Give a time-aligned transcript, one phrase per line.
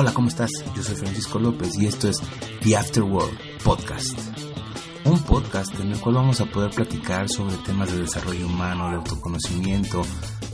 [0.00, 0.50] Hola, ¿cómo estás?
[0.76, 2.18] Yo soy Francisco López y esto es
[2.62, 4.16] The Afterworld Podcast.
[5.04, 8.94] Un podcast en el cual vamos a poder platicar sobre temas de desarrollo humano, de
[8.94, 10.02] autoconocimiento,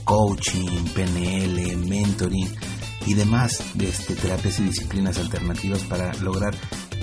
[0.03, 2.49] coaching, PNL, mentoring
[3.05, 6.55] y demás de este, terapias y disciplinas alternativas para lograr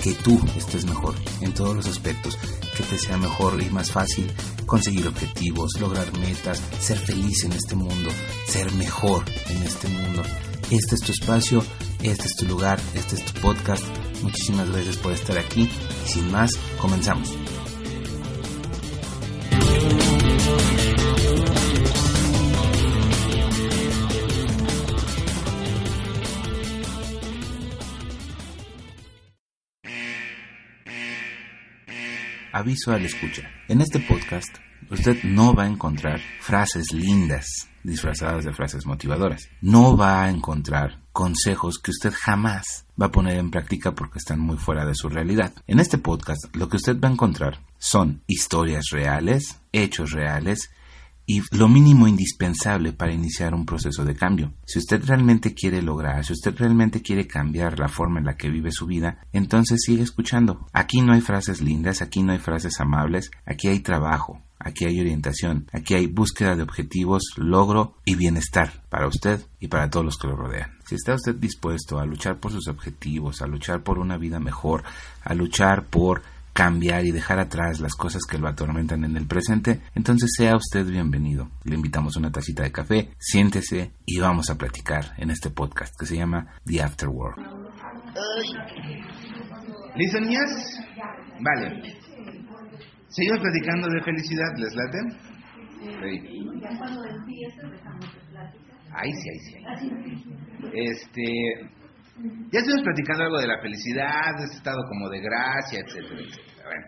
[0.03, 2.37] que tú estés mejor en todos los aspectos,
[2.75, 4.29] que te sea mejor y más fácil
[4.65, 8.09] conseguir objetivos, lograr metas, ser feliz en este mundo,
[8.47, 10.23] ser mejor en este mundo.
[10.73, 11.63] Este es tu espacio,
[12.01, 13.83] este es tu lugar, este es tu podcast.
[14.23, 15.69] Muchísimas gracias por estar aquí
[16.03, 17.29] y sin más, comenzamos.
[32.53, 33.49] Aviso al escucha.
[33.67, 34.57] En este podcast,
[34.91, 37.47] usted no va a encontrar frases lindas
[37.83, 39.49] disfrazadas de frases motivadoras.
[39.59, 44.39] No va a encontrar consejos que usted jamás va a poner en práctica porque están
[44.39, 45.51] muy fuera de su realidad.
[45.65, 50.69] En este podcast, lo que usted va a encontrar son historias reales, hechos reales,
[51.25, 54.53] y lo mínimo indispensable para iniciar un proceso de cambio.
[54.65, 58.49] Si usted realmente quiere lograr, si usted realmente quiere cambiar la forma en la que
[58.49, 60.67] vive su vida, entonces sigue escuchando.
[60.73, 64.99] Aquí no hay frases lindas, aquí no hay frases amables, aquí hay trabajo, aquí hay
[64.99, 70.17] orientación, aquí hay búsqueda de objetivos, logro y bienestar para usted y para todos los
[70.17, 70.71] que lo rodean.
[70.85, 74.83] Si está usted dispuesto a luchar por sus objetivos, a luchar por una vida mejor,
[75.23, 76.21] a luchar por
[76.53, 80.85] cambiar y dejar atrás las cosas que lo atormentan en el presente, entonces sea usted
[80.85, 81.49] bienvenido.
[81.63, 86.05] Le invitamos una tacita de café, siéntese y vamos a platicar en este podcast que
[86.05, 87.43] se llama The Afterworld.
[89.95, 90.79] ¿Listo, niñas?
[91.41, 91.97] Vale.
[93.09, 94.99] Seguimos platicando de felicidad, ¿les late?
[95.83, 96.43] Sí.
[98.95, 99.57] Ahí sí, ahí sí.
[100.73, 101.23] Este,
[102.15, 106.63] ya estuvimos platicando algo de la felicidad, de ese estado como de gracia, etcétera, etcétera.
[106.63, 106.87] Bueno,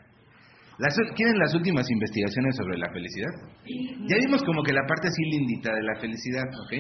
[0.77, 3.31] las, ¿quieren las últimas investigaciones sobre la felicidad?
[4.07, 6.73] Ya vimos como que la parte así lindita de la felicidad, ¿ok?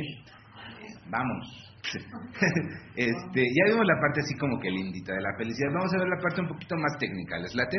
[1.09, 1.71] Vamos.
[2.95, 5.69] este, ya vimos la parte así como que lindita de la felicidad.
[5.73, 7.77] Vamos a ver la parte un poquito más técnica, ¿les late?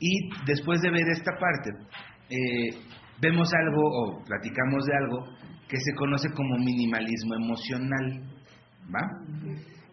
[0.00, 1.70] Y después de ver esta parte,
[2.30, 2.70] eh,
[3.20, 5.24] vemos algo o platicamos de algo
[5.68, 8.22] que se conoce como minimalismo emocional,
[8.94, 9.02] ¿va?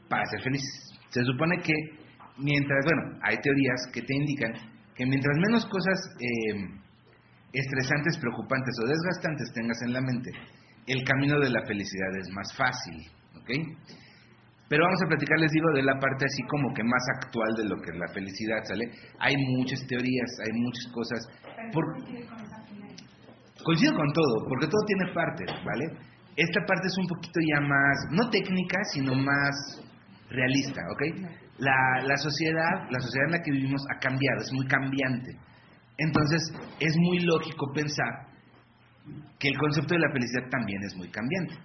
[0.10, 0.62] Para ser feliz.
[1.10, 1.74] Se supone que
[2.38, 4.54] mientras, bueno, hay teorías que te indican
[4.96, 6.80] que mientras menos cosas eh,
[7.52, 10.32] estresantes, preocupantes o desgastantes tengas en la mente,
[10.88, 12.96] el camino de la felicidad es más fácil,
[13.36, 13.50] ¿ok?
[14.68, 17.66] Pero vamos a platicar, les digo, de la parte así como que más actual de
[17.66, 18.90] lo que es la felicidad, ¿sale?
[19.20, 21.20] Hay muchas teorías, hay muchas cosas.
[21.72, 21.86] Por...
[23.64, 25.86] Coincido con todo, porque todo tiene partes, ¿vale?
[26.36, 29.84] Esta parte es un poquito ya más, no técnica, sino más
[30.30, 31.30] realista, ¿ok?
[31.59, 35.38] La, la sociedad, la sociedad en la que vivimos ha cambiado, es muy cambiante.
[35.97, 36.41] Entonces,
[36.80, 38.28] es muy lógico pensar
[39.40, 41.56] que el concepto de la felicidad también es muy cambiante.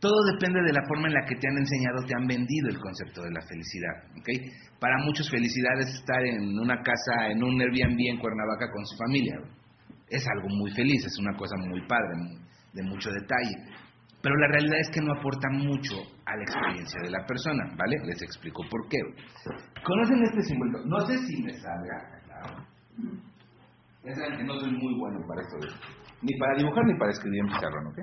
[0.00, 2.78] Todo depende de la forma en la que te han enseñado, te han vendido el
[2.78, 4.02] concepto de la felicidad.
[4.18, 4.50] ¿okay?
[4.80, 8.96] Para muchos felicidad es estar en una casa, en un Airbnb en Cuernavaca con su
[8.96, 9.38] familia.
[10.08, 12.18] Es algo muy feliz, es una cosa muy padre,
[12.72, 13.54] de mucho detalle.
[14.22, 15.96] Pero la realidad es que no aporta mucho
[16.26, 17.96] a la experiencia de la persona, ¿vale?
[18.06, 18.98] Les explico por qué.
[19.84, 20.78] ¿Conocen este símbolo?
[20.86, 22.64] No sé si me salga, claro.
[24.04, 25.58] Ya saben que no soy muy bueno para esto.
[26.22, 27.98] Ni para dibujar ni para escribir en pizarrón, ¿ok?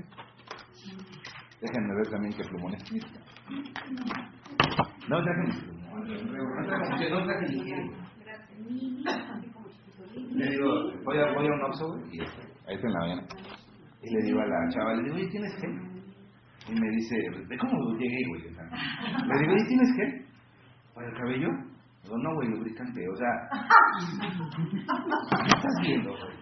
[1.61, 2.83] Déjenme ver también qué plumón es.
[5.07, 5.79] No, déjenme.
[7.09, 7.59] No traje ni.
[10.35, 10.69] Le digo,
[11.03, 13.27] voy a, voy a un güey, y ahí está en la mañana.
[14.01, 15.98] Y le digo a la chava, le digo, oye, ¿tienes gel?
[16.69, 17.15] Y me dice,
[17.47, 18.41] ¿de cómo llegué, güey?
[18.43, 20.25] Le digo, oye, ¿tienes gel?
[20.93, 21.47] ¿Para el cabello?
[22.03, 23.01] Digo, no, güey, lubricante.
[23.09, 23.49] O sea,
[25.43, 26.39] ¿qué estás viendo, güey?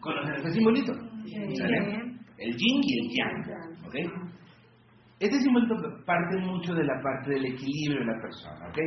[0.00, 0.92] ¿Conocen este simbolito?
[1.58, 1.78] ¿Sale?
[2.38, 3.42] El yin y el yang.
[3.86, 3.94] ¿Ok?
[5.20, 5.74] Este simbolito
[6.06, 8.78] parte mucho de la parte del equilibrio de la persona, ¿ok?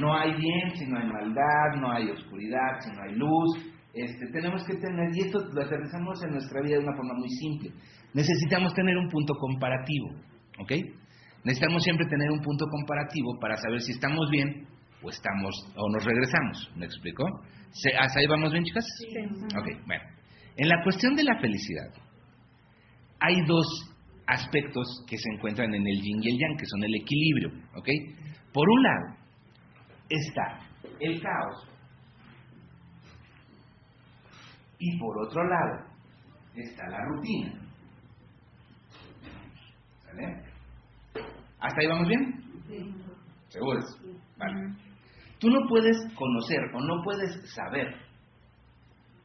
[0.00, 3.71] No hay bien si no hay maldad, no hay oscuridad si no hay luz.
[3.94, 7.28] Este, tenemos que tener, y esto lo aterrizamos en nuestra vida de una forma muy
[7.28, 7.70] simple,
[8.14, 10.08] necesitamos tener un punto comparativo,
[10.58, 10.72] ¿ok?
[11.44, 14.66] Necesitamos siempre tener un punto comparativo para saber si estamos bien
[15.02, 16.70] o estamos o nos regresamos.
[16.76, 17.24] ¿Me explico?
[17.98, 18.84] ¿Hasta ahí vamos bien, chicas?
[18.98, 19.06] Sí.
[19.58, 20.04] Ok, bueno.
[20.56, 21.90] En la cuestión de la felicidad,
[23.18, 23.66] hay dos
[24.26, 27.88] aspectos que se encuentran en el yin y el yang, que son el equilibrio, ¿ok?
[28.52, 29.16] Por un lado
[30.08, 30.60] está
[31.00, 31.71] el caos
[34.84, 35.86] y por otro lado
[36.56, 37.52] está la rutina.
[40.04, 40.42] ¿Sale?
[41.60, 42.42] ¿Hasta ahí vamos bien?
[42.66, 42.94] Sí.
[43.48, 43.84] ¿Seguros?
[44.36, 44.74] Vale.
[45.38, 47.94] Tú no puedes conocer o no puedes saber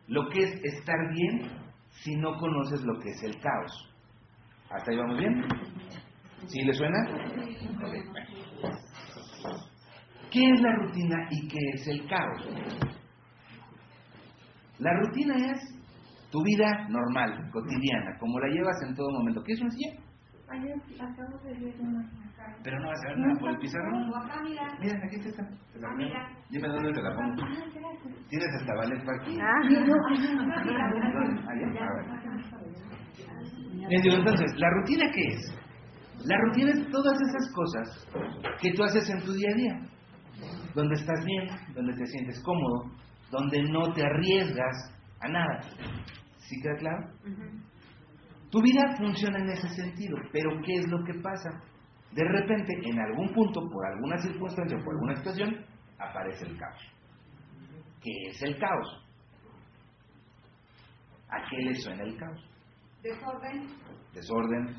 [0.07, 1.49] lo que es estar bien
[1.89, 3.95] si no conoces lo que es el caos.
[4.69, 5.43] ¿Hasta ahí vamos bien?
[6.45, 6.99] ¿Sí le suena?
[7.83, 8.77] Ok, bueno.
[10.29, 12.96] ¿Qué es la rutina y qué es el caos?
[14.79, 15.59] La rutina es
[16.31, 19.41] tu vida normal, cotidiana, como la llevas en todo momento.
[19.43, 19.93] ¿Qué es una silla?
[22.63, 24.09] Pero no vas a ver nada por el pizarrón.
[24.43, 24.77] Mira.
[24.79, 25.43] Mira, aquí está.
[25.73, 26.03] Te la pongo.
[26.49, 27.43] Dime dónde te la pongo.
[27.43, 28.29] Ah, gracias.
[28.29, 29.37] Tienes hasta ballet para aquí.
[29.39, 31.41] Ah, no, ay, no, no, mira, ¿Dónde?
[31.41, 31.73] Allá.
[31.73, 32.05] Ya, A ver.
[32.11, 32.29] acá.
[33.89, 35.59] Les digo, entonces, ¿la rutina qué es?
[36.25, 38.07] La rutina es todas esas cosas
[38.61, 39.79] que tú haces en tu día a día.
[40.75, 42.91] Donde estás bien, donde te sientes cómodo,
[43.31, 44.75] donde no te arriesgas
[45.19, 45.59] a nada.
[46.37, 47.09] ¿Sí queda claro?
[48.49, 51.49] Tu vida funciona en ese sentido, pero ¿qué es lo que pasa?
[52.13, 55.65] De repente, en algún punto, por alguna circunstancia, por alguna situación,
[55.99, 56.81] aparece el caos.
[58.01, 59.03] ¿Qué es el caos?
[61.29, 62.39] ¿A qué le suena el caos?
[63.03, 63.67] Desorden,
[64.13, 64.75] Desorden,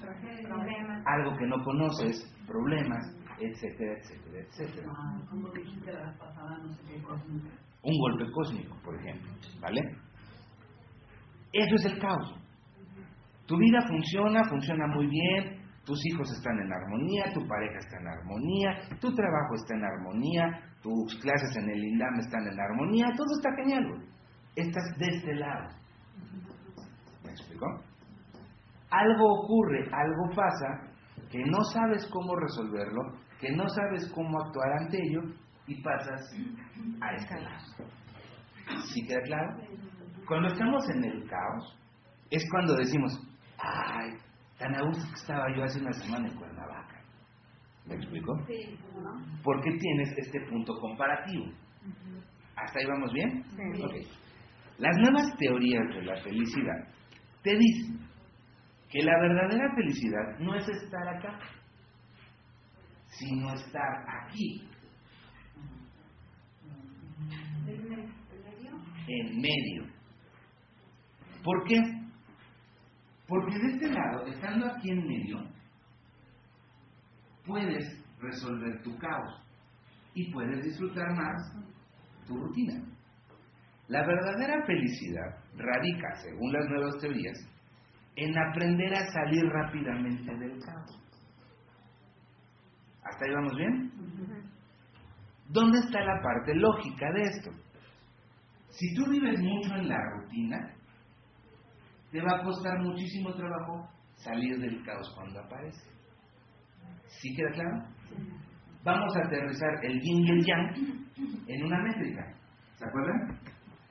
[0.49, 1.03] problemas.
[1.07, 4.89] algo que no conoces, problemas, etcétera, etcétera, etcétera.
[4.91, 7.25] Ah, como dijiste la vez pasada, no sé qué cosa.
[7.83, 9.31] Un golpe cósmico, por ejemplo,
[9.61, 9.81] ¿vale?
[11.53, 12.35] Eso es el caos.
[13.47, 18.09] Tu vida funciona, funciona muy bien, tus hijos están en armonía, tu pareja está en
[18.09, 23.27] armonía, tu trabajo está en armonía, tus clases en el INDAM están en armonía, todo
[23.39, 24.05] está genial.
[24.55, 25.69] Estás de este lado.
[27.25, 27.67] ¿Me explico?
[28.91, 30.93] Algo ocurre, algo pasa,
[31.31, 33.01] que no sabes cómo resolverlo,
[33.41, 35.23] que no sabes cómo actuar ante ello
[35.69, 36.21] y pasas
[37.01, 37.67] a este lado.
[38.93, 39.57] ¿Sí queda claro?
[40.27, 41.79] Cuando estamos en el caos,
[42.31, 43.13] es cuando decimos,
[43.59, 44.11] ay,
[44.59, 47.01] tan a gusto que estaba yo hace una semana en Cuernavaca.
[47.87, 48.35] ¿Me explico?
[48.47, 48.79] Sí.
[49.43, 51.47] Porque tienes este punto comparativo.
[52.57, 53.43] ¿Hasta ahí vamos bien?
[53.45, 54.09] Sí.
[54.79, 56.89] Las nuevas teorías de la felicidad
[57.43, 58.07] te dicen
[58.91, 61.39] que la verdadera felicidad no es estar acá,
[63.09, 64.69] sino estar aquí,
[67.67, 68.73] ¿El me- el medio?
[69.09, 69.85] En medio.
[71.43, 71.77] ¿Por qué?
[73.27, 75.39] Porque de este lado, estando aquí en medio,
[77.45, 77.85] puedes
[78.21, 79.43] resolver tu caos
[80.15, 81.37] y puedes disfrutar más
[82.27, 82.83] tu rutina.
[83.89, 87.39] La verdadera felicidad radica, según las nuevas teorías,
[88.17, 91.03] en aprender a salir rápidamente del caos.
[93.03, 93.93] ¿Hasta ahí vamos bien?
[95.49, 97.51] ¿Dónde está la parte lógica de esto?
[98.79, 100.73] Si tú vives mucho en la rutina,
[102.13, 105.91] te va a costar muchísimo trabajo salir del caos cuando aparece.
[107.09, 107.89] ¿Sí queda claro?
[108.85, 110.77] Vamos a aterrizar el yin y el yang
[111.49, 112.33] en una métrica.
[112.77, 113.41] ¿Se acuerdan?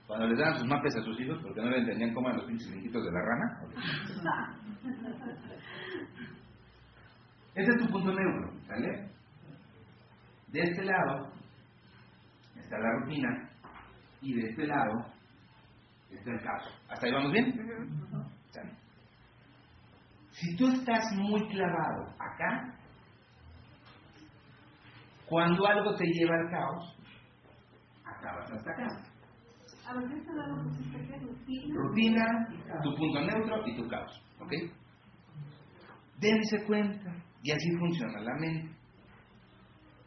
[0.08, 2.48] Cuando les daban sus mapes a sus hijos porque no le entendían cómo eran los
[2.48, 3.60] pinches brinquitos de la rana.
[7.56, 9.10] Ese es tu punto neutro, ¿sale?
[10.48, 11.29] De este lado
[12.56, 13.47] está la rutina
[14.27, 15.05] y de este lado
[16.12, 16.63] está el caos.
[16.89, 17.53] ¿Hasta ahí vamos bien?
[20.31, 22.77] Si tú estás muy clavado acá,
[25.25, 26.98] cuando algo te lleva al caos,
[28.03, 28.88] acabas hasta acá.
[29.88, 31.74] A ver, ¿qué lado pusiste que rutina?
[31.74, 34.22] Rutina, tu punto neutro y tu caos.
[34.41, 34.51] ¿Ok?
[36.19, 38.75] Dense cuenta, y así funciona la mente.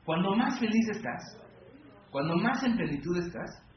[0.04, 1.40] Cuando más feliz estás,
[2.10, 3.69] cuando más en plenitud estás,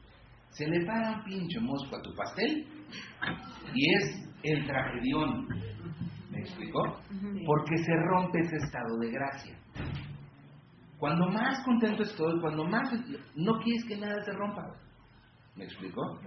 [0.54, 2.66] se le para un pinche mosco a tu pastel
[3.74, 5.48] y es el tragedión.
[6.30, 6.80] ¿Me explicó?
[7.46, 9.56] Porque se rompe ese estado de gracia.
[10.98, 12.88] Cuando más contento estoy, cuando más
[13.34, 14.62] no quieres que nada se rompa.
[15.56, 16.20] ¿Me explicó?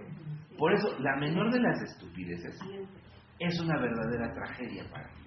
[0.58, 2.58] Por eso, la menor de las estupideces
[3.38, 5.22] es una verdadera tragedia para ti.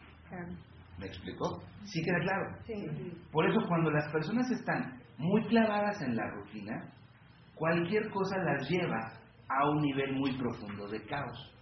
[0.99, 1.63] ¿Me explicó?
[1.83, 2.57] ¿Sí queda claro?
[3.31, 6.93] Por eso cuando las personas están muy clavadas en la rutina,
[7.61, 9.13] cualquier cosa las lleva
[9.47, 11.53] a un nivel muy profundo de caos.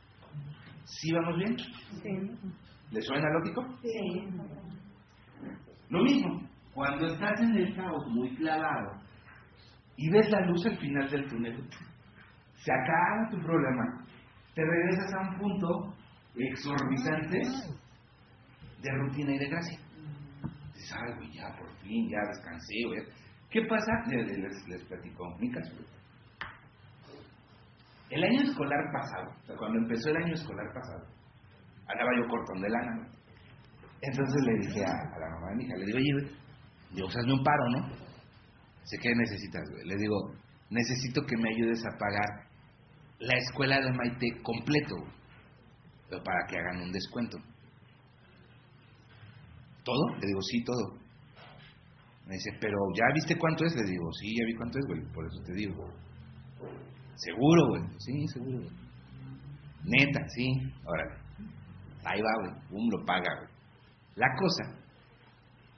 [0.86, 1.58] ¿Sí vamos bien?
[1.58, 2.50] Sí.
[2.90, 3.66] ¿Le suena lógico?
[3.82, 4.24] Sí.
[5.90, 6.42] Lo mismo,
[6.74, 9.02] cuando estás en el caos muy clavado
[9.98, 11.70] y ves la luz al final del túnel,
[12.56, 14.06] se acaba tu problema,
[14.56, 15.96] te regresas a un punto
[16.36, 17.42] exorbitante
[18.82, 19.80] de rutina y de gracia.
[20.74, 22.74] Dices, güey, ya por fin, ya descansé.
[23.50, 23.92] ¿Qué pasa?
[24.08, 25.74] Les, les, les platico mi caso.
[28.10, 31.06] El año escolar pasado, o sea, cuando empezó el año escolar pasado,
[31.88, 33.20] andaba yo cortón de lana, güey.
[34.02, 36.32] Entonces le dije a, la mamá de mi hija, le digo, oye,
[36.92, 37.96] digo, hazme un paro, ¿no?
[38.84, 39.86] Sé que necesitas, güey.
[39.86, 40.16] Le digo,
[40.70, 42.48] necesito que me ayudes a pagar
[43.20, 44.96] la escuela de Maite completo,
[46.10, 47.38] pero para que hagan un descuento.
[49.84, 50.16] ¿Todo?
[50.20, 50.99] Le digo, sí, todo.
[52.30, 53.76] Me dice, pero ¿ya viste cuánto es?
[53.76, 55.74] Le digo, sí, ya vi cuánto es, güey, por eso te digo.
[57.16, 57.82] ¿Seguro, güey?
[57.98, 58.70] Sí, seguro, güey.
[59.84, 60.46] Neta, sí,
[60.86, 61.16] órale.
[62.06, 63.50] Ahí va, güey, pum, lo paga, güey.
[64.14, 64.78] La cosa,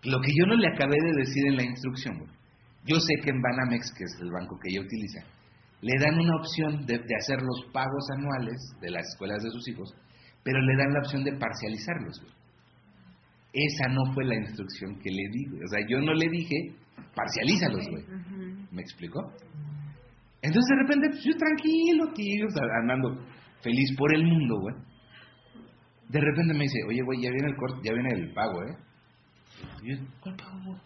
[0.03, 2.31] lo que yo no le acabé de decir en la instrucción, güey.
[2.84, 5.22] Yo sé que en Banamex, que es el banco que ella utiliza,
[5.79, 9.70] le dan una opción de, de hacer los pagos anuales de las escuelas de sus
[9.70, 9.96] hijos,
[10.43, 12.40] pero le dan la opción de parcializarlos, güey.
[13.53, 15.63] Esa no fue la instrucción que le di, güey.
[15.63, 16.55] O sea, yo no le dije,
[17.15, 18.05] parcialízalos, güey.
[18.72, 19.20] ¿Me explicó?
[20.41, 23.25] Entonces de repente, pues yo tranquilo, tío, o sea, andando
[23.62, 24.75] feliz por el mundo, güey.
[26.10, 28.75] De repente me dice, oye, güey, ya viene el corte, ya viene el pago, ¿eh?
[29.84, 30.77] Y yo, ¿cuál pago, güey?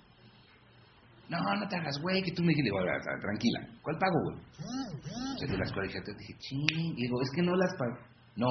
[1.30, 4.16] No, no te hagas, güey, que tú me dijiste, digo, "Ah, ah, tranquila, ¿cuál pago,
[4.26, 4.38] güey?
[4.38, 7.98] O sea, de las cuales dije, dije, ching, y digo, es que no las pago.
[8.36, 8.48] No.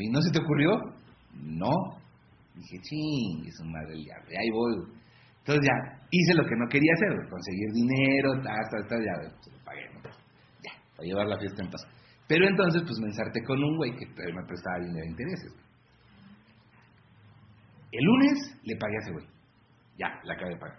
[0.00, 0.70] ¿Y no se te ocurrió?
[1.34, 1.70] No.
[2.56, 4.74] Dije, ching, es un madre del diablo, ahí voy.
[5.38, 5.76] Entonces ya,
[6.10, 9.82] hice lo que no quería hacer, conseguir dinero, tal, tal, ya, se lo pagué.
[10.64, 11.82] Ya, para llevar la fiesta en paz.
[12.26, 15.52] Pero entonces, pues me ensarté con un güey que me prestaba dinero de intereses.
[17.92, 19.26] El lunes le pagué a ese güey.
[19.98, 20.78] Ya, la acabé de pagar.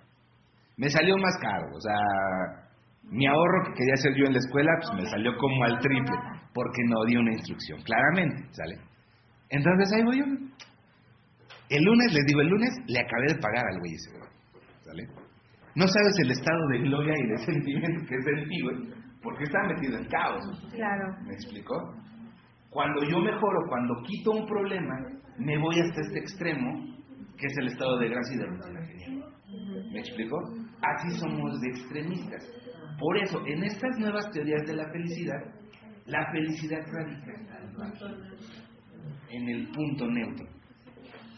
[0.75, 2.67] Me salió más caro, o sea,
[3.03, 6.15] mi ahorro que quería hacer yo en la escuela, pues me salió como al triple,
[6.53, 8.77] porque no di una instrucción, claramente, ¿sale?
[9.50, 10.25] Entonces ahí voy yo.
[11.69, 14.12] El lunes, les digo, el lunes le acabé de pagar al güey ese,
[14.83, 15.03] ¿sale?
[15.75, 18.77] No sabes el estado de gloria y de sentimiento que sentí, güey,
[19.21, 20.43] porque estaba metido en caos.
[20.74, 21.15] Claro.
[21.25, 21.75] ¿Me explicó?
[22.69, 24.93] Cuando yo mejoro, cuando quito un problema,
[25.38, 26.97] me voy hasta este extremo,
[27.38, 29.25] que es el estado de gracia y de rutina genial.
[29.91, 30.38] ¿Me explicó?
[30.81, 32.43] Así somos de extremistas.
[33.00, 35.43] Por eso, en estas nuevas teorías de la felicidad,
[36.05, 37.33] la felicidad radica
[39.29, 40.56] en el punto neutro.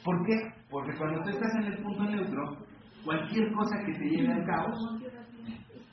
[0.10, 0.36] ¿Por qué?
[0.72, 2.58] Porque cuando tú estás en el punto neutro,
[3.06, 4.76] cualquier cosa que te lleve al caos,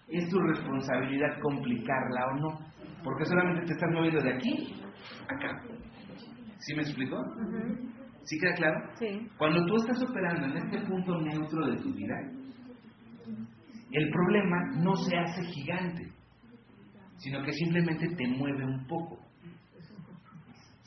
[0.09, 2.59] es tu responsabilidad complicarla o no.
[3.05, 4.81] Porque solamente te estás moviendo de aquí
[5.29, 5.63] a acá.
[6.61, 7.23] ¿Sí me explico?
[8.23, 8.91] ¿Sí queda claro?
[8.99, 9.29] Sí.
[9.37, 12.17] Cuando tú estás operando en este punto neutro de tu vida,
[13.93, 16.11] el problema no se hace gigante,
[17.19, 19.19] sino que simplemente te mueve un poco.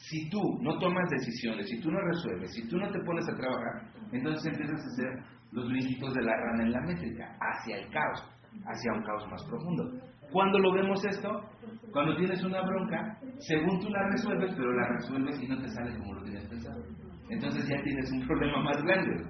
[0.10, 3.36] Si tú no tomas decisiones, si tú no resuelves, si tú no te pones a
[3.36, 7.90] trabajar, entonces empiezas a hacer los brinquitos de la rana en la métrica, hacia el
[7.92, 8.24] caos,
[8.66, 9.84] hacia un caos más profundo.
[10.32, 11.44] ¿Cuándo lo vemos esto?
[11.92, 15.96] Cuando tienes una bronca, según tú la resuelves, pero la resuelves y no te sale
[16.00, 16.84] como lo tienes pensado.
[17.30, 19.26] Entonces ya tienes un problema más grande.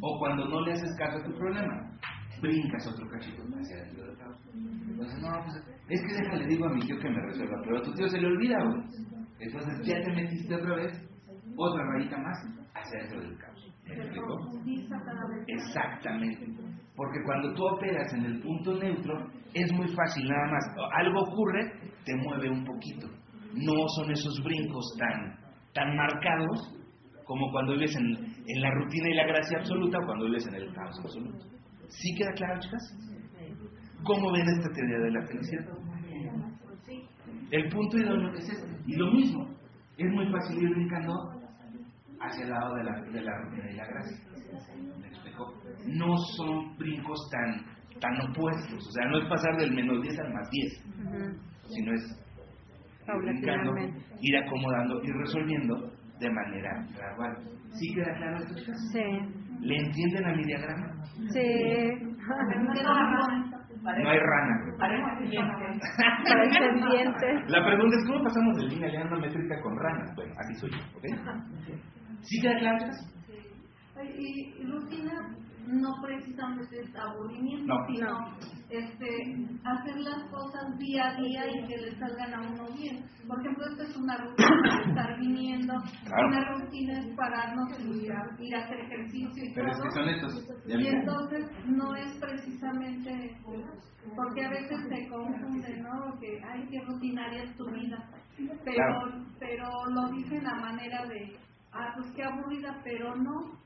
[0.00, 1.90] O cuando no le haces caso a tu problema,
[2.40, 4.36] brincas otro cachito hacia dentro del caos.
[4.54, 5.56] Entonces, no, pues,
[5.88, 8.20] es que déjale, digo a mi tío que me resuelva, pero a tu tío se
[8.20, 9.13] le olvida, güey.
[9.44, 10.92] Entonces ya te metiste otra vez,
[11.56, 12.38] otra rayita más,
[12.74, 13.74] hacia dentro del caos.
[13.86, 14.38] ¿Me explico?
[15.46, 16.46] Exactamente.
[16.96, 20.64] Porque cuando tú operas en el punto neutro, es muy fácil, nada más.
[20.98, 21.72] Algo ocurre,
[22.04, 23.08] te mueve un poquito.
[23.52, 25.36] No son esos brincos tan,
[25.74, 26.74] tan marcados
[27.24, 30.54] como cuando vives en, en la rutina y la gracia absoluta o cuando vives en
[30.54, 31.46] el caos absoluto.
[31.88, 32.82] ¿Sí queda claro, chicas?
[34.04, 35.66] ¿Cómo ven esta teoría de la felicidad?
[37.54, 38.66] El punto idóneo es este.
[38.84, 39.48] Y lo mismo,
[39.96, 41.12] es muy fácil ir brincando
[42.18, 44.18] hacia el lado de la, de la rutina y la gracia.
[45.00, 45.54] ¿Me explico?
[45.86, 47.64] No son brincos tan,
[48.00, 48.84] tan opuestos.
[48.88, 50.82] O sea, no es pasar del menos 10 al más 10,
[51.68, 52.02] sino es
[53.06, 53.72] ir brincando,
[54.20, 57.36] ir acomodando, ir resolviendo de manera gradual.
[57.70, 58.90] ¿Sí queda claro esto, chicas?
[58.90, 59.04] Sí.
[59.60, 61.04] ¿Le entienden a mi diagrama?
[61.30, 61.40] Sí.
[63.84, 64.64] No hay rana.
[67.48, 70.10] La pregunta es, ¿cómo pasamos de línea lineal métrica con ranas?
[70.16, 71.04] Bueno, así soy yo, ¿ok?
[72.22, 73.06] ¿Sí queda claro, chicas?
[74.16, 75.12] Y, y rutina
[75.66, 77.86] no precisamente es aburrimiento, No.
[77.86, 78.36] sino No.
[78.70, 83.04] este, hacer las cosas día a día y que le salgan a uno bien.
[83.26, 85.74] Por ejemplo, esta es una rutina de estar viniendo,
[86.06, 86.28] Claro.
[86.28, 89.84] una rutina es pararnos y ir a, ir a hacer ejercicio y Pero es todo.
[89.84, 90.66] que son estos.
[90.66, 93.36] ¿ya Y entonces no es precisamente,
[94.16, 96.18] porque a veces se confunde, ¿no?
[96.20, 97.98] Que, ay, qué rutinaria es tu vida.
[98.36, 99.24] Pero, Claro.
[99.38, 101.36] pero lo dicen a manera de,
[101.72, 103.62] ah, pues qué aburrida, pero no.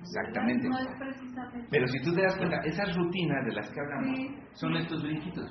[0.00, 0.68] Exactamente.
[0.68, 1.68] No es precisamente.
[1.70, 4.36] Pero si tú te das cuenta, esas rutinas de las que hablamos Sí.
[4.54, 5.50] son estos brinquitos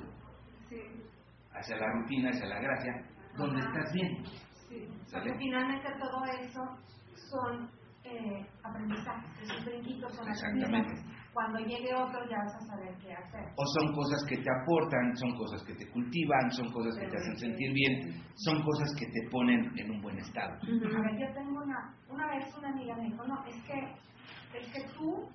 [0.68, 0.76] Sí,
[1.52, 2.92] hacia la rutina, hacia la gracia,
[3.36, 3.68] donde Ajá.
[3.70, 4.24] estás bien.
[4.68, 4.88] sí.
[5.12, 6.62] Porque finalmente todo eso
[7.30, 7.70] son
[8.04, 10.66] eh, aprendizajes, esos brinquitos son Exactamente.
[10.78, 11.12] aprendizajes.
[11.32, 13.40] Cuando llegue otro ya vas a saber qué hacer.
[13.56, 17.16] O son cosas que te aportan, son cosas que te cultivan, son cosas que te
[17.16, 20.52] hacen sentir bien, son cosas que te ponen en un buen estado.
[20.52, 23.80] A ver, yo tengo una, una vez una amiga me dijo, no, es que,
[24.54, 25.28] es que tú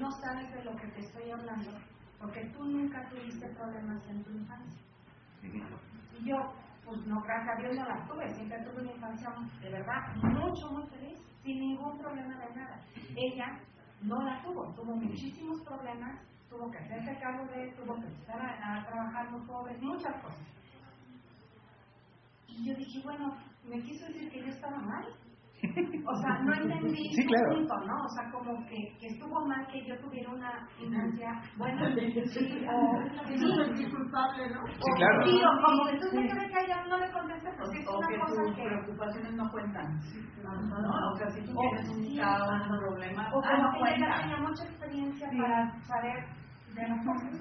[0.00, 1.70] no sabes de lo que te estoy hablando,
[2.18, 4.80] porque tú nunca tuviste problemas en tu infancia.
[5.42, 6.36] Y yo,
[6.84, 10.70] pues no, gracias a Dios no las tuve, siempre tuve una infancia de verdad mucho,
[10.70, 12.80] muy feliz, sin ningún problema de nada.
[13.16, 13.58] Ella
[14.02, 18.76] no la tuvo, tuvo muchísimos problemas, tuvo que hacerse cargo de, tuvo que empezar a,
[18.76, 20.46] a trabajar muy pobre, muchas cosas.
[22.48, 25.06] Y yo dije, bueno, me quiso decir que yo estaba mal.
[26.06, 27.54] O sea, no entendí Sí, claro.
[27.56, 28.04] punto, ¿no?
[28.04, 31.94] O sea, como que, que estuvo mal que yo tuviera una infancia buena.
[31.94, 34.66] Sí, o, Y no sentir culpable, ¿no?
[34.66, 35.24] Sí, claro.
[35.24, 38.18] Sí, o como que entonces me quedé callada, no le contesté porque es una que
[38.18, 38.62] cosa que...
[38.64, 40.00] preocupaciones no cuentan.
[40.42, 41.12] ¿no?
[41.12, 43.72] O sea, si tú O- tienes un sí, caos, un problema, O ah, como no
[43.72, 44.20] que ella cuenta.
[44.20, 46.39] tenía mucha experiencia para saber.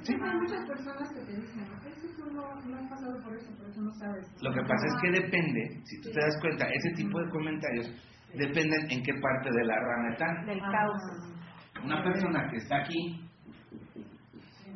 [0.03, 3.35] Sí, hay muchas personas que te dicen, es que tú no, no has pasado por
[3.35, 4.27] eso, por eso no sabes.
[4.41, 7.87] Lo que pasa es que depende, si tú te das cuenta, ese tipo de comentarios
[8.35, 10.45] dependen en qué parte de la rama están.
[10.45, 10.71] Del Ah.
[10.71, 11.83] caos.
[11.83, 13.21] Una persona que está aquí,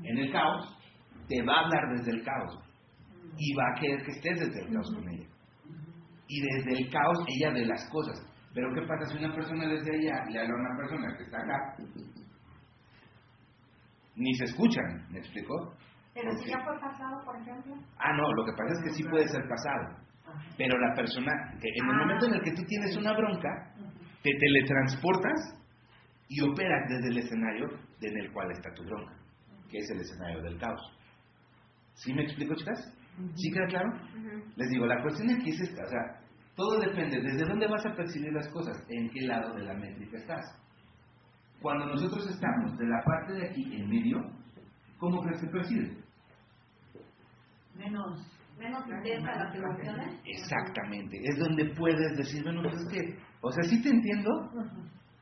[0.03, 0.77] en el caos,
[1.27, 2.59] te va a hablar desde el caos
[3.37, 5.27] y va a querer que estés desde el caos con ella.
[6.27, 8.17] Y desde el caos ella ve las cosas.
[8.53, 11.37] Pero ¿qué pasa si una persona desde allá le habla a una persona que está
[11.37, 11.75] acá?
[14.15, 15.73] Ni se escuchan, ¿me explicó?
[16.13, 17.75] Pero si ya fue pasado, por ejemplo.
[17.97, 20.03] Ah, no, lo que pasa es que sí puede ser pasado.
[20.57, 23.49] Pero la persona, que en el momento en el que tú tienes una bronca,
[24.21, 25.59] te teletransportas
[26.27, 27.67] y operas desde el escenario
[28.01, 29.13] en el cual está tu bronca,
[29.69, 30.81] que es el escenario del caos.
[31.93, 32.79] ¿Sí me explico, chicas?
[33.35, 33.89] ¿Sí queda claro?
[34.55, 36.23] Les digo, la cuestión aquí es esta, o sea,
[36.55, 38.77] todo depende, ¿desde dónde vas a percibir las cosas?
[38.89, 40.45] ¿En qué lado de la métrica estás?
[41.63, 44.17] Cuando nosotros estamos de la parte de aquí en medio,
[44.99, 45.97] ¿cómo crees que percibe?
[47.75, 48.29] Menos.
[48.59, 50.19] Menos intensas las emociones.
[50.25, 54.29] Exactamente, es donde puedes decir, bueno, pues es que, o sea, sí te entiendo,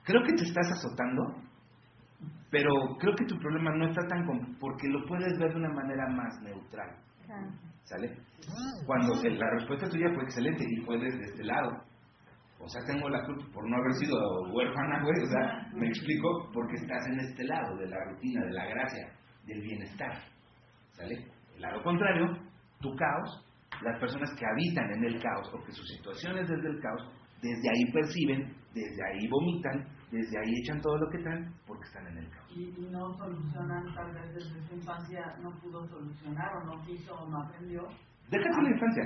[0.03, 1.37] creo que te estás azotando,
[2.49, 5.73] pero creo que tu problema no está tan, com- porque lo puedes ver de una
[5.73, 6.89] manera más neutral,
[7.85, 8.17] ¿sale?
[8.85, 11.83] Cuando la respuesta tuya fue excelente y fue desde este lado.
[12.63, 14.17] O sea, tengo la culpa por no haber sido
[14.53, 18.53] huérfana, güey, o sea, me explico, porque estás en este lado de la rutina, de
[18.53, 19.07] la gracia,
[19.45, 20.13] del bienestar,
[20.91, 21.15] ¿sale?
[21.55, 22.37] El lado contrario,
[22.79, 23.45] tu caos,
[23.81, 27.69] las personas que habitan en el caos o que sus situaciones desde el caos, desde
[27.69, 32.17] ahí perciben, desde ahí vomitan, desde ahí echan todo lo que traen porque están en
[32.19, 32.51] el caos.
[32.55, 37.15] Y, y no solucionan, tal vez desde su infancia no pudo solucionar o no quiso
[37.15, 37.87] o no aprendió.
[38.29, 39.03] Déjate la infancia,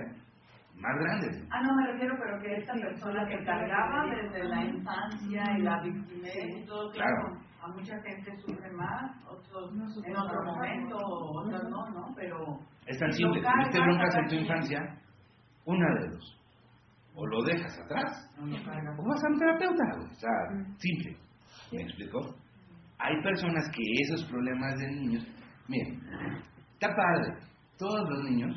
[0.80, 1.48] más grandes.
[1.52, 5.82] Ah, no me refiero, pero que esta persona que cargaba desde la infancia y la
[5.82, 7.42] victimez y todo, claro, Claro.
[7.64, 9.72] a mucha gente sufre más, otros
[10.06, 12.14] en otro momento, otros no, ¿no?
[12.16, 12.60] Pero...
[12.86, 14.80] Es tan si simple, tuviste broncas en tu infancia,
[15.66, 16.42] una de dos.
[17.16, 19.84] O lo dejas atrás, no o vas a un terapeuta.
[20.12, 20.30] O sea,
[20.78, 21.18] simple.
[21.72, 22.20] ¿Me explico?
[23.00, 25.28] Hay personas que esos problemas de niños,
[25.68, 26.02] miren,
[26.74, 27.40] está padre,
[27.78, 28.56] todos los niños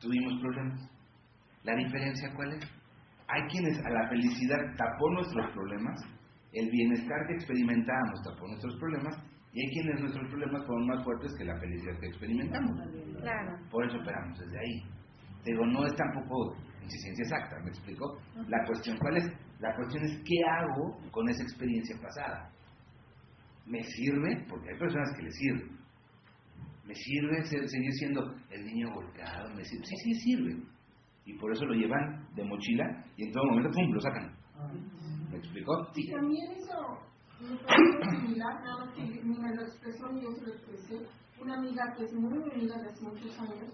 [0.00, 0.89] tuvimos problemas.
[1.62, 2.64] ¿La diferencia cuál es?
[3.28, 6.00] Hay quienes a la felicidad tapó nuestros problemas,
[6.52, 9.16] el bienestar que experimentábamos tapó nuestros problemas,
[9.52, 12.78] y hay quienes nuestros problemas fueron más fuertes que la felicidad que experimentamos.
[13.20, 13.58] Claro.
[13.70, 14.82] Por eso operamos desde ahí.
[15.44, 16.56] Digo, no es tampoco
[16.98, 18.18] ciencia exacta, ¿me explico?
[18.48, 19.26] La cuestión, ¿cuál es?
[19.60, 22.50] La cuestión es qué hago con esa experiencia pasada.
[23.66, 24.44] ¿Me sirve?
[24.48, 25.70] Porque hay personas que le sirve.
[26.84, 29.54] ¿Me sirve seguir siendo el niño golpeado?
[29.54, 29.84] ¿Me sirve?
[29.84, 30.56] Sí, sí, sirve.
[31.30, 34.34] Y por eso lo llevan de mochila y en todo momento, ¡pum!, lo sacan.
[35.30, 35.86] ¿Me explicó?
[35.94, 36.02] Sí.
[36.02, 36.98] Y también eso
[37.40, 41.06] me pareció similar, nada más que ni me lo expresó ni yo se lo expresé.
[41.40, 43.72] Una amiga que es muy mi amiga de hace muchos años,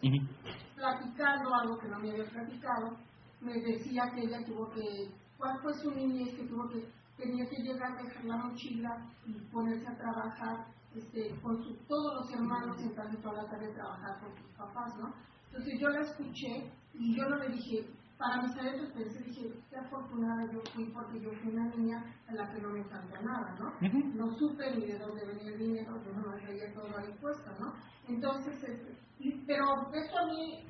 [0.77, 2.97] platicando algo que no me había platicado,
[3.41, 6.85] me decía que ella tuvo que, ¿cuál fue su niñez que tuvo que
[7.17, 12.33] tenía que llegar, dejar la mochila y ponerse a trabajar este, con su- todos los
[12.35, 15.13] hermanos, entrarse toda la tarde a trabajar con sus papás, ¿no?
[15.57, 17.87] Entonces yo la escuché y yo no le dije,
[18.19, 22.35] para mis adentros pensé, dije, qué afortunada yo fui porque yo fui una niña a
[22.35, 23.73] la que no me falta nada, ¿no?
[24.15, 27.51] No supe ni de dónde venía el dinero, yo no me traía todo ahí puesto,
[27.59, 27.73] ¿no?
[28.07, 29.65] Entonces, este, y- pero
[29.95, 30.65] eso a mí,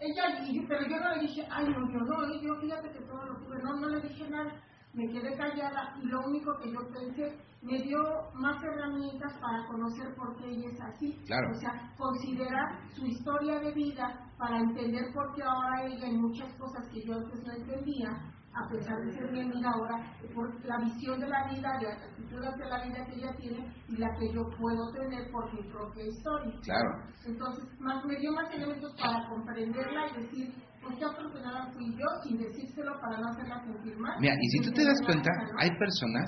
[0.00, 3.24] ella, y pero yo no le dije, ay, no, yo no, yo fíjate que todo
[3.26, 4.52] lo tuve, no, no le dije nada,
[4.94, 7.98] me quedé callada y lo único que yo pensé, me dio
[8.34, 11.50] más herramientas para conocer por qué ella es así, Claro.
[11.50, 16.52] o sea, considerar su historia de vida para entender por qué ahora ella en muchas
[16.54, 18.08] cosas que yo antes no entendía,
[18.52, 20.02] a pesar de ser mi amiga ahora,
[20.34, 23.96] por la visión de la vida, la actitud hacia la vida que ella tiene y
[23.96, 26.58] la que yo puedo tener por mi propia historia.
[26.62, 26.90] Claro.
[27.26, 32.06] Entonces, más, me dio más elementos para comprenderla y decir, pues qué afortunada fui yo,
[32.24, 34.18] sin decírselo para no hacerla sentir mal.
[34.20, 36.24] Mira, y si tú te das cuenta, hay personas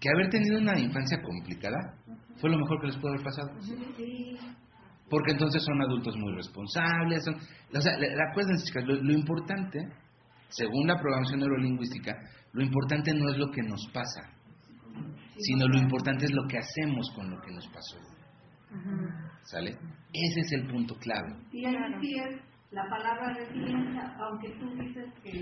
[0.00, 1.94] que haber tenido una infancia complicada
[2.36, 3.50] fue lo mejor que les pudo haber pasado.
[5.08, 7.24] Porque entonces son adultos muy responsables.
[7.24, 7.92] Son, o sea,
[8.30, 9.78] acuérdense, chicas, lo, lo importante,
[10.48, 12.12] según la programación neurolingüística,
[12.52, 14.22] lo importante no es lo que nos pasa,
[15.38, 17.96] sino lo importante es lo que hacemos con lo que nos pasó.
[19.44, 19.70] ¿Sale?
[20.12, 21.36] Ese es el punto clave.
[22.70, 25.40] La palabra resiliencia, aunque tú dices que,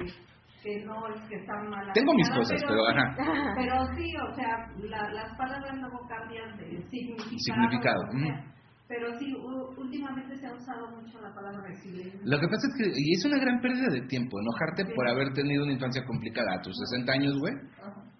[0.62, 1.90] que no es que está mal.
[1.94, 3.16] Tengo mis cosas, pero, ajá.
[3.56, 7.38] Pero sí, o sea, la- las palabras luego cambian de significado.
[7.38, 8.50] Significado, o sea.
[8.86, 9.32] Pero sí,
[9.78, 12.20] últimamente se ha usado mucho la palabra resiliencia.
[12.22, 15.32] Lo que pasa es que, y es una gran pérdida de tiempo, enojarte por haber
[15.32, 17.54] tenido una infancia complicada a tus 60 años, güey.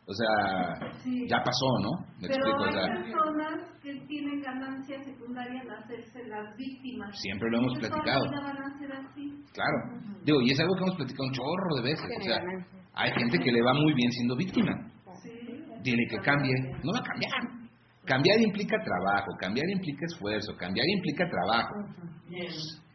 [0.06, 1.26] O sea, Sí.
[1.28, 1.90] ya pasó, ¿no?
[2.20, 7.18] Me Pero explico, o hay sea, personas que tienen ganancia secundaria al hacerse las víctimas.
[7.20, 8.24] Siempre lo hemos platicado.
[8.30, 9.42] van a ser así.
[9.54, 9.76] claro.
[10.24, 12.06] Digo, y es algo que hemos platicado un chorro de veces.
[12.18, 12.38] O sea,
[12.94, 14.72] hay gente que le va muy bien siendo víctima.
[15.82, 16.54] Dile que cambie.
[16.82, 17.64] No va a cambiar.
[18.04, 21.74] Cambiar implica trabajo, cambiar implica esfuerzo, cambiar implica trabajo.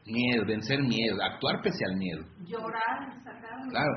[0.06, 2.22] Miedo, vencer miedo, actuar pese al miedo.
[2.46, 3.60] Llorar, sacar.
[3.70, 3.94] Claro,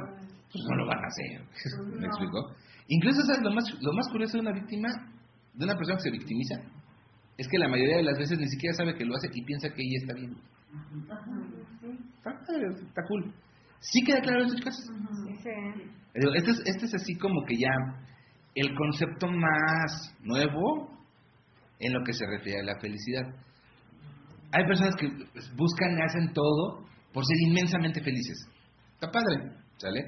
[0.50, 1.40] pues no lo van a hacer.
[2.00, 2.50] ¿Me explico?
[2.92, 3.40] Incluso, ¿sabes?
[3.42, 4.88] Lo más, lo más curioso de una víctima,
[5.54, 6.56] de una persona que se victimiza,
[7.38, 9.70] es que la mayoría de las veces ni siquiera sabe que lo hace y piensa
[9.70, 10.36] que ella está bien.
[12.18, 13.32] Está, padre, está cool.
[13.80, 14.76] ¿Sí queda claro eso, chicas?
[16.14, 17.70] Digo, Este es, este es así como que ya
[18.54, 20.90] el concepto más nuevo
[21.80, 23.24] en lo que se refiere a la felicidad.
[24.52, 25.06] Hay personas que
[25.56, 28.46] buscan y hacen todo por ser inmensamente felices.
[28.94, 30.06] Está padre, ¿sale?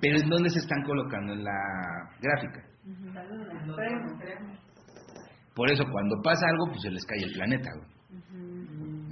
[0.00, 2.62] Pero ¿en dónde se están colocando en la gráfica?
[5.54, 7.70] Por eso cuando pasa algo, pues se les cae el planeta.
[7.74, 7.96] güey.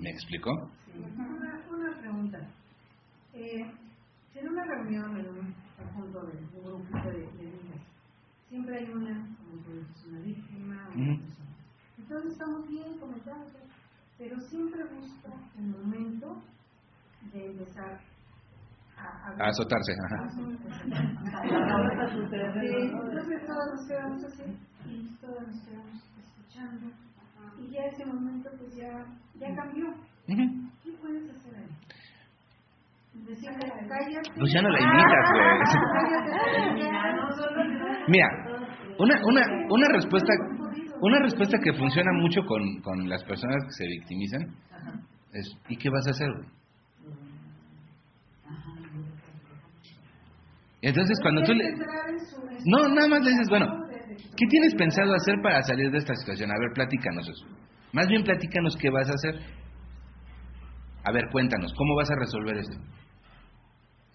[0.02, 0.50] ¿Me explicó?
[0.94, 2.38] Una, una pregunta.
[3.32, 3.64] Eh,
[4.34, 7.82] en una reunión, en un conjunto de un grupito de, de niñas,
[8.48, 11.50] siempre hay una, como tú dices, una víctima, una persona.
[11.98, 13.46] Entonces estamos bien comentando,
[14.18, 16.42] pero siempre busco el momento
[17.32, 18.00] de empezar
[19.38, 20.18] a, azotarse, ajá.
[22.22, 24.44] Entonces todos nos quedamos así
[24.86, 26.86] y todos nos quedamos escuchando
[27.58, 29.06] y ya ese momento pues ya,
[29.38, 29.86] ya cambió.
[30.26, 31.68] ¿Qué puedes hacer ahí?
[33.26, 34.30] Decirle, cállate.
[34.38, 35.46] Pues ya no la invitas, güey.
[38.08, 38.28] Mira,
[38.98, 40.32] una, una, una respuesta
[41.00, 44.42] una respuesta que funciona mucho con, con las personas que se victimizan
[45.32, 46.28] es ¿y qué vas a hacer?
[46.32, 46.48] güey?
[50.84, 51.64] Entonces cuando tú le...
[52.66, 53.66] No, nada más le dices, bueno,
[54.36, 56.50] ¿qué tienes pensado hacer para salir de esta situación?
[56.50, 57.46] A ver, platícanos eso.
[57.92, 59.40] Más bien platícanos qué vas a hacer.
[61.04, 62.76] A ver, cuéntanos, ¿cómo vas a resolver esto?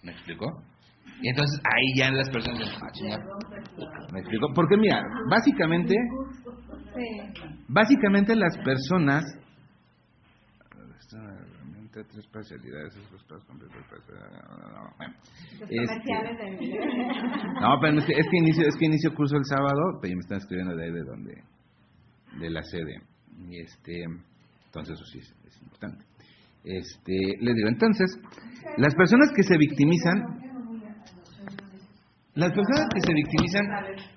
[0.04, 0.46] ¿Me explicó?
[1.20, 3.18] Y entonces ahí ya las personas dicen, ah.
[4.12, 4.46] ¿Me explicó?
[4.54, 5.94] Porque mira, básicamente,
[7.68, 9.24] básicamente las personas...
[12.04, 14.00] Tres parcialidades, esos pasos completos, pues,
[14.98, 15.14] bueno,
[15.60, 16.12] este-
[17.60, 20.16] no, pero es que, es que inicio, es que inicio curso el sábado, pero ya
[20.16, 21.34] me están escribiendo de ahí de donde,
[22.40, 23.02] de la sede.
[23.48, 24.02] Y este,
[24.66, 26.04] entonces eso sí es, es importante.
[26.64, 28.18] Este, les digo, entonces,
[28.76, 30.22] las personas que se victimizan,
[32.34, 33.66] las personas que se victimizan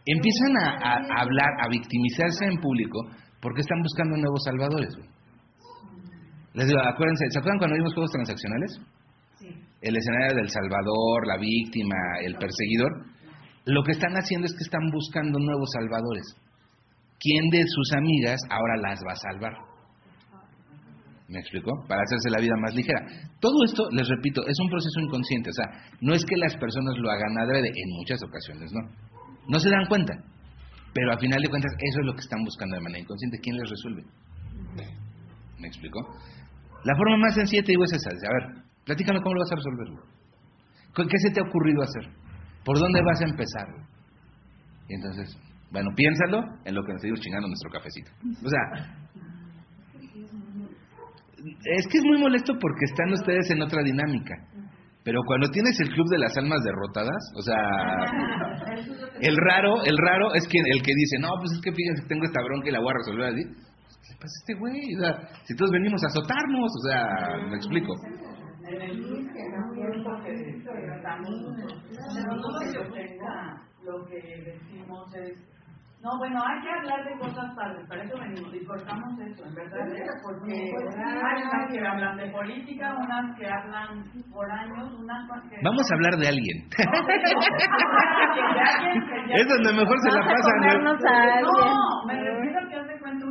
[0.06, 3.00] empiezan a, a- a hablar, a victimizarse en público
[3.41, 4.96] porque están buscando nuevos salvadores.
[4.96, 5.10] güey.
[6.54, 8.80] Les digo, acuérdense, ¿se acuerdan cuando vimos juegos transaccionales?
[9.84, 13.06] el escenario del salvador, la víctima, el perseguidor,
[13.66, 16.24] lo que están haciendo es que están buscando nuevos salvadores.
[17.20, 19.54] ¿Quién de sus amigas ahora las va a salvar?
[21.28, 21.72] ¿Me explicó?
[21.88, 23.00] Para hacerse la vida más ligera.
[23.39, 25.50] Todo esto, les repito, es un proceso inconsciente.
[25.50, 25.66] O sea,
[26.02, 28.82] no es que las personas lo hagan adrede, en muchas ocasiones no.
[29.48, 30.13] No se dan cuenta.
[30.94, 33.39] Pero a final de cuentas, eso es lo que están buscando de manera inconsciente.
[33.42, 34.04] ¿Quién les resuelve?
[35.63, 36.02] ¿Me explicó?
[36.84, 38.10] La forma más sencilla, te digo, es esa.
[38.10, 39.88] A ver, platícame cómo lo vas a resolver.
[40.93, 42.12] ¿Qué se te ha ocurrido hacer?
[42.65, 43.67] ¿Por dónde vas a empezar?
[44.89, 45.39] entonces,
[45.71, 48.12] bueno, piénsalo en lo que nos seguimos chingando nuestro cafecito.
[48.45, 48.62] O sea,
[51.78, 54.36] es que es muy molesto porque están ustedes en otra dinámica.
[55.04, 57.58] Pero cuando tienes el club de las almas derrotadas, o sea,
[59.21, 62.26] el raro, el raro es quien el que dice, no, pues es que fíjense, tengo
[62.26, 63.72] esta bronca y la voy a resolver así.
[64.04, 64.96] ¿Qué pasa a este güey?
[64.96, 65.13] O sea,
[65.46, 67.94] si todos venimos a azotarnos, o sea, me explico.
[73.84, 75.38] Lo que decimos es,
[76.02, 79.56] no, bueno, hay que hablar de cosas padres, para eso venimos y cortamos eso, en
[79.56, 80.04] verdad, ¿eh?
[80.22, 85.56] porque hay unas que hablan de política, unas que hablan por años, unas que...
[85.63, 86.68] Vamos a hablar de alguien.
[89.32, 90.36] es Es donde mejor se la pasan.
[90.36, 90.60] ¿no?
[90.60, 91.72] ponernos a alguien.
[91.72, 93.24] No, me refiero a que haz de cuenta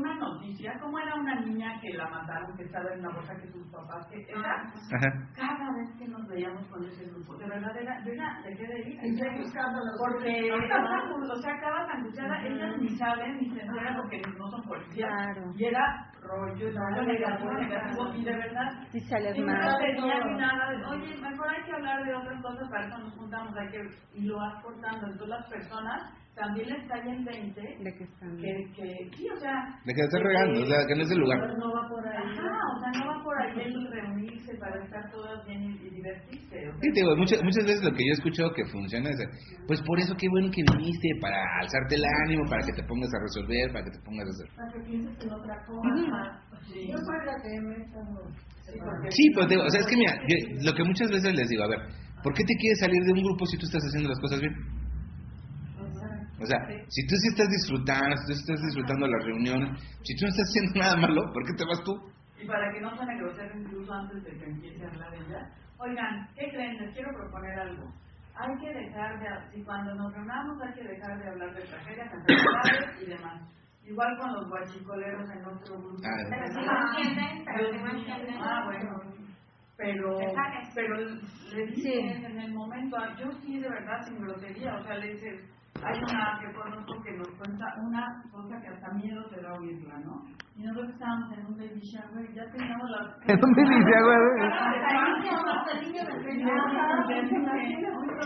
[0.62, 3.66] noticia, como era una niña que la mataron, que estaba en una bolsa que sus
[3.70, 5.28] papás, que era, Ajá.
[5.34, 8.78] cada vez que nos veíamos con ese grupo, de verdad era, yo ya dejé de
[8.80, 13.38] ir, Y en ya serio, buscando los porque, o sea, acabas angustiada, ellas ni saben
[13.38, 15.52] ni se enteran porque no son policías, Claro.
[15.56, 20.34] y era rollo, rollo negativo, negativo, y de verdad, Sí sales y no tenía ni
[20.38, 23.68] nada de, oye, mejor hay que hablar de otras cosas, para eso nos juntamos, hay
[23.68, 28.04] que, y lo vas cortando, entonces las personas también les cae en 20 De que
[28.04, 28.36] están.
[28.38, 29.52] que, que sí, o sea...
[29.84, 31.38] De que te estás regando, o sea, que no es el lugar.
[31.58, 32.16] No va por ahí.
[32.16, 35.90] Ajá, o sea, no va por ahí el reunirse para estar todas bien y, y
[35.90, 36.56] divertirse.
[36.68, 39.10] o sea, Sí, te digo, muchas, muchas veces lo que yo he escuchado que funciona
[39.10, 39.18] es,
[39.66, 43.10] pues por eso qué bueno que viniste, para alzarte el ánimo, para que te pongas
[43.12, 44.48] a resolver, para que te pongas a hacer.
[44.56, 46.40] Para que pienses en otra cosa.
[46.66, 47.76] sí, Yo soy la que me
[48.64, 48.78] sí,
[49.10, 51.48] Sí, pero te digo, o sea, es que mira, yo- lo que muchas veces les
[51.48, 51.80] digo, a ver,
[52.22, 54.54] ¿por qué te quieres salir de un grupo si tú estás haciendo las cosas bien?
[56.42, 60.26] O sea, si tú sí estás disfrutando, si tú estás disfrutando la reunión, si tú
[60.26, 61.94] no estás haciendo nada malo, ¿por qué te vas tú?
[62.42, 66.28] Y para que no suene grosero incluso antes de que empiece a hablar ella, oigan,
[66.34, 66.76] ¿qué creen?
[66.78, 67.86] Les quiero proponer algo.
[68.34, 72.10] Hay que dejar de, si cuando nos reunamos hay que dejar de hablar de tragedias,
[72.12, 73.42] enfermedades y demás.
[73.84, 76.02] Igual con los guachicoleros en otro grupo.
[76.04, 78.36] Ah, Pero entienden, pero entienden.
[78.40, 79.12] Ah, bueno.
[79.76, 80.18] Pero,
[80.74, 84.96] pero le dices en el momento, ah, yo sí de verdad sin grosería, o sea,
[84.96, 85.40] le dices,
[85.80, 89.98] hay una que conozco que nos cuenta una cosa que hasta miedo te da oírla,
[90.04, 90.22] ¿no?
[90.54, 93.16] Y nosotros estábamos en un baby shower y ya teníamos la...
[93.32, 94.20] En un baby shower.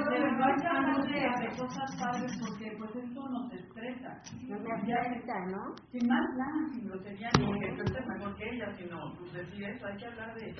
[0.06, 4.10] De verdad hay que hablar de, de cosas padres porque pues esto nos estresa.
[4.48, 5.74] No te afecta, ¿no?
[5.90, 9.64] Sin más nada, sin grosería, ni porque tú estés mejor que ella, sino pues decir
[9.64, 10.54] eso, hay que hablar de...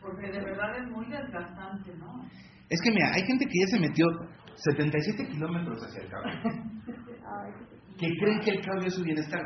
[0.00, 2.22] Porque de verdad es muy desgastante, ¿no?
[2.68, 4.06] Es que mira, hay gente que ya se metió
[4.56, 6.32] 77 kilómetros hacia el cable,
[7.98, 9.40] que creen que el cable es su bienestar.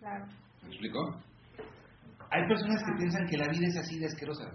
[0.00, 0.26] Claro.
[0.62, 1.20] ¿Me explico?
[2.30, 4.50] Hay personas que piensan que la vida es así de asquerosa.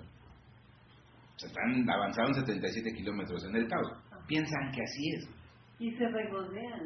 [1.38, 3.92] Se están avanzaron 77 kilómetros en el caos.
[4.28, 5.30] Piensan que así es.
[5.80, 6.82] Y se regodean.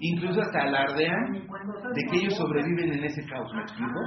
[0.00, 3.50] Incluso hasta alardean de que ellos sobreviven en ese caos.
[3.54, 4.00] ¿Me explico?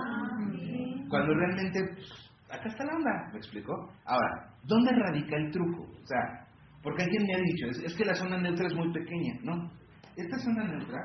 [1.10, 3.30] Cuando realmente, pues, acá está la onda.
[3.32, 3.74] ¿Me explico?
[4.06, 5.84] Ahora, ¿dónde radica el truco?
[5.84, 6.47] O sea,
[6.88, 9.34] porque alguien me ha dicho, es, es que la zona neutra es muy pequeña.
[9.44, 9.70] No.
[10.16, 11.02] Esta zona neutra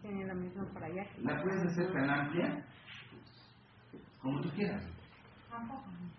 [0.00, 1.06] Tiene lo mismo por allá.
[1.18, 2.66] la puedes hacer tan amplia
[4.20, 4.84] como tú quieras.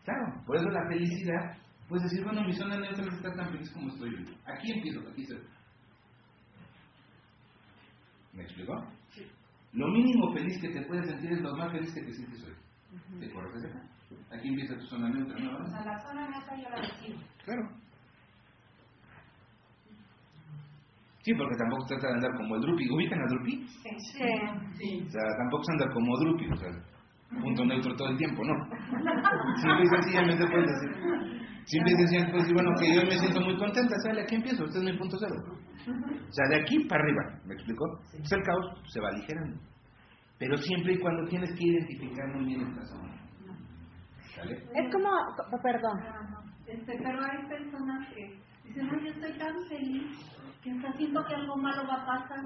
[0.05, 1.57] Claro, por eso la felicidad,
[1.89, 4.31] puedes decir, bueno, mi zona neutra está tan feliz como estoy yo.
[4.45, 5.35] Aquí empiezo, aquí se
[8.31, 8.87] ¿Me explicó?
[9.73, 13.19] Lo mínimo feliz que te puedes sentir es lo más feliz que te sientes hoy.
[13.19, 13.81] ¿Te acuerdas de acá?
[14.31, 15.57] Aquí empieza tu zona neutra, ¿no?
[15.57, 17.19] O sea, la zona neutra yo la recibo.
[17.43, 17.82] Claro.
[21.23, 22.89] Sí, porque tampoco se trata de andar como el Drupi.
[22.91, 23.65] ¿Ubican a Drupi?
[23.65, 23.89] Sí.
[24.75, 25.03] Sí.
[25.07, 26.69] O sea, tampoco se anda como Drupi, o sea,
[27.41, 28.53] punto neutro todo el tiempo, ¿no?
[29.55, 30.91] Simple y sencillamente puedes decir,
[31.63, 34.65] simple y sencillamente puedes decir, bueno, que yo me siento muy contenta, sale, aquí empiezo,
[34.65, 35.35] este es mi punto cero.
[35.87, 37.85] O sea, de aquí para arriba, ¿me explicó?
[38.11, 39.59] Pues el caos se va aligerando.
[40.39, 43.15] Pero siempre y cuando tienes que identificar muy bien esta zona.
[44.35, 44.55] ¿Sale?
[44.55, 45.09] Es como,
[45.61, 45.99] perdón,
[46.67, 51.35] Este, pero hay personas que dicen, no, yo estoy tan feliz que hasta siento que
[51.35, 52.39] algo malo va a pasar.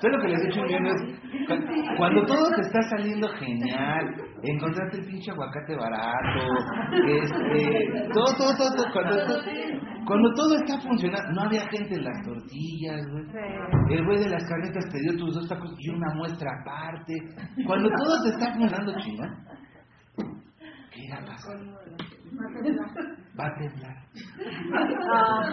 [0.00, 1.00] Todo lo que les he hecho bien es,
[1.46, 6.40] cu- cuando todo te está saliendo genial, encontraste el pinche aguacate barato,
[7.06, 9.40] este, todo, todo, todo, todo, cuando, to-
[10.04, 13.24] cuando todo está funcionando, no había gente en las tortillas, güey.
[13.98, 17.14] El güey de las carnetas te dio tus dos tacos y una muestra aparte.
[17.66, 19.34] Cuando todo te está funcionando chingón,
[20.92, 21.56] ¿qué irá a pasar?
[23.38, 23.96] Va a temblar.
[25.14, 25.50] Ah,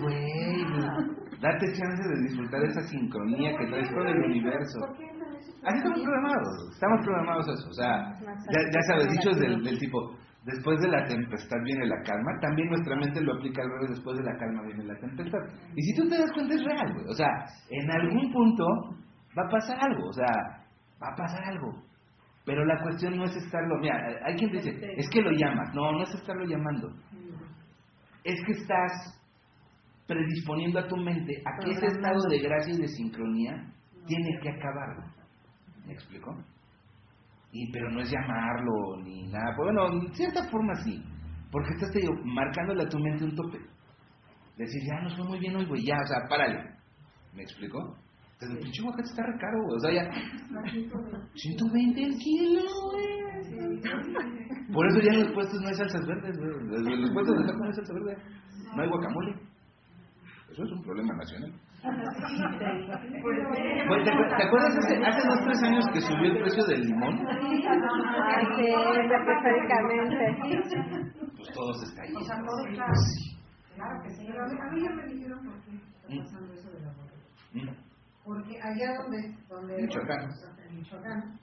[0.00, 0.64] Güey,
[1.40, 4.78] date chance de disfrutar esa sincronía que traes con el universo.
[5.64, 7.68] Así estamos programados, estamos programados a eso.
[7.68, 12.00] O sea, ya, ya sabes, dichos del, del tipo, después de la tempestad viene la
[12.02, 15.38] calma, también nuestra mente lo aplica al revés, después de la calma viene la tempestad.
[15.74, 17.06] Y si tú te das cuenta es real, güey.
[17.08, 17.28] O sea,
[17.70, 18.64] en algún punto
[19.36, 20.32] va a pasar algo, o sea,
[21.02, 21.82] va a pasar algo.
[22.44, 25.74] Pero la cuestión no es estarlo, mira, hay quien dice, es que lo llamas.
[25.74, 26.88] No, no es estarlo llamando.
[28.26, 28.92] Es que estás
[30.06, 33.72] predisponiendo a tu mente a que ese estado de gracia y de sincronía
[34.06, 34.96] tiene que acabar.
[35.86, 36.36] ¿Me explico?
[37.52, 39.54] Y, pero no es llamarlo ni nada.
[39.56, 41.02] Pues, bueno, en cierta forma sí.
[41.52, 43.58] Porque estás, te digo, marcándole a tu mente un tope.
[44.56, 46.74] Decir, ya nos fue muy bien hoy, güey, ya, o sea, párale.
[47.32, 47.96] ¿Me explico?
[48.32, 49.58] Entonces, el pinche aguacate está re caro.
[49.68, 50.10] O sea, ya.
[51.34, 53.16] 120 el kilo, güey.
[54.72, 56.50] Por eso ya en los puestos no hay salsas verdes, güey.
[56.94, 58.16] En los puestos de taco no hay salsa verde.
[58.74, 59.32] No hay guacamole.
[60.50, 61.52] Eso es un problema nacional.
[63.22, 66.80] Güey, ¿Te, acu- te acuerdas hace, hace dos tres años que subió el precio del
[66.82, 67.14] limón?
[67.18, 67.22] sí,
[69.12, 70.16] específicamente.
[71.36, 72.14] Pues todos están ahí.
[72.16, 72.86] O sea, todo está.
[73.74, 74.24] Claro que sí.
[74.26, 76.92] Pero a mí, ya me dijeron por qué está pasando eso de la.
[77.52, 77.76] Mm.
[78.24, 79.18] Porque allá donde...
[79.48, 80.28] donde Michoacán.
[80.68, 81.38] En Michoacán,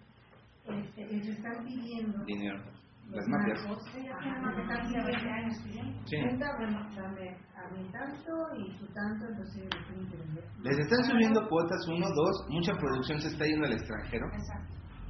[0.68, 2.24] este, les están pidiendo...
[2.26, 2.60] Dinero.
[3.14, 3.60] Las mafias.
[3.64, 5.50] les están pidiendo,
[6.06, 6.18] Sí.
[6.18, 10.44] "Venta, bueno, dame a mí tanto y su tanto, entonces ellos lo tienen que vender.
[10.64, 14.26] Les están subiendo cuotas, uno, dos, mucha producción se está yendo al extranjero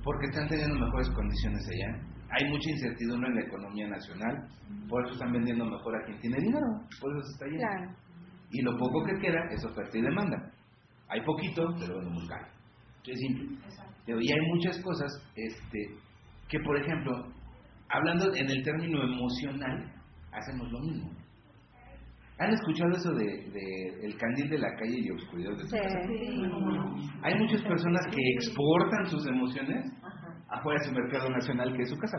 [0.04, 2.02] porque están teniendo mejores condiciones allá.
[2.32, 4.48] Hay mucha incertidumbre en la economía nacional,
[4.90, 6.68] por eso están vendiendo mejor a quien tiene dinero,
[7.00, 7.62] por eso se está yendo.
[7.62, 7.96] Claro.
[8.52, 10.52] Y lo poco que queda es oferta y demanda.
[11.10, 12.48] Hay poquito, pero vendo muy caro.
[13.06, 13.58] Es simple.
[14.06, 15.96] Pero y hay muchas cosas este,
[16.50, 17.28] que, por ejemplo,
[17.94, 19.92] hablando en el término emocional,
[20.32, 21.10] hacemos lo mismo.
[22.40, 25.78] ¿Han escuchado eso de, de el candil de la calle y oscuridad de su Sí.
[25.80, 26.00] casa?
[27.24, 29.86] Hay muchas personas que exportan sus emociones
[30.50, 32.18] afuera de su mercado nacional, que es su casa.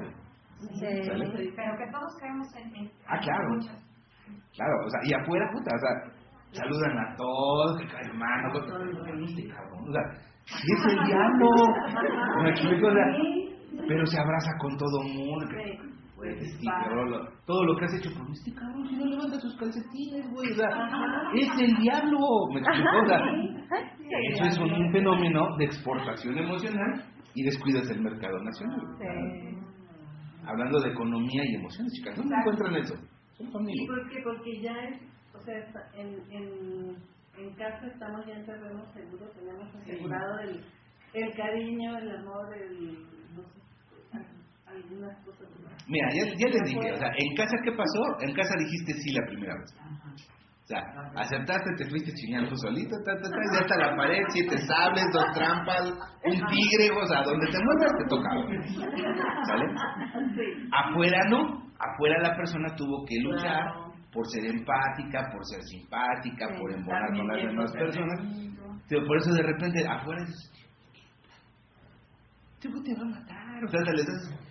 [0.61, 0.87] Sí.
[0.87, 2.75] Pero que todos creemos en.
[2.77, 3.49] en Ah, claro.
[3.55, 3.77] muchas.
[4.55, 6.13] Claro, o sea, y afuera, puta, o sea,
[6.63, 10.03] saludan a todos, que hermano, que este cabrón, o sea,
[10.47, 11.51] sí es el diablo,
[12.43, 13.07] me explico, o sea,
[13.89, 15.47] pero se abraza con todo mundo,
[16.17, 19.39] güey, este cabrón, todo lo que has hecho por mí, este cabrón, si no levanta
[19.41, 20.69] sus calcetines, güey, o sea,
[21.35, 22.19] es el diablo,
[22.53, 23.21] me explico, o sea,
[24.33, 28.81] eso es un fenómeno de exportación emocional y descuidas el mercado nacional.
[28.99, 29.59] Sí.
[30.47, 32.95] Hablando de economía y emociones, chicas, ¿dónde encuentran eso?
[33.37, 33.87] Son ¿Y familia.
[33.89, 34.21] por qué?
[34.23, 35.01] Porque ya es,
[35.35, 35.55] o sea,
[35.97, 36.97] en, en,
[37.39, 40.61] en casa estamos ya en terreno seguro, tenemos asegurado el,
[41.15, 42.93] el cariño, el amor, el,
[43.35, 43.61] no sé,
[44.13, 44.64] al- algunas cosas más.
[45.87, 48.03] Mira, ya, ya les dije, o sea, en casa, ¿qué pasó?
[48.21, 49.75] En casa dijiste sí la primera vez.
[50.65, 50.81] O sea,
[51.15, 55.05] aceptaste, te fuiste chingando tú solito, ta, ta, ta, ya está la pared, siete sables,
[55.13, 55.93] dos trampas,
[56.25, 58.31] un tigre, o sea, donde te muevas te toca.
[59.47, 59.67] ¿Sale?
[60.73, 66.73] Afuera no, afuera la persona tuvo que luchar por ser empática, por ser simpática, por
[66.73, 68.21] embonar con las demás personas.
[68.89, 70.51] Pero por eso de repente afuera es.
[72.61, 73.65] Te va a matar.
[73.65, 74.44] O sea, te les das.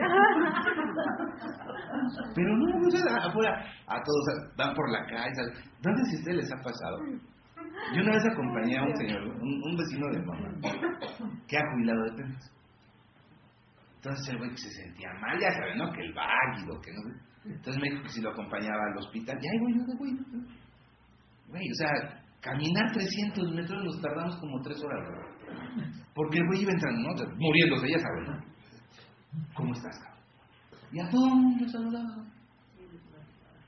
[2.34, 2.66] Pero no,
[3.22, 5.30] afuera, a todos van por la calle.
[5.82, 6.98] ¿Dónde si ustedes les ha pasado?
[7.94, 10.48] Yo una vez acompañé a un señor, un, vecino de mamá,
[11.46, 12.52] que ha jubilado de penas.
[13.96, 15.92] Entonces el güey que se sentía mal, ya saben, ¿no?
[15.92, 17.02] Que el váguido, que no.
[17.44, 20.16] Entonces me dijo que si lo acompañaba al hospital, ya voy yo de güey.
[21.48, 21.90] Güey, o sea,
[22.40, 25.20] caminar 300 metros nos tardamos como 3 horas, güey.
[26.14, 27.08] Porque el güey iba entrando, ¿no?
[27.36, 28.49] Muriéndose, ya sabes, ¿no?
[29.54, 30.20] ¿Cómo estás, cabrón?
[30.92, 32.24] Y a todo el mundo saludaba.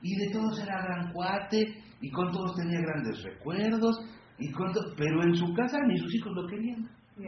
[0.01, 3.95] Y de todos era gran cuate, y con todos tenía grandes recuerdos,
[4.37, 6.89] y con to- pero en su casa ni sus hijos lo querían.
[7.15, 7.23] Sí,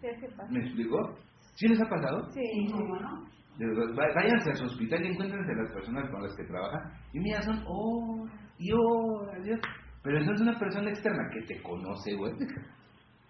[0.00, 0.48] ¿qué pasa?
[0.52, 0.96] ¿Me explicó?
[1.56, 2.30] ¿Sí les ha pasado?
[2.32, 2.40] Sí.
[3.58, 6.92] Verdad, va- Váyanse a su hospital y encuéntrense las personas con las que trabajan.
[7.12, 9.44] Y mira, son horas y horas.
[9.44, 9.60] y horas.
[10.04, 12.32] Pero entonces una persona externa que te conoce, güey.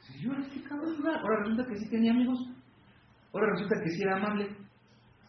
[0.01, 2.39] Si yo este cabrón, ahora resulta que sí tenía amigos.
[3.39, 4.49] Ahora resulta que sí era amable.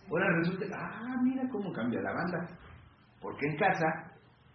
[0.10, 2.58] Ahora resulta, ah, mira cómo cambia la banda.
[3.22, 3.86] Porque en casa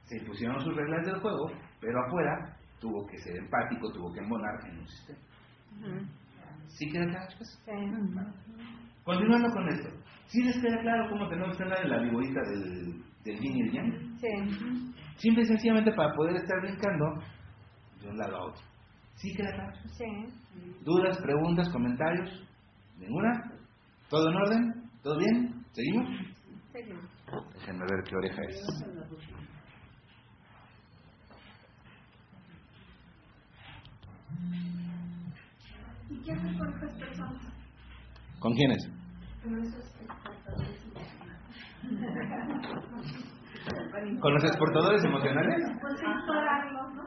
[0.07, 4.55] se impusieron sus reglas del juego, pero afuera tuvo que ser empático, tuvo que embonar
[4.69, 5.19] en un sistema.
[6.67, 7.31] ¿Sí queda claro?
[7.31, 7.73] Sí.
[9.05, 9.89] Continuando con esto,
[10.27, 13.61] ¿sí les queda claro cómo tenemos que andar en la viborita del, del yin y
[13.61, 14.19] el yang?
[14.19, 14.93] Sí.
[15.17, 17.23] Simple y sencillamente para poder estar brincando
[18.01, 18.63] de un lado a otro.
[19.15, 19.77] ¿Sí queda claro?
[19.93, 20.05] Sí.
[20.83, 22.45] ¿Dudas, preguntas, comentarios?
[22.99, 23.53] ¿Ninguna?
[24.09, 24.91] ¿Todo en orden?
[25.03, 25.65] ¿Todo bien?
[25.73, 26.09] ¿Seguimos?
[26.73, 27.05] Seguimos.
[27.55, 28.61] Déjenme ver qué oreja es.
[36.11, 37.43] ¿Y qué hacer con estas personas?
[38.39, 38.79] ¿Con quiénes?
[39.43, 40.79] Con esos exportadores
[44.21, 45.57] ¿Con los exportadores emocionales?
[45.81, 47.03] Pues explorarlos, ¿no?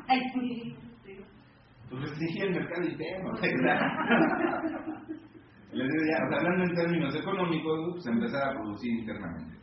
[1.89, 3.31] Pues restringir el mercado interno.
[5.81, 9.57] Hablando en términos económicos, pues empezar a producir internamente.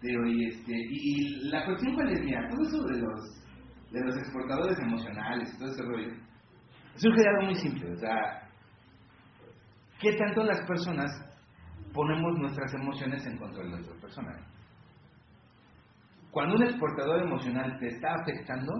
[0.00, 3.20] Pero, y, este, y la cuestión cuál es, mira, todo eso de los,
[3.90, 6.12] de los exportadores emocionales y todo ese rollo,
[6.96, 8.48] surge de algo muy simple, o sea,
[10.00, 11.10] ¿qué tanto las personas
[11.92, 14.40] ponemos nuestras emociones en control de otras personas?
[16.30, 18.72] Cuando un exportador emocional te está afectando,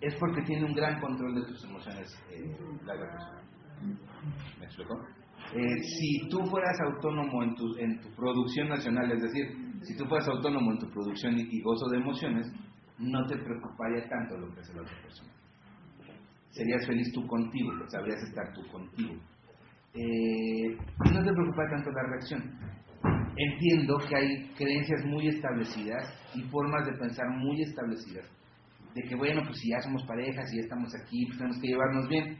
[0.00, 3.47] es porque tiene un gran control de tus emociones eh, la persona.
[4.58, 4.94] ¿Me explico?
[5.54, 9.46] Eh, si tú fueras autónomo en tu, en tu producción nacional, es decir,
[9.82, 12.52] si tú fueras autónomo en tu producción y, y gozo de emociones,
[12.98, 15.32] no te preocuparía tanto lo que hace la otra persona.
[16.50, 19.14] Serías feliz tú contigo, sabrías estar tú contigo.
[19.94, 20.76] Eh,
[21.12, 22.42] no te preocupa tanto la reacción.
[23.36, 28.28] Entiendo que hay creencias muy establecidas y formas de pensar muy establecidas
[28.94, 31.68] de que bueno, pues si ya somos parejas y ya estamos aquí, pues tenemos que
[31.68, 32.38] llevarnos bien.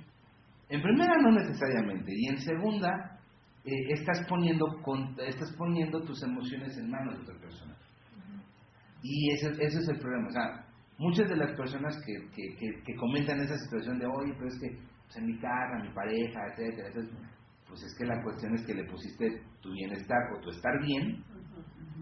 [0.71, 3.19] En primera no necesariamente y en segunda
[3.65, 7.75] eh, estás poniendo con- estás poniendo tus emociones en manos de otra persona.
[9.03, 10.29] Y ese, ese es el problema.
[10.29, 10.65] O sea,
[10.99, 14.59] muchas de las personas que, que, que- que comentan esa situación de, oye, pero es
[14.61, 14.69] que
[15.07, 17.31] pues, en mi casa, mi pareja, etcétera, etcétera,
[17.69, 21.23] pues es que la cuestión es que le pusiste tu bienestar o tu estar bien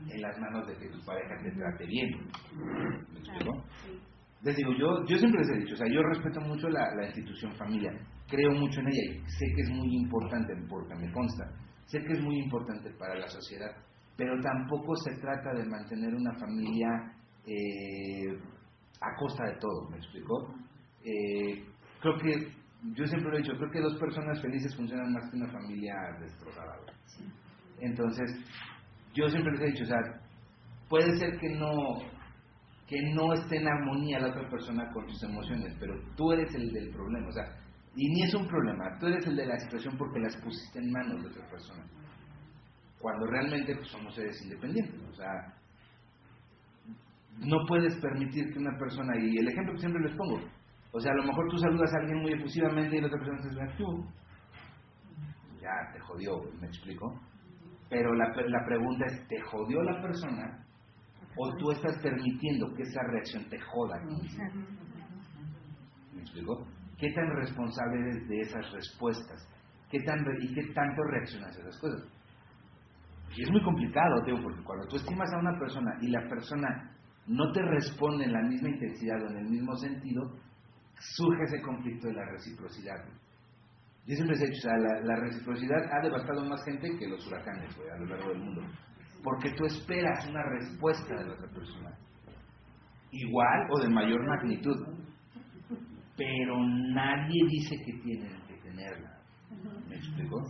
[0.08, 2.10] en las manos de que tu pareja te trate bien.
[3.12, 3.64] ¿Me explico?
[4.42, 7.06] Les digo, yo, yo siempre les he dicho, o sea, yo respeto mucho la, la
[7.06, 7.94] institución familiar,
[8.28, 11.50] creo mucho en ella y sé que es muy importante, porque me consta,
[11.86, 13.70] sé que es muy importante para la sociedad,
[14.16, 16.88] pero tampoco se trata de mantener una familia
[17.46, 18.38] eh,
[19.00, 20.54] a costa de todo, ¿me explico?
[21.04, 21.64] Eh,
[22.00, 22.52] creo que,
[22.94, 25.94] yo siempre lo he dicho, creo que dos personas felices funcionan más que una familia
[26.20, 26.76] destrozada.
[27.80, 28.30] Entonces,
[29.14, 30.00] yo siempre les he dicho, o sea,
[30.88, 31.70] puede ser que no
[32.86, 36.72] que no esté en armonía la otra persona con tus emociones, pero tú eres el
[36.72, 37.44] del problema, o sea,
[37.96, 40.92] y ni es un problema, tú eres el de la situación porque las pusiste en
[40.92, 41.84] manos de otra persona.
[43.00, 45.30] Cuando realmente pues, somos seres independientes, o sea,
[47.38, 50.40] no puedes permitir que una persona, y el ejemplo que siempre les pongo,
[50.92, 53.42] o sea, a lo mejor tú saludas a alguien muy efusivamente y la otra persona
[53.42, 54.06] te dice, tú,
[55.60, 57.20] ya te jodió, me explico.
[57.88, 60.65] Pero la, la pregunta es, ¿te jodió la persona
[61.38, 63.96] o tú estás permitiendo que esa reacción te joda?
[66.14, 66.66] ¿Me explico?
[66.98, 69.46] ¿Qué tan responsable eres de esas respuestas?
[69.90, 72.02] ¿Qué tan, re- ¿Y qué tanto reaccionas a esas cosas?
[73.36, 76.90] Y es muy complicado, tío, porque cuando tú estimas a una persona y la persona
[77.26, 80.22] no te responde en la misma intensidad o en el mismo sentido,
[80.98, 83.04] surge ese conflicto de la reciprocidad.
[84.06, 87.26] Yo siempre he dicho, o sea, la, la reciprocidad ha devastado más gente que los
[87.26, 88.62] huracanes a lo largo del mundo.
[89.22, 91.90] Porque tú esperas una respuesta de la otra persona.
[93.10, 94.76] Igual o de mayor magnitud.
[96.16, 99.18] Pero nadie dice que tienen que tenerla.
[99.88, 100.42] ¿Me explico?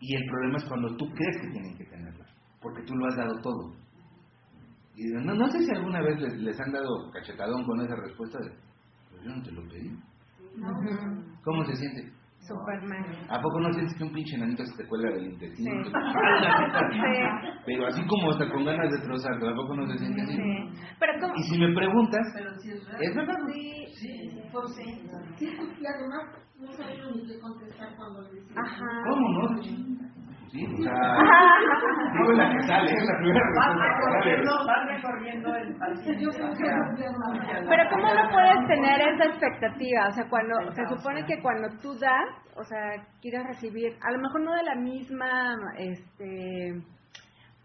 [0.00, 2.26] Y el problema es cuando tú crees que tienen que tenerla.
[2.60, 3.74] Porque tú lo has dado todo.
[4.96, 8.38] Y no, no sé si alguna vez les, les han dado cachetadón con esa respuesta
[8.40, 8.50] de,
[9.10, 9.96] pues yo no te lo pedí.
[11.44, 12.17] ¿Cómo se siente?
[12.48, 13.04] Superman.
[13.28, 15.84] ¿A poco no sientes que un pinche nanito se te cuelga del intestino?
[16.88, 17.00] Sí.
[17.66, 20.34] Pero así como hasta con ganas de trozarlo, ¿a poco no se siente así?
[20.36, 20.82] Sí.
[20.98, 21.34] Pero ¿cómo?
[21.36, 23.02] Y si me preguntas, Pero es real.
[23.02, 23.36] ¿es verdad?
[23.52, 23.86] Sí.
[23.94, 24.30] Sí,
[24.74, 24.84] sí.
[25.36, 26.22] Sí, y además
[26.58, 28.40] no sabía ni qué contestar cuando le.
[28.56, 29.02] Ajá.
[29.08, 29.60] ¿Cómo no?
[30.50, 33.44] Sí, o sea, la que sale, es la primera
[34.66, 35.76] Vas recorriendo, el.
[37.68, 40.08] Pero ¿cómo no puedes tener esa expectativa?
[40.08, 44.18] O sea, cuando se supone que cuando tú das, o sea, quieres recibir, a lo
[44.18, 46.72] mejor no de la misma este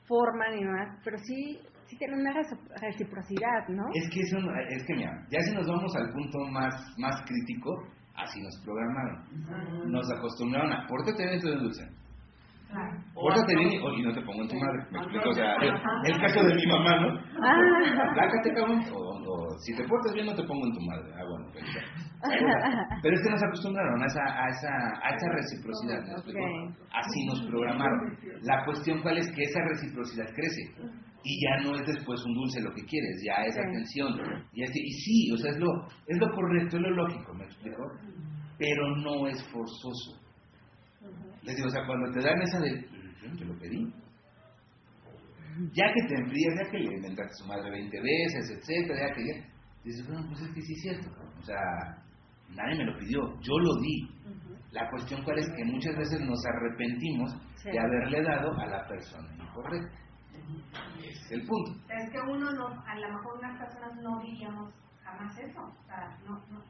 [0.08, 3.84] forma ni más, pero sí sí tiene una reci- reciprocidad, ¿no?
[3.94, 4.38] Es que eso,
[4.70, 7.72] es que mira, ya si nos vamos al punto más, más crítico,
[8.16, 9.92] así nos programaron.
[9.92, 11.48] Nos acostumbraron a, pórtate bien, tú
[13.14, 14.80] Pórtate bien y, y no te pongo en tu madre.
[14.92, 15.74] Me explico, o sea, el,
[16.14, 17.20] el caso de mi mamá, ¿no?
[17.42, 18.10] Ah.
[18.10, 21.14] Aplácate, cabrón, o, o si te portas bien no te pongo en tu madre.
[21.16, 21.82] Ah, bueno, pues ya.
[23.02, 26.40] Pero es que nos acostumbraron a esa, a esa, a esa reciprocidad, ¿me explico?
[26.92, 28.18] Así nos programaron.
[28.44, 30.62] La cuestión cuál es que esa reciprocidad crece.
[31.26, 34.14] Y ya no es después un dulce lo que quieres, ya es atención.
[34.54, 35.68] Y, así- y sí, o sea, es lo,
[36.08, 37.84] es lo correcto, es lo lógico, ¿me explico?
[38.58, 40.20] Pero no es forzoso.
[41.44, 42.82] Les digo, o sea, cuando te dan esa de,
[43.22, 43.94] yo no te lo pedí.
[45.74, 49.14] Ya que te enfrías, ya que le inventaste a su madre 20 veces, etcétera, ya
[49.16, 49.50] que ya.
[49.84, 51.10] Dices, bueno, pues es que sí es cierto.
[51.38, 51.58] O sea,
[52.50, 54.10] nadie me lo pidió, yo lo di.
[54.72, 57.70] La cuestión cuál es que muchas veces nos arrepentimos Sí.
[57.70, 59.98] de haberle dado a la persona incorrecta.
[60.98, 61.72] Ese es el punto.
[61.90, 64.74] Es que uno no, a lo mejor unas personas no diríamos
[65.04, 65.62] jamás eso.
[65.62, 66.64] O sea, no, no,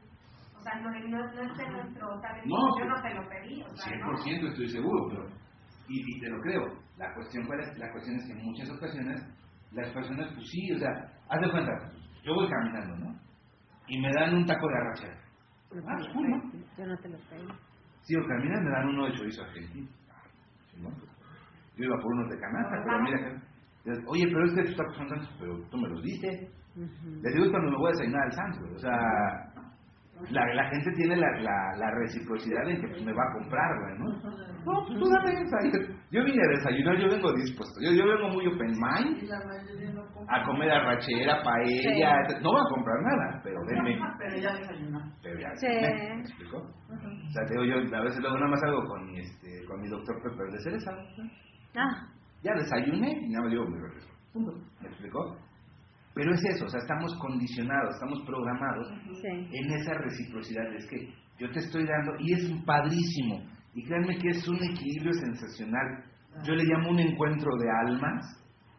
[0.64, 2.48] sea, no, no, no es de nuestro talento.
[2.48, 3.62] No, yo no te lo pedí.
[3.62, 4.12] O sea, ¿no?
[4.12, 5.28] 100% estoy seguro, pero,
[5.88, 6.62] y, y te lo creo.
[6.96, 9.22] La cuestión, cuál es, la cuestión es que en muchas ocasiones
[9.72, 10.90] las personas, pues sí, o sea,
[11.28, 11.72] haz de cuenta,
[12.22, 13.20] yo voy caminando, ¿no?
[13.88, 15.18] Y me dan un taco de arrachera.
[15.72, 16.52] Ah, pues, cool, ¿no?
[16.78, 17.48] Yo no te lo pedí.
[18.02, 19.88] Sigo caminando, me dan uno de chorizo argentino.
[20.70, 20.90] ¿Sí, no?
[21.76, 23.42] Yo iba por unos de canasta, pero mira.
[24.06, 26.48] Oye, pero es que tus tacos son tantos, pero tú me los diste.
[26.76, 28.74] Les digo cuando me voy a desayunar al Santos, güey.
[28.74, 29.53] o sea,
[30.30, 33.70] la, la gente tiene la, la, la reciprocidad de que pues, me va a comprar,
[33.80, 34.06] güey, ¿no?
[34.64, 35.58] No, pues tú dame esa.
[36.10, 39.30] Yo vine a desayunar, yo vengo dispuesto, yo, yo vengo muy open mind
[40.28, 43.98] a comer arrachera, paella, no voy a comprar nada, pero denme.
[44.18, 45.12] Pero ya desayunó.
[45.22, 45.66] Pero ya, Sí.
[45.66, 46.56] ¿me, ¿me explico?
[46.58, 49.80] O sea, te digo, yo a veces luego nada más hago con mi, este, con
[49.80, 50.90] mi doctor Pepper de cereza.
[51.76, 52.08] Ah,
[52.42, 54.12] ya desayuné y nada más llevo mi refresco.
[54.32, 54.52] Punto.
[54.80, 55.36] ¿Me explicó?
[56.14, 58.88] Pero es eso, o sea, estamos condicionados, estamos programados
[59.20, 59.28] sí.
[59.28, 60.72] en esa reciprocidad.
[60.74, 63.42] Es que yo te estoy dando, y es padrísimo,
[63.74, 66.04] y créanme que es un equilibrio sensacional.
[66.44, 68.24] Yo le llamo un encuentro de almas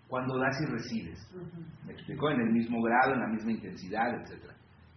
[0.07, 1.19] cuando das y recibes.
[1.85, 2.29] ¿Me explicó?
[2.29, 4.55] En el mismo grado, en la misma intensidad, etcétera.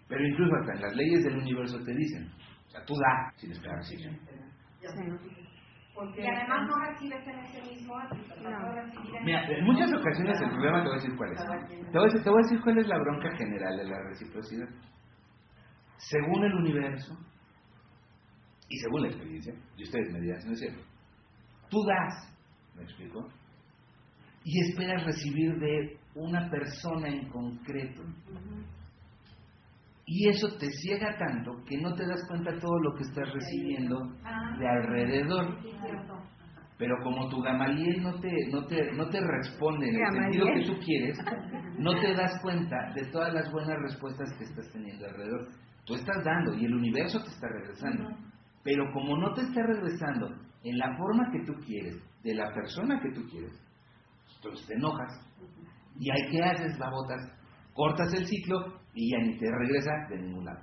[0.09, 2.29] Pero incluso hasta en las leyes del universo te dicen,
[2.67, 3.97] o sea, tú da sin esperar Sí.
[5.99, 8.51] Porque Y además no recibes en ese mismo, no.
[8.51, 8.73] No.
[8.73, 11.39] recibir en Mira, en muchas ocasiones el problema te voy a decir cuál es.
[11.39, 14.03] Te voy a decir, te voy a decir cuál es la bronca general de la
[14.05, 14.69] reciprocidad.
[15.97, 17.19] Según el universo
[18.69, 20.83] y según la experiencia, y ustedes me dirán si no es cierto,
[21.69, 22.33] tú das,
[22.77, 23.29] ¿me explico?
[24.45, 28.03] Y esperas recibir de una persona en concreto.
[30.11, 33.31] Y eso te ciega tanto que no te das cuenta de todo lo que estás
[33.31, 34.01] recibiendo
[34.59, 35.59] de alrededor.
[36.79, 40.65] Pero como tu Gamaliel no te, no te, no te responde en el sentido que
[40.65, 41.19] tú quieres,
[41.77, 45.49] no te das cuenta de todas las buenas respuestas que estás teniendo alrededor.
[45.85, 48.09] Tú estás dando y el universo te está regresando.
[48.65, 50.35] Pero como no te está regresando
[50.65, 53.53] en la forma que tú quieres, de la persona que tú quieres,
[54.37, 55.13] entonces te enojas.
[56.01, 57.31] Y ahí qué haces, babotas,
[57.75, 60.61] cortas el ciclo y ya ni te regresa de ningún lado.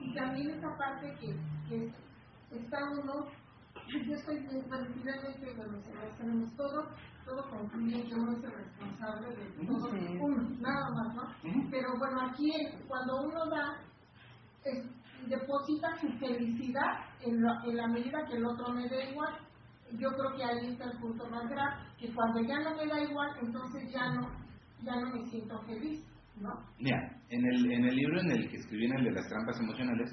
[0.00, 1.36] Y también esa parte que,
[1.68, 1.92] que
[2.56, 3.26] está uno,
[4.06, 6.88] yo estoy finalmente, bueno, se lo tenemos todo,
[7.26, 10.16] todo concluye que uno es el responsable de todo, Sí.
[10.18, 11.70] uno, nada más, ¿no?
[11.70, 13.76] Pero bueno, aquí es, cuando uno da,
[14.64, 19.34] es- deposita su felicidad en, la- en la medida que el otro me da igual.
[19.98, 23.00] Yo creo que ahí está el punto más grave, que cuando ya no me da
[23.02, 24.28] igual, entonces ya no,
[24.82, 26.02] ya no me siento feliz,
[26.36, 26.50] ¿no?
[26.78, 26.98] Mira,
[27.30, 30.12] en el, en el libro en el que escribí, en el de las trampas emocionales,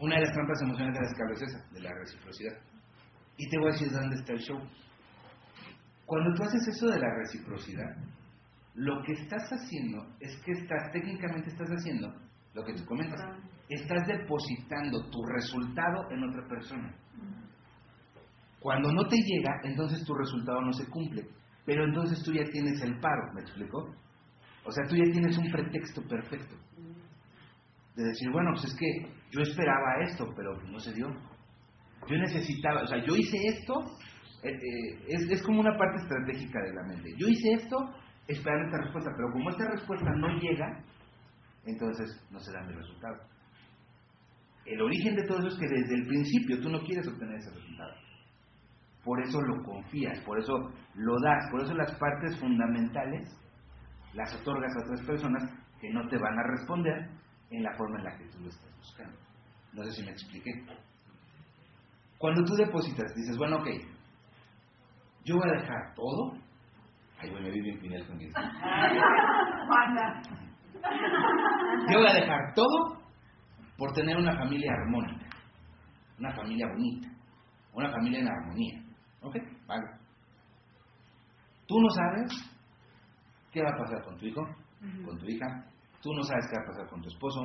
[0.00, 2.56] una de las trampas emocionales de las que hablo es esa, de la reciprocidad.
[3.36, 4.60] Y te voy a decir dónde está el show.
[6.06, 7.96] Cuando tú haces eso de la reciprocidad,
[8.74, 12.12] lo que estás haciendo es que estás, técnicamente estás haciendo
[12.54, 13.20] lo que tú comentas.
[13.68, 16.94] Estás depositando tu resultado en otra persona.
[18.60, 21.26] Cuando no te llega, entonces tu resultado no se cumple.
[21.64, 23.94] Pero entonces tú ya tienes el paro, ¿me explico?
[24.64, 26.56] O sea, tú ya tienes un pretexto perfecto.
[27.96, 31.08] De decir, bueno, pues es que yo esperaba esto, pero no se dio.
[32.08, 33.74] Yo necesitaba, o sea, yo hice esto,
[34.42, 37.14] eh, eh, es, es como una parte estratégica de la mente.
[37.16, 37.76] Yo hice esto
[38.26, 40.82] esperando esta respuesta, pero como esta respuesta no llega,
[41.66, 43.16] entonces no se da mi resultado.
[44.66, 47.50] El origen de todo eso es que desde el principio tú no quieres obtener ese
[47.50, 47.94] resultado.
[49.04, 50.54] Por eso lo confías, por eso
[50.94, 53.28] lo das, por eso las partes fundamentales
[54.14, 55.42] las otorgas a otras personas
[55.80, 57.10] que no te van a responder
[57.50, 59.18] en la forma en la que tú lo estás buscando.
[59.72, 60.50] No sé si me expliqué.
[62.18, 63.68] Cuando tú depositas, dices, bueno, ok,
[65.24, 66.32] yo voy a dejar todo.
[67.18, 68.40] Ay, güey, me vi bien pinel con eso.
[71.90, 72.98] Yo voy a dejar todo
[73.76, 75.26] por tener una familia armónica,
[76.18, 77.08] una familia bonita,
[77.72, 78.82] una familia en armonía.
[79.22, 79.36] ¿Ok?
[79.66, 79.84] Vale.
[81.66, 82.53] Tú no sabes
[83.54, 84.42] qué va a pasar con tu hijo,
[85.06, 85.46] con tu hija.
[86.02, 87.40] Tú no sabes qué va a pasar con tu esposo.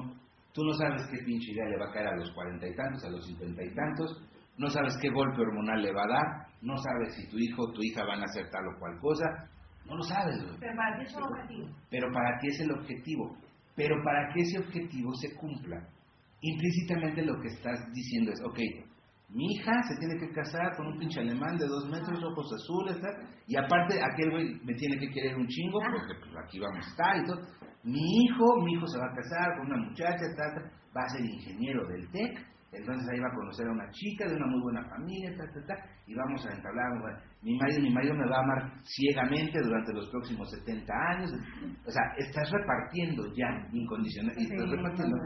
[0.52, 3.06] Tú no sabes qué pinche idea le va a caer a los cuarenta y tantos,
[3.06, 4.20] a los cincuenta y tantos.
[4.58, 6.48] No sabes qué golpe hormonal le va a dar.
[6.62, 9.26] No sabes si tu hijo o tu hija van a hacer tal o cual cosa.
[9.86, 10.58] No lo sabes, güey.
[10.60, 11.68] Pero para ti es un objetivo.
[11.90, 13.38] Pero para ti es el objetivo.
[13.76, 15.88] Pero para que ese objetivo se cumpla,
[16.42, 18.60] implícitamente lo que estás diciendo es, ok,
[19.30, 23.00] mi hija se tiene que casar con un pinche alemán de dos metros, ojos azules,
[23.00, 23.14] tal,
[23.48, 26.90] y aparte aquel güey me tiene que querer un chingo, porque pues, aquí vamos a
[26.90, 27.42] estar y todo.
[27.84, 31.10] Mi hijo, mi hijo se va a casar con una muchacha, tal, tal, va a
[31.10, 32.40] ser ingeniero del TEC,
[32.72, 35.66] entonces ahí va a conocer a una chica de una muy buena familia, tal, tal,
[35.66, 35.78] tal,
[36.08, 36.86] y vamos a entablar,
[37.42, 41.32] mi marido, mi marido me va a amar ciegamente durante los próximos 70 años.
[41.86, 45.18] O sea, estás repartiendo ya incondicional, y estás repartiendo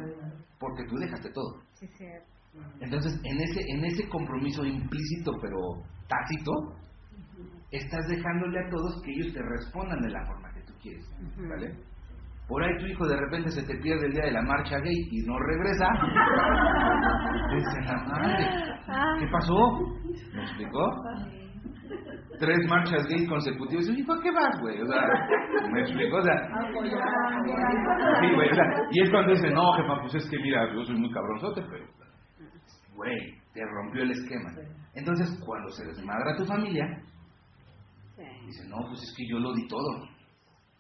[0.60, 1.62] porque tú dejaste todo.
[1.74, 2.33] Sí, cierto.
[2.82, 5.58] Entonces, en ese, en ese compromiso implícito pero
[6.08, 6.52] tácito,
[7.72, 11.06] estás dejándole a todos que ellos te respondan de la forma que tú quieres.
[11.38, 11.76] ¿Vale?
[12.48, 15.08] Por ahí tu hijo de repente se te pierde el día de la marcha gay
[15.12, 15.88] y no regresa.
[17.56, 18.48] Dice la madre,
[18.88, 19.16] Ah.
[19.18, 19.80] ¿qué pasó?
[20.36, 20.86] ¿Me explicó?
[22.40, 23.88] Tres marchas gay consecutivas.
[23.88, 24.82] Y ¿para qué vas, güey?
[24.82, 25.02] O sea,
[25.72, 26.18] ¿me explicó?
[26.18, 26.36] O sea,
[28.20, 30.84] Sí, güey, o sea, y es cuando dice, no, jefa, pues es que mira, yo
[30.84, 31.86] soy muy cabronzote, pero,
[32.96, 34.52] güey, te rompió el esquema.
[34.94, 36.86] Entonces, cuando se desmadra tu familia,
[38.16, 38.24] Sí.
[38.46, 40.08] dice, no, pues es que yo lo di todo.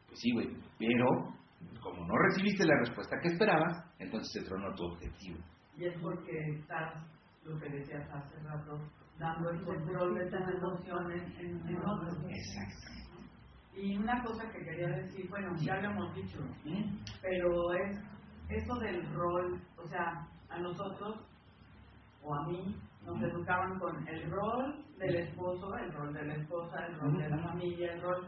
[0.07, 1.33] Pues sí, güey, pero
[1.81, 5.39] como no recibiste la respuesta que esperabas, entonces se tronó tu objetivo.
[5.77, 6.93] Y es porque estás,
[7.45, 8.79] lo que decías hace rato,
[9.17, 12.17] dando el control de tus emociones en, en otros.
[12.29, 12.93] Exacto.
[13.75, 16.37] Y una cosa que quería decir, bueno, ya lo hemos dicho,
[17.21, 17.97] pero es
[18.49, 21.25] eso del rol, o sea, a nosotros
[22.23, 26.85] o a mí nos educaban con el rol del esposo, el rol de la esposa,
[26.87, 28.27] el rol de la familia, el rol...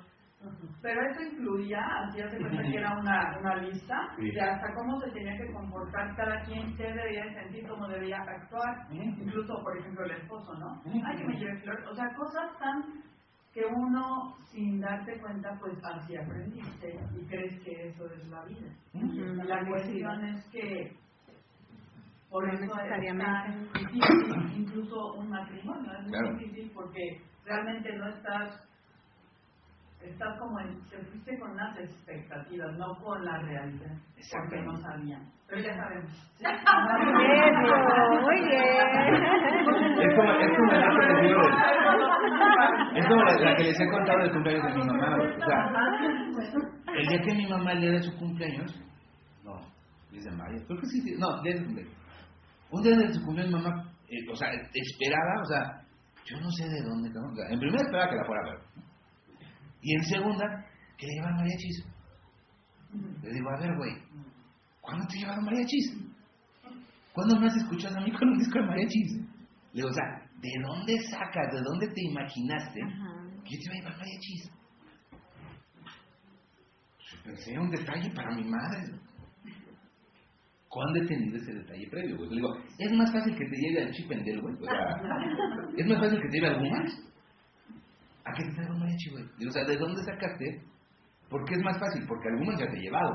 [0.82, 4.30] Pero eso incluía, así hace cuenta que era una, una lista Sí.
[4.30, 8.86] de hasta cómo se tenía que comportar cada quien, qué debía sentir, cómo debía actuar,
[8.92, 10.82] incluso, por ejemplo, el esposo, ¿no?
[10.86, 12.84] Ay, que me lleve flores, o sea, cosas tan
[13.54, 18.70] que uno, sin darte cuenta, pues así aprendiste y crees que eso es la vida.
[19.46, 20.92] La cuestión es que
[22.36, 23.80] por No eso es tan necesariamente.
[23.80, 26.34] difícil, incluso un matrimonio, es muy Claro.
[26.38, 28.60] difícil porque realmente no estás,
[30.02, 33.96] estás como en, te fuiste con unas expectativas, no con la realidad,
[34.34, 35.24] porque no sabían.
[35.48, 36.12] Pero ya sabemos.
[36.40, 38.88] Eso, muy bien.
[40.02, 44.32] Es como, es como que digo de- es la, la que les he contado del
[44.32, 45.18] cumpleaños de mi mamá.
[45.18, 48.72] O sea, el día que mi mamá le da su cumpleaños,
[49.44, 49.54] no,
[50.12, 52.05] dice mayo, creo que sí, sí, no, día de su cumpleaños.
[52.76, 55.82] Un día de su cumpleaños mamá, eh, o sea, esperaba, o sea,
[56.26, 57.32] yo no sé de dónde, cabrón.
[57.32, 58.60] O sea, en primera esperaba que la fuera a ver.
[59.82, 60.66] Y en segunda,
[60.98, 61.86] que le llevaran mariachis.
[63.24, 63.94] Le digo, a ver, güey,
[64.82, 65.94] ¿cuándo te llevaron mariachis?
[67.14, 69.14] ¿Cuándo me has escuchado a mí con un disco de mariachis?
[69.14, 69.24] Le
[69.72, 70.04] digo, o sea,
[70.42, 72.82] ¿de dónde sacas, de dónde te imaginaste
[73.46, 74.52] que yo te iba a llevar mariachis?
[77.00, 79.00] Yo pensé un detalle para mi madre.
[80.76, 82.18] ¿Cuándo he tenido ese detalle previo?
[82.18, 82.30] güey?
[82.32, 82.50] Le digo,
[82.80, 84.56] es más fácil que te lleve al Chipendel, güey.
[84.56, 84.76] O sea,
[85.78, 86.92] es más fácil que te lleve al Gumas.
[88.26, 89.24] ¿A qué te traigo un mariachi, güey?
[89.38, 90.62] Digo, O sea, ¿de dónde sacaste?
[91.30, 92.04] ¿Por qué es más fácil?
[92.06, 93.14] Porque al Gumas ya te he llevado.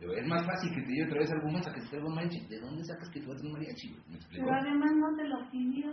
[0.00, 2.08] Digo, es más fácil que te lleve otra vez al Gumas a que te traiga
[2.08, 2.46] un mariachi.
[2.48, 3.88] ¿De dónde sacas que tú vas a un mariachi?
[3.90, 4.02] güey?
[4.08, 4.46] ¿Me explico?
[4.46, 5.90] Pero además no te lo pidió.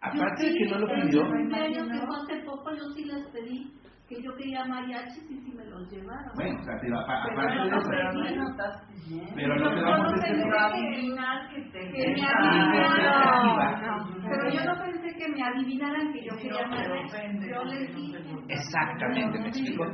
[0.00, 3.70] Aparte de Yo que no lo pidió, cumpleaños que hace poco, yo sí les pedí
[4.08, 6.32] que yo quería mariachis y sí me los llevaron.
[6.34, 9.32] bueno, o sea, te apa- Pero aparte de no, pero no lo estás pidiendo.
[9.34, 12.16] pero no te vamos no a que- adivinar que te que me.
[14.28, 17.50] Pero yo no pensé que me adivinaran que yo quería mariachis.
[17.50, 18.18] Yo les dije.
[18.48, 19.84] Exactamente, me explico.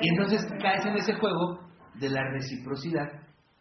[0.00, 1.58] Y entonces caes en ese juego
[1.94, 3.08] de la reciprocidad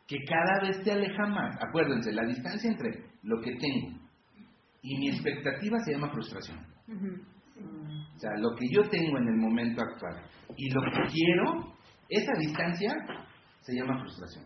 [0.08, 1.56] que cada vez te aleja más.
[1.64, 2.90] Acuérdense, la distancia entre
[3.24, 3.98] lo que tengo
[4.82, 6.58] y mi expectativa se llama frustración.
[6.58, 7.31] O
[8.22, 10.24] sea, lo que yo tengo en el momento actual
[10.56, 11.74] y lo que quiero,
[12.10, 12.92] esa distancia
[13.62, 14.46] se llama frustración.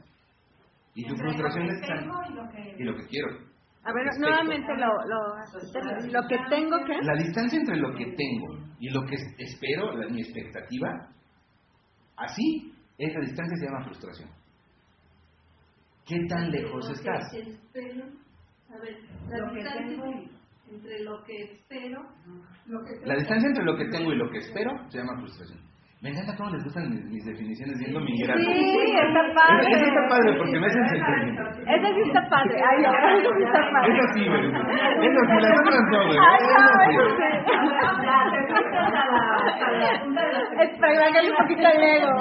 [0.93, 3.28] Y tu frustración es tan- y lo que- y lo que quiero.
[3.84, 4.30] A ver, Respecto.
[4.30, 7.01] nuevamente lo, lo, lo que tengo que...
[7.03, 10.88] La distancia entre lo que tengo y lo que espero, la- mi expectativa,
[12.17, 14.30] así, esa distancia se llama frustración.
[16.07, 17.34] ¿Qué tan lejos estás?
[17.34, 18.05] espero,
[18.69, 18.97] a ver,
[19.30, 20.03] la Lo que distancia
[20.76, 22.01] entre lo que espero,
[22.67, 25.17] Lo que te- La distancia entre lo que tengo y lo que espero se llama
[25.19, 25.59] frustración.
[26.01, 28.39] Me encanta cómo les gustan mis, mis definiciones viendo mi Sí, grado.
[28.39, 29.69] está padre.
[29.71, 31.39] Eso está padre porque me hacen sentir.
[31.65, 32.61] Ese sí está padre.
[32.61, 33.89] Ay, no, ese sí está padre.
[33.95, 34.45] Eso sí, güey.
[34.45, 36.19] Eso sí, las otras no, güey.
[36.19, 37.23] Ay, no, Eso eso sí.
[37.26, 38.55] sí.
[40.61, 42.11] Es para darle un poquito el ego.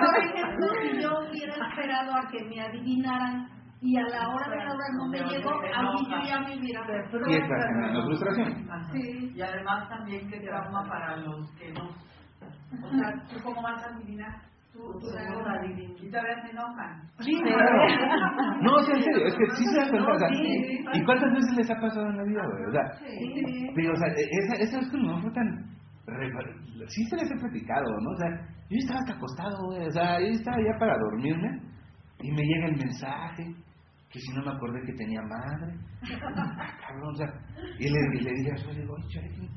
[0.00, 3.46] por ejemplo, si yo hubiera esperado a que me adivinaran
[3.84, 6.56] y a la hora de la hora no me llegó, a mí yo ya me
[6.58, 8.66] hubiera Y estás generando frustración.
[8.92, 9.32] Sí.
[9.34, 11.90] Y además también que trauma para los que no.
[11.90, 14.40] O sea, ¿tú cómo vas a adivinar?
[14.72, 15.94] Tú, tú eres la divina.
[16.00, 17.02] Y todavía se enojan.
[17.20, 18.62] Sí, claro.
[18.62, 20.12] No, o sea, en serio, es que sí se dan cuenta.
[20.12, 20.28] O sea.
[20.32, 22.64] ¿Y cuántas veces les ha pasado en la vida, güey?
[22.64, 23.70] O sea, Sí.
[23.76, 25.74] pero, o sea, esa, esa vez que no fue tan...
[26.88, 28.10] Sí se les he platicado, ¿no?
[28.12, 28.30] O sea,
[28.70, 29.86] yo estaba hasta acostado, güey.
[29.86, 31.60] O sea, yo estaba ya para dormirme
[32.22, 33.44] y me llega el mensaje
[34.14, 35.74] que si no me acordé que tenía madre.
[36.06, 37.26] Cabrón, o sea,
[37.80, 39.48] y le, y le dije a su le digo, oye, ¿qué,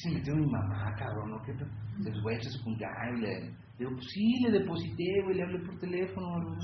[0.00, 1.30] se metió mi mamá, cabrón?
[1.32, 1.42] ¿no?
[1.42, 1.66] ¿Qué te-
[1.98, 3.20] Dice, güey, eso es cumpleaños.
[3.20, 6.58] Le digo, pues sí, le deposité, güey, le hablé por teléfono, güey.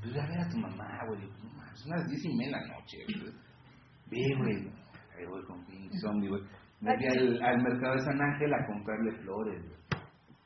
[0.00, 1.20] Pues a ver a tu mamá, güey.
[1.20, 3.34] Digo, no son las diez y media de la noche, güey.
[4.10, 4.72] Ve, güey.
[5.14, 6.42] Ahí voy con pinche zombie, güey.
[6.80, 10.02] Me fui al, mercado de San Ángel a comprarle flores, güey.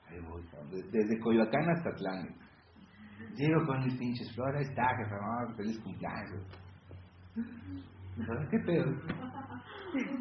[0.08, 0.42] Ahí voy,
[0.90, 2.45] desde Coyoacán hasta Atlán, güey.
[3.36, 8.26] Llego con mis pinches flores, ahí está, jefe, no, feliz cumpleaños, güey.
[8.26, 8.90] ¿Sabes qué pedo?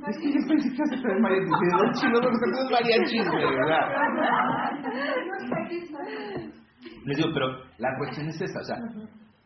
[0.07, 1.49] Es que yo pensé que ibas a traer mariachis.
[1.49, 3.86] Dije, no, chino, no traes mariachis, güey, ¿verdad?
[7.05, 7.47] Les digo, pero
[7.78, 8.78] la cuestión es esa, o sea,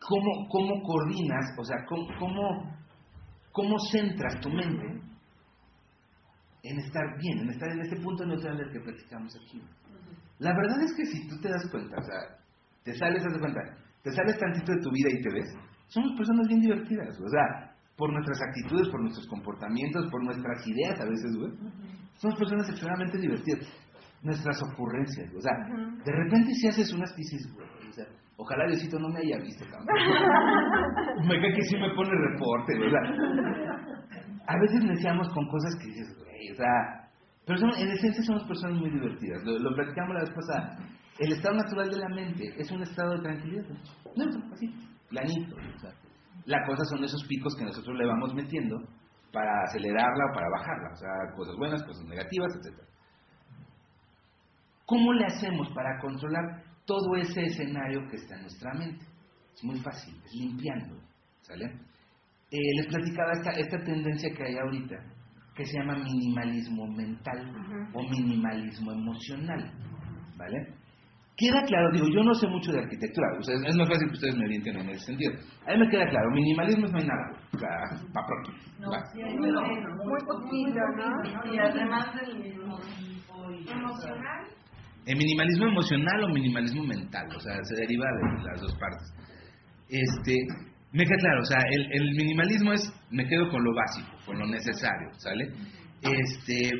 [0.00, 2.76] ¿cómo, cómo coordinas, o sea, cómo, cómo,
[3.52, 5.00] cómo centras tu mente
[6.62, 9.62] en estar bien, en estar en ese punto neutral del que platicamos aquí?
[10.38, 12.39] La verdad es que si tú te das cuenta, o sea,
[12.84, 13.60] te sales, haz de cuenta,
[14.02, 15.54] te sales tantito de tu vida y te ves,
[15.88, 20.98] somos personas bien divertidas, o sea, por nuestras actitudes, por nuestros comportamientos, por nuestras ideas
[21.00, 21.52] a veces, güey.
[22.16, 23.66] Somos personas extremadamente divertidas.
[24.22, 25.52] Nuestras ocurrencias, o sea,
[26.04, 28.04] de repente si haces unas dices, güey, o sea,
[28.36, 29.86] ojalá Diosito no me haya visto, cabrón.
[31.26, 33.00] me cae que sí me pone reporte, güey, o sea,
[34.46, 37.08] a veces neciamos con cosas que dices, güey, o sea,
[37.46, 39.42] pero son- en esencia somos personas muy divertidas.
[39.44, 40.78] Lo, lo platicamos la vez pasada.
[41.18, 43.64] El estado natural de la mente es un estado de tranquilidad.
[44.16, 44.74] Neutro, así,
[45.08, 45.56] planito.
[45.56, 45.90] o sea,
[46.46, 48.78] la cosa son esos picos que nosotros le vamos metiendo
[49.32, 50.90] para acelerarla o para bajarla.
[50.92, 52.78] O sea, cosas buenas, cosas negativas, etc.
[54.86, 59.04] ¿Cómo le hacemos para controlar todo ese escenario que está en nuestra mente?
[59.54, 60.96] Es muy fácil, es limpiando.
[61.42, 61.66] ¿Sale?
[62.50, 64.96] Eh, les platicaba esta, esta tendencia que hay ahorita,
[65.54, 67.52] que se llama minimalismo mental
[67.92, 69.72] o minimalismo emocional.
[70.36, 70.79] ¿Vale?
[71.40, 74.12] Queda claro, digo, yo no sé mucho de arquitectura, o sea, es más fácil que
[74.12, 75.32] ustedes me orienten en ese sentido.
[75.66, 77.70] A mí me queda claro, minimalismo es no hay nada, o sea,
[78.12, 78.52] pa' pronto.
[78.78, 79.06] No, va.
[79.06, 81.50] sí, hay Muy poquito, ¿no?
[81.50, 82.60] Y además del
[83.70, 84.48] Emocional.
[85.06, 87.26] ¿El minimalismo emocional o minimalismo mental?
[87.34, 89.10] O sea, se deriva de las dos partes.
[89.88, 90.36] Este,
[90.92, 94.38] me queda claro, o sea, el, el minimalismo es, me quedo con lo básico, con
[94.38, 95.48] lo necesario, ¿sale?
[96.02, 96.70] Este,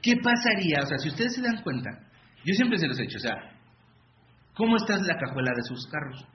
[0.00, 0.78] ¿qué pasaría?
[0.82, 1.90] O sea, si ustedes se dan cuenta,
[2.44, 3.34] yo siempre se los he hecho, o sea,
[4.54, 6.26] ¿cómo está la cajuela de sus carros?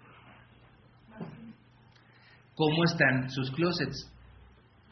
[2.56, 4.12] ¿Cómo están sus closets?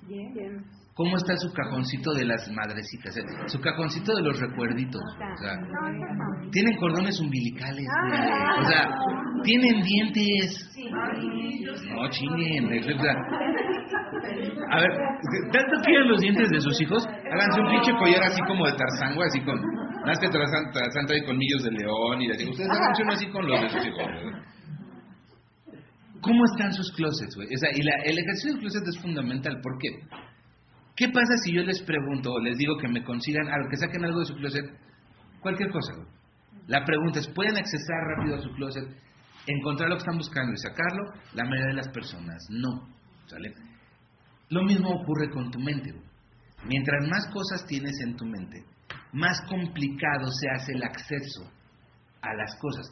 [0.08, 0.34] Bien.
[0.34, 0.66] Bien.
[0.96, 3.18] ¿Cómo está su cajoncito de las madrecitas?
[3.18, 3.24] eh?
[3.48, 5.02] Su cajoncito de los recuerditos.
[5.02, 5.58] O sea,
[6.52, 7.84] tienen cordones umbilicales.
[7.84, 8.20] güey.
[8.60, 8.90] O sea,
[9.44, 10.70] tienen dientes.
[11.96, 12.66] No chinguen.
[12.68, 13.16] o sea,
[14.70, 14.92] a ver,
[15.52, 17.08] ¿tanto quieren los dientes de sus hijos?
[17.08, 19.60] Háganse un pinche collar así como de Tarzán, güey, así con...
[20.06, 22.50] Más que Tarzán, Tarzán trae colmillos de león y así.
[22.50, 24.06] Ustedes háganse uno así con los de sus hijos.
[24.22, 24.54] güey.
[26.22, 27.48] ¿Cómo están sus closets, güey?
[27.54, 29.60] O sea, y la, el ejercicio del closet es fundamental.
[29.62, 29.90] ¿Por qué?
[30.96, 34.06] ¿Qué pasa si yo les pregunto o les digo que me consigan algo, que saquen
[34.06, 34.66] algo de su closet?
[35.42, 36.08] Cualquier cosa, güey.
[36.68, 38.86] La pregunta es, ¿pueden accesar rápido a su closet,
[39.48, 41.04] encontrar lo que están buscando y sacarlo?
[41.34, 42.88] La mayoría de las personas no,
[43.26, 43.54] ¿sale?
[44.50, 46.06] Lo mismo ocurre con tu mente, güey.
[46.66, 48.64] Mientras más cosas tienes en tu mente,
[49.14, 51.50] más complicado se hace el acceso
[52.22, 52.86] a las cosas.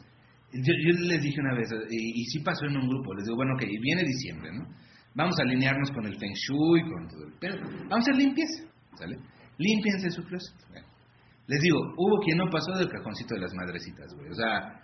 [0.52, 3.36] Yo, yo les dije una vez, y, y sí pasó en un grupo, les digo,
[3.36, 4.66] bueno, ok, viene diciembre, ¿no?
[5.14, 7.32] Vamos a alinearnos con el Feng Shui, con todo el...
[7.40, 7.56] Pero
[7.88, 8.64] vamos a hacer limpieza,
[8.94, 9.16] ¿sale?
[9.58, 10.56] Límpiense su closet.
[10.70, 10.86] Bueno,
[11.46, 14.28] les digo, hubo quien no pasó del cajoncito de las madrecitas, güey.
[14.30, 14.80] O sea,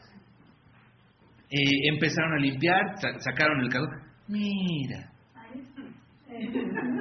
[1.51, 3.89] eh, empezaron a limpiar, sa- sacaron el cajón.
[4.28, 5.11] Mira,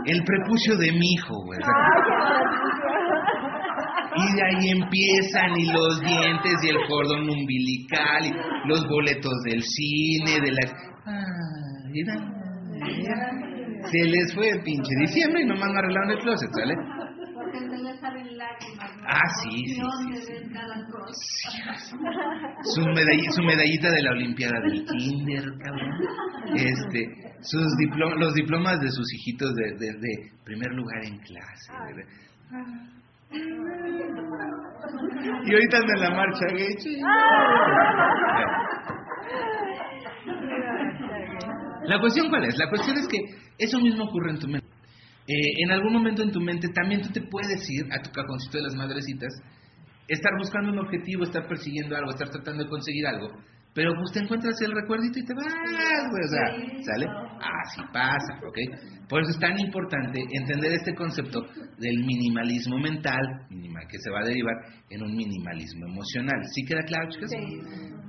[0.06, 1.60] el prepucio de mi hijo, güey.
[1.60, 1.74] O sea,
[4.18, 9.62] y de ahí empiezan y los dientes y el cordón umbilical y los boletos del
[9.64, 10.74] cine, de las...
[11.06, 11.24] Ah,
[11.92, 12.16] mira,
[12.84, 13.32] mira.
[13.92, 16.76] Se les fue el pinche diciembre y nomás no arreglaron el closet, ¿sale?
[17.34, 18.98] Porque se le salen lágrimas.
[18.98, 19.04] ¿no?
[19.08, 20.34] Ah, sí, sí, sí,
[20.92, 21.76] cosa.
[22.76, 25.92] Su, medall- su medallita de la Olimpiada del Kinder, cabrón.
[26.56, 31.72] Este, sus diplom- los diplomas de sus hijitos de, de- de primer lugar en clase.
[31.72, 32.97] ¿verdad?
[35.46, 36.76] Y ahorita anda en la marcha gay.
[41.86, 42.58] La cuestión cuál es?
[42.58, 43.18] La cuestión es que
[43.58, 44.68] eso mismo ocurre en tu mente.
[45.28, 48.58] Eh, en algún momento en tu mente también tú te puedes ir a tu cajoncito
[48.58, 49.34] de las madrecitas
[50.08, 53.30] estar buscando un objetivo, estar persiguiendo algo, estar tratando de conseguir algo,
[53.78, 55.46] pero pues te encuentras el recuerdito y te vas,
[56.10, 57.06] güey, o sea, ¿sale?
[57.38, 58.58] Así pasa, ¿ok?
[59.08, 61.46] Por eso es tan importante entender este concepto
[61.78, 63.22] del minimalismo mental,
[63.52, 64.56] minimal, que se va a derivar
[64.90, 66.42] en un minimalismo emocional.
[66.56, 67.30] ¿Sí queda claro, chicas?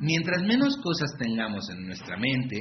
[0.01, 2.57] Mientras menos cosas tengamos en nuestra mente,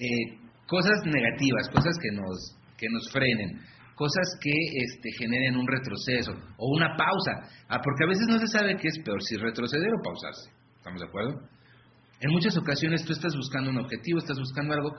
[0.00, 3.60] eh, cosas negativas, cosas que nos, que nos frenen,
[3.94, 4.50] cosas que
[4.82, 8.88] este, generen un retroceso o una pausa, ah, porque a veces no se sabe qué
[8.88, 10.50] es peor, si retroceder o pausarse.
[10.74, 11.57] ¿Estamos de acuerdo?
[12.20, 14.94] En muchas ocasiones tú estás buscando un objetivo, estás buscando algo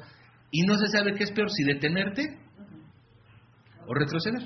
[0.52, 2.38] y no se sabe qué es peor, si detenerte
[3.86, 4.42] o retroceder.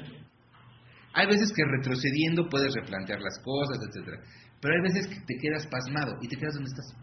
[1.13, 4.17] Hay veces que retrocediendo puedes replantear las cosas, etcétera,
[4.59, 6.95] pero hay veces que te quedas pasmado y te quedas donde estás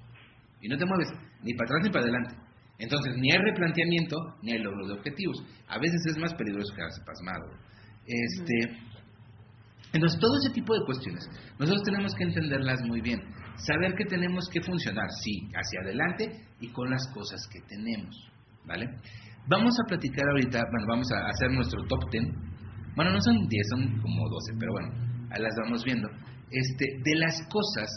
[0.61, 1.09] y no te mueves
[1.43, 2.35] ni para atrás ni para adelante.
[2.79, 5.37] Entonces, ni hay replanteamiento ni hay logro de objetivos.
[5.69, 7.47] A veces es más peligroso quedarse pasmado.
[8.07, 8.79] Este,
[9.93, 13.21] entonces, todo ese tipo de cuestiones, nosotros tenemos que entenderlas muy bien.
[13.67, 18.17] Saber que tenemos que funcionar, sí, hacia adelante y con las cosas que tenemos.
[18.67, 18.87] ¿Vale?
[19.49, 22.25] Vamos a platicar ahorita, bueno, vamos a hacer nuestro top 10.
[22.95, 24.89] Bueno, no son 10, son como 12, pero bueno,
[25.31, 26.09] las vamos viendo.
[26.51, 27.89] Este, de las cosas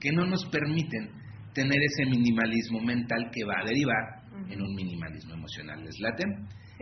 [0.00, 1.10] que no nos permiten
[1.54, 5.84] tener ese minimalismo mental que va a derivar en un minimalismo emocional.
[5.84, 6.24] ¿Les late?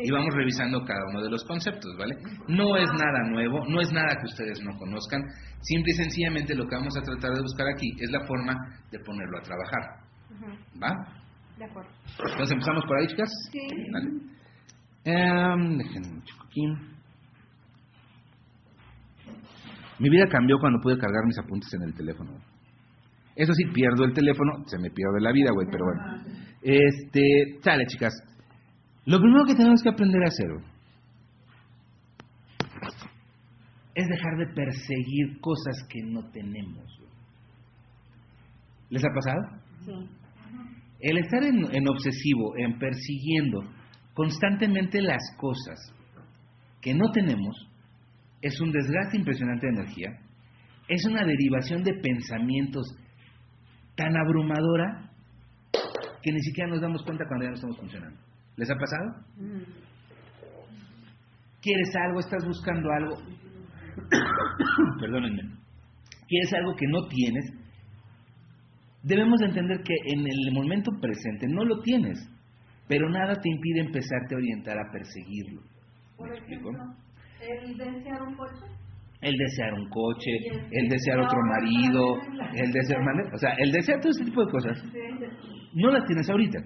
[0.02, 2.16] Y vamos revisando cada uno de los conceptos, ¿vale?
[2.48, 5.22] No es nada nuevo, no es nada que ustedes no conozcan,
[5.60, 8.54] simple y sencillamente lo que vamos a tratar de buscar aquí es la forma
[8.90, 9.82] de ponerlo a trabajar.
[10.82, 11.20] ¿Va?
[11.58, 11.90] De acuerdo.
[12.18, 13.30] Entonces empezamos por ahí, chicas.
[13.52, 13.60] Sí.
[13.92, 14.10] Vale.
[15.04, 16.62] Em, déjenme un chico aquí.
[19.98, 22.30] Mi vida cambió cuando pude cargar mis apuntes en el teléfono.
[23.36, 26.40] Eso sí, pierdo el teléfono, se me pierde la vida, güey, pero bueno.
[26.62, 28.12] Este, sale, chicas.
[29.06, 30.48] Lo primero que tenemos que aprender a hacer
[33.94, 36.98] es dejar de perseguir cosas que no tenemos.
[38.88, 39.40] ¿Les ha pasado?
[39.84, 39.92] Sí.
[41.00, 43.62] El estar en, en obsesivo, en persiguiendo
[44.14, 45.78] constantemente las cosas
[46.82, 47.56] que no tenemos,
[48.42, 50.10] es un desgaste impresionante de energía,
[50.88, 52.86] es una derivación de pensamientos
[53.96, 55.10] tan abrumadora
[56.22, 58.29] que ni siquiera nos damos cuenta cuando ya no estamos funcionando.
[58.60, 59.24] ¿Les ha pasado?
[61.62, 62.20] ¿Quieres algo?
[62.20, 63.16] ¿Estás buscando algo?
[65.00, 65.42] Perdónenme.
[66.28, 67.44] ¿Quieres algo que no tienes?
[69.02, 72.18] Debemos de entender que en el momento presente no lo tienes,
[72.86, 75.62] pero nada te impide empezarte a orientar a perseguirlo.
[76.18, 76.70] Por ¿Me explico?
[76.70, 76.94] ejemplo,
[77.40, 78.66] el desear un coche.
[79.22, 82.14] El desear un coche, el- el desear otro marido,
[82.56, 83.00] el desear...
[83.34, 84.84] O sea, el desear todo ese tipo de cosas,
[85.72, 86.58] no las tienes ahorita.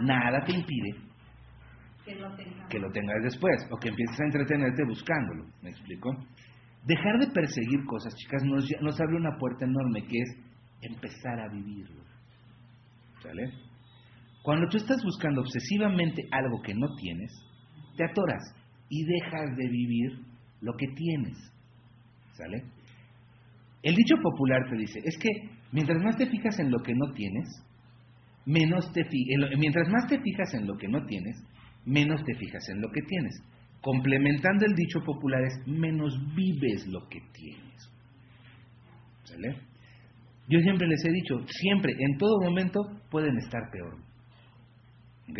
[0.00, 0.94] Nada te impide
[2.04, 2.68] Que lo tenga.
[2.68, 5.44] que lo tengas después o que empieces a entretenerte buscándolo.
[5.62, 6.10] ¿Me explico?
[6.84, 10.36] Dejar de perseguir cosas, chicas, nos, nos abre una puerta enorme que es
[10.82, 12.02] empezar a vivirlo.
[13.22, 13.50] ¿Sale?
[14.42, 17.32] Cuando tú estás buscando obsesivamente algo que no tienes,
[17.96, 18.42] te atoras
[18.88, 20.12] y dejas de vivir
[20.60, 21.36] lo que tienes.
[22.34, 22.62] ¿Sale?
[23.82, 25.28] El dicho popular te dice, es que
[25.72, 27.48] mientras más te fijas en lo que no tienes,
[28.46, 29.02] menos te
[29.36, 31.36] lo- mientras más te fijas en lo que no tienes,
[31.84, 33.34] menos te fijas en lo que tienes.
[33.82, 37.92] Complementando el dicho popular es menos vives lo que tienes.
[39.24, 39.56] ¿Sale?
[40.48, 42.80] Yo siempre les he dicho, siempre, en todo momento
[43.10, 43.96] pueden estar peor.
[45.28, 45.38] ¿Ok?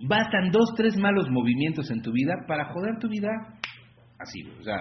[0.00, 3.28] Bastan dos, tres malos movimientos en tu vida para joder tu vida
[4.18, 4.42] así.
[4.60, 4.76] O sea,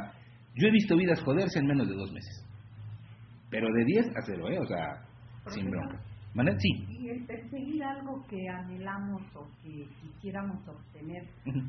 [0.55, 2.43] yo he visto vidas joderse en menos de dos meses.
[3.49, 4.59] Pero de 10 a 0, ¿eh?
[4.59, 5.05] O sea,
[5.51, 5.99] sin bronca.
[6.33, 6.51] ¿Vale?
[6.59, 6.69] Sí.
[6.89, 11.23] Y el perseguir algo que anhelamos o que quisiéramos obtener.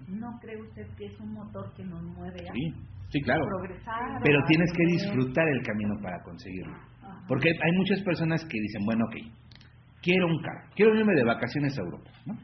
[0.08, 2.72] ¿no cree usted que es un motor que nos mueve a Sí,
[3.10, 3.44] sí, claro.
[3.46, 4.20] progresar?
[4.24, 6.76] Pero tienes que disfrutar el camino para conseguirlo.
[7.28, 9.16] Porque hay muchas personas que dicen, bueno, ok,
[10.02, 12.34] quiero un carro, quiero irme de vacaciones a Europa, ¿no?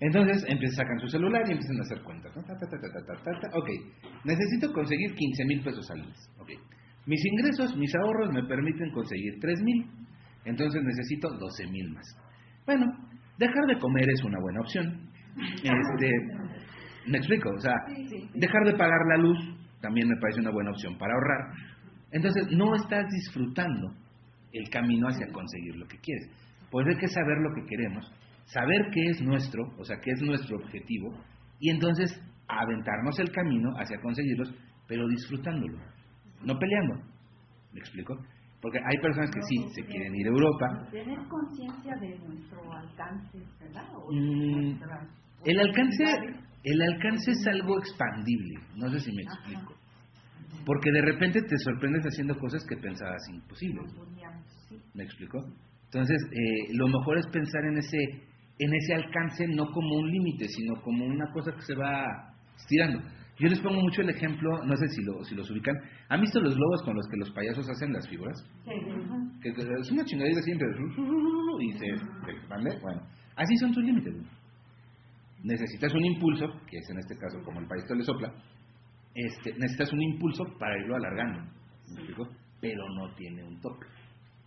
[0.00, 2.42] Entonces empiezan, sacan su celular y empiezan a hacer cuentas, ¿no?
[2.42, 3.58] Ta, ta, ta.
[3.58, 3.68] Ok,
[4.24, 6.50] necesito conseguir 15 mil pesos al mes, ok.
[7.06, 9.86] Mis ingresos, mis ahorros me permiten conseguir 3 mil,
[10.44, 12.06] entonces necesito 12 mil más.
[12.66, 12.86] Bueno,
[13.38, 15.10] dejar de comer es una buena opción.
[15.62, 16.10] Este,
[17.06, 17.74] me explico, o sea,
[18.34, 19.38] dejar de pagar la luz
[19.82, 21.54] también me parece una buena opción para ahorrar.
[22.12, 23.92] Entonces, no estás disfrutando
[24.52, 26.30] el camino hacia conseguir lo que quieres.
[26.70, 28.10] Pues hay que saber lo que queremos,
[28.44, 31.12] saber qué es nuestro, o sea, qué es nuestro objetivo,
[31.58, 32.10] y entonces
[32.48, 34.54] aventarnos el camino hacia conseguirlos,
[34.86, 35.78] pero disfrutándolo,
[36.42, 36.94] no peleando.
[37.72, 38.16] ¿Me explico?
[38.62, 43.38] Porque hay personas que sí, se quieren ir a Europa, Tener conciencia de nuestro alcance,
[43.60, 43.84] ¿verdad?
[43.96, 44.78] O Mm,
[45.44, 46.04] el alcance,
[46.62, 49.34] el alcance es algo expandible, no sé si me Ajá.
[49.34, 49.74] explico.
[50.64, 53.92] Porque de repente te sorprendes haciendo cosas que pensabas imposibles.
[54.94, 55.38] ¿Me explicó?
[55.86, 57.98] Entonces, eh, lo mejor es pensar en ese,
[58.60, 63.00] en ese alcance no como un límite, sino como una cosa que se va estirando.
[63.42, 65.74] Yo les pongo mucho el ejemplo, no sé si, lo, si los ubican.
[66.10, 68.38] ¿Han visto los globos con los que los payasos hacen las figuras?
[69.42, 70.68] Que, que es una chingadera siempre.
[71.60, 71.86] Y se,
[72.30, 72.78] expande.
[72.80, 73.02] Bueno,
[73.34, 74.14] así son tus límites.
[75.42, 78.32] Necesitas un impulso, que es en este caso como el payasito le sopla.
[79.12, 81.40] Este, necesitas un impulso para irlo alargando.
[81.88, 82.28] ¿Me explico?
[82.60, 83.86] Pero no tiene un tope.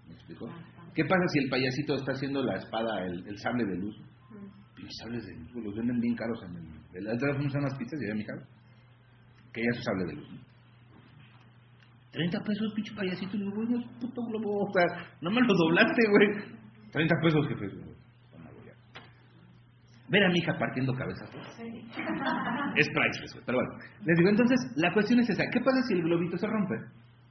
[0.07, 0.47] ¿Me explico?
[0.93, 3.97] ¿Qué pasa si el payasito está haciendo la espada, el, el sable de luz?
[4.73, 6.75] Pinches sables de luz, los venden bien caros en el...
[6.95, 8.54] El otro día fuimos a unas pizzas y a mi hija
[9.55, 10.29] que ella su sable de luz.
[10.29, 10.39] ¿no?
[12.11, 13.35] 30 pesos, pinche payasito.
[13.35, 14.65] Y le digo, puto globo.
[14.67, 14.85] O sea,
[15.21, 16.55] no me lo doblaste, güey.
[16.91, 17.67] 30 pesos, jefe.
[18.65, 18.73] Ya.
[20.09, 21.29] Ver a mi hija partiendo cabezas.
[22.75, 23.45] Es priceless, güey.
[23.45, 23.71] Pero bueno,
[24.05, 25.43] les digo, entonces, la cuestión es esa.
[25.49, 26.75] ¿Qué pasa si el globito se rompe?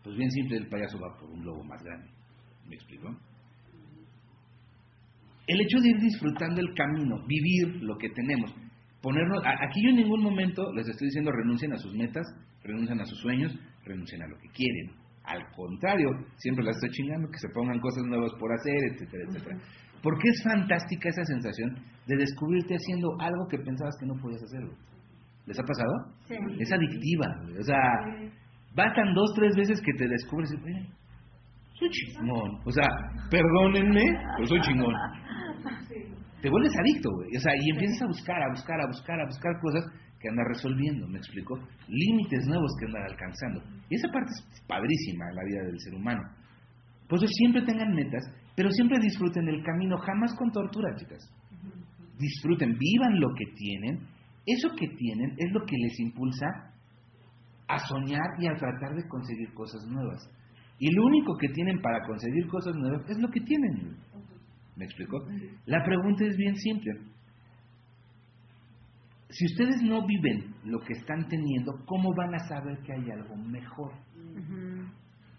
[0.03, 2.09] Pues bien simple, el payaso va por un globo más grande.
[2.66, 3.09] ¿Me explico?
[5.47, 8.55] El hecho de ir disfrutando el camino, vivir lo que tenemos,
[9.05, 12.25] ponernos, aquí yo en ningún momento les estoy diciendo renuncien a sus metas,
[12.63, 13.53] renuncien a sus sueños,
[13.85, 14.97] renuncien a lo que quieren.
[15.25, 19.59] Al contrario, siempre las estoy chingando, que se pongan cosas nuevas por hacer, etcétera, etcétera.
[20.03, 21.77] Porque es fantástica esa sensación
[22.07, 24.61] de descubrirte haciendo algo que pensabas que no podías hacer.
[24.65, 24.77] güey.
[25.47, 25.93] ¿Les ha pasado?
[26.27, 26.37] Sí.
[26.59, 27.27] Es adictiva.
[27.61, 27.79] O sea,
[28.75, 30.89] bastan dos, tres veces que te descubres y, "Oye,
[31.75, 32.61] soy chingón.
[32.65, 32.87] O sea,
[33.31, 34.05] perdónenme,
[34.37, 34.95] pero soy chingón.
[36.45, 37.34] Te vuelves adicto, güey.
[37.34, 39.82] O sea, y empiezas a buscar, a buscar, a buscar, a buscar cosas
[40.20, 41.57] que andas resolviendo, ¿me explico?
[41.88, 43.62] Límites nuevos que andan alcanzando.
[43.88, 46.20] Y esa parte es padrísima en la vida del ser humano.
[47.09, 48.22] Por eso siempre tengan metas,
[48.55, 51.24] pero siempre disfruten el camino, jamás con tortura, chicas.
[52.18, 54.07] Disfruten, vivan lo que tienen.
[54.45, 56.45] Eso que tienen es lo que les impulsa
[57.68, 60.20] a soñar y a tratar de conseguir cosas nuevas.
[60.78, 63.97] Y lo único que tienen para conseguir cosas nuevas es lo que tienen.
[64.77, 65.25] ¿Me explico?
[65.66, 66.93] La pregunta es bien simple.
[69.31, 73.37] Si ustedes no viven lo que están teniendo, ¿cómo van a saber que hay algo
[73.37, 73.93] mejor?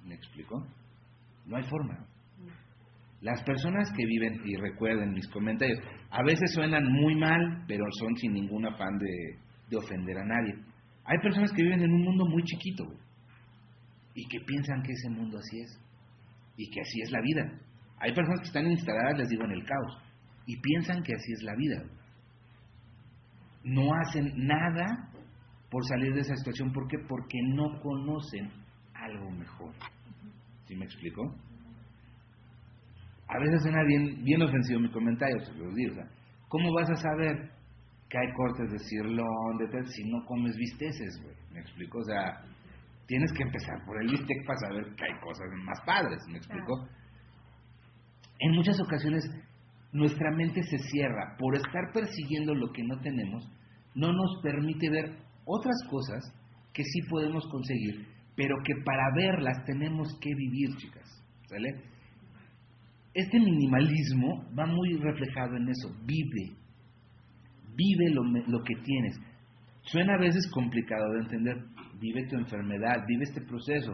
[0.06, 0.66] ¿Me explico?
[1.46, 2.06] No hay forma.
[3.22, 5.80] Las personas que viven, y recuerden mis comentarios,
[6.12, 10.56] a veces suenan muy mal, pero son sin ningún afán de, de ofender a nadie.
[11.06, 12.84] Hay personas que viven en un mundo muy chiquito
[14.14, 15.80] y que piensan que ese mundo así es
[16.58, 17.60] y que así es la vida.
[18.00, 19.98] Hay personas que están instaladas, les digo, en el caos
[20.46, 21.84] y piensan que así es la vida.
[23.64, 25.10] No hacen nada
[25.72, 26.72] por salir de esa situación.
[26.72, 26.98] ¿Por qué?
[27.08, 28.52] Porque no conocen
[28.94, 29.74] algo mejor.
[30.68, 31.24] ¿Sí me explico?
[33.28, 35.94] A veces suena bien, bien ofensivo mi comentario, se los digo.
[35.94, 36.08] O sea,
[36.48, 37.50] ¿Cómo vas a saber
[38.08, 41.36] que hay cortes de cirlón, de tal, si no comes bisteces, güey?
[41.52, 42.00] ¿Me explico?
[42.00, 42.42] O sea,
[43.08, 46.88] tienes que empezar por el bistec para saber que hay cosas más padres, ¿me explico?
[48.40, 49.24] En muchas ocasiones
[49.92, 53.50] nuestra mente se cierra por estar persiguiendo lo que no tenemos,
[53.96, 56.22] no nos permite ver otras cosas
[56.74, 58.06] que sí podemos conseguir,
[58.36, 61.24] pero que para verlas tenemos que vivir, chicas.
[61.48, 61.70] ¿Sale?
[63.14, 66.58] Este minimalismo va muy reflejado en eso, vive,
[67.74, 69.18] vive lo, lo que tienes.
[69.84, 71.56] Suena a veces complicado de entender,
[72.02, 73.94] vive tu enfermedad, vive este proceso,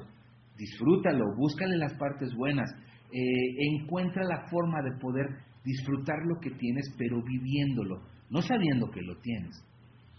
[0.58, 2.72] disfrútalo, búscale las partes buenas,
[3.12, 5.28] eh, encuentra la forma de poder
[5.64, 9.56] disfrutar lo que tienes, pero viviéndolo, no sabiendo que lo tienes.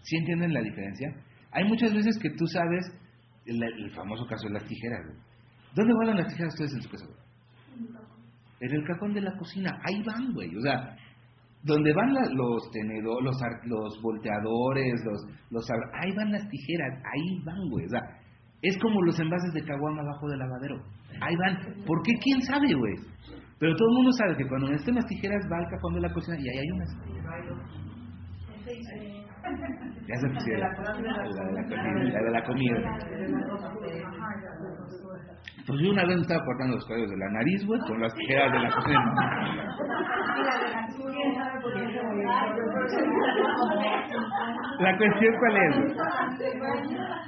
[0.03, 1.15] ¿Sí entienden la diferencia?
[1.53, 2.87] Hay muchas veces que tú sabes,
[3.47, 5.01] el, famoso caso de las tijeras.
[5.75, 7.07] ¿Dónde guardan las tijeras ustedes en su casa?
[8.61, 9.71] En el cajón de la cocina.
[9.85, 10.55] Ahí van, güey.
[10.57, 10.97] O sea,
[11.63, 13.37] donde van los tenedores, los,
[13.67, 15.65] los volteadores, los, los
[16.01, 17.87] ahí van las tijeras, ahí van, güey.
[17.87, 18.22] O sea,
[18.63, 20.77] es como los envases de caguama abajo del lavadero.
[21.21, 21.59] Ahí van.
[21.85, 22.13] ¿Por qué?
[22.23, 22.95] ¿Quién sabe, güey?
[23.59, 26.13] Pero todo el mundo sabe que cuando necesitan las tijeras va al cajón de la
[26.13, 26.91] cocina y ahí hay unas.
[30.07, 30.71] Ya se pusieron.
[32.13, 32.77] La de la comida.
[35.67, 38.15] Pues yo una vez me estaba cortando los cabellos de la nariz, güey, con las
[38.15, 39.15] tijeras de la cocina.
[44.81, 45.97] La cuestión cuál es?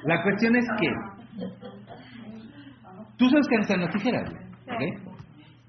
[0.04, 0.88] La cuestión es que
[3.16, 5.14] tú sabes que están las tijeras, güey, ¿ok?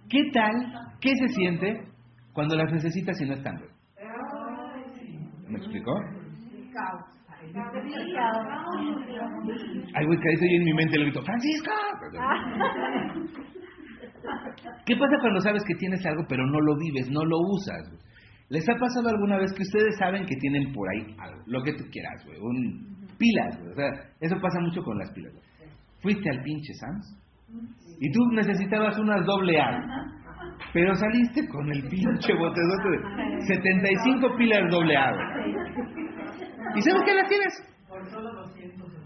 [0.09, 0.53] ¿Qué tal,
[1.01, 1.81] qué se siente
[2.33, 3.69] cuando las necesitas y no están, güey?
[5.47, 5.93] ¿Me explicó?
[9.93, 11.71] Ay, güey, que eso yo en mi mente le grito, ¡Francisco!
[14.85, 17.91] ¿Qué pasa cuando sabes que tienes algo pero no lo vives, no lo usas?
[18.49, 21.73] ¿Les ha pasado alguna vez que ustedes saben que tienen por ahí algo, lo que
[21.73, 23.71] tú quieras, güey, un pilas, güey?
[23.71, 23.87] O sea,
[24.19, 25.33] eso pasa mucho con las pilas.
[25.33, 25.45] güey.
[26.01, 27.24] fuiste al pinche Sams
[27.99, 29.79] y tú necesitabas unas doble A.
[30.73, 35.11] Pero saliste con el pinche botezote de 75 pilas doble A.
[36.75, 37.53] ¿Y sabes qué las tienes?
[37.87, 39.05] Por solo 280.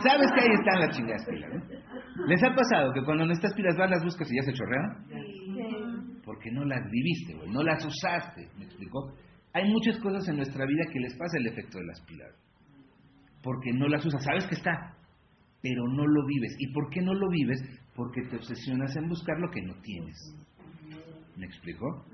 [0.00, 1.50] ¿Sabes que ahí están las chingadas pilas?
[1.54, 2.26] ¿no?
[2.26, 6.20] ¿Les ha pasado que cuando necesitas pilas vas, las buscas y ya se chorrean?
[6.24, 9.12] Porque no las viviste, güey, no las usaste, ¿me explicó?
[9.52, 12.30] Hay muchas cosas en nuestra vida que les pasa el efecto de las pilas.
[13.42, 14.94] Porque no las usas, sabes que está,
[15.62, 16.54] pero no lo vives.
[16.58, 17.60] ¿Y por qué no lo vives?
[17.94, 20.16] Porque te obsesionas en buscar lo que no tienes.
[21.36, 22.04] ¿Me explicó?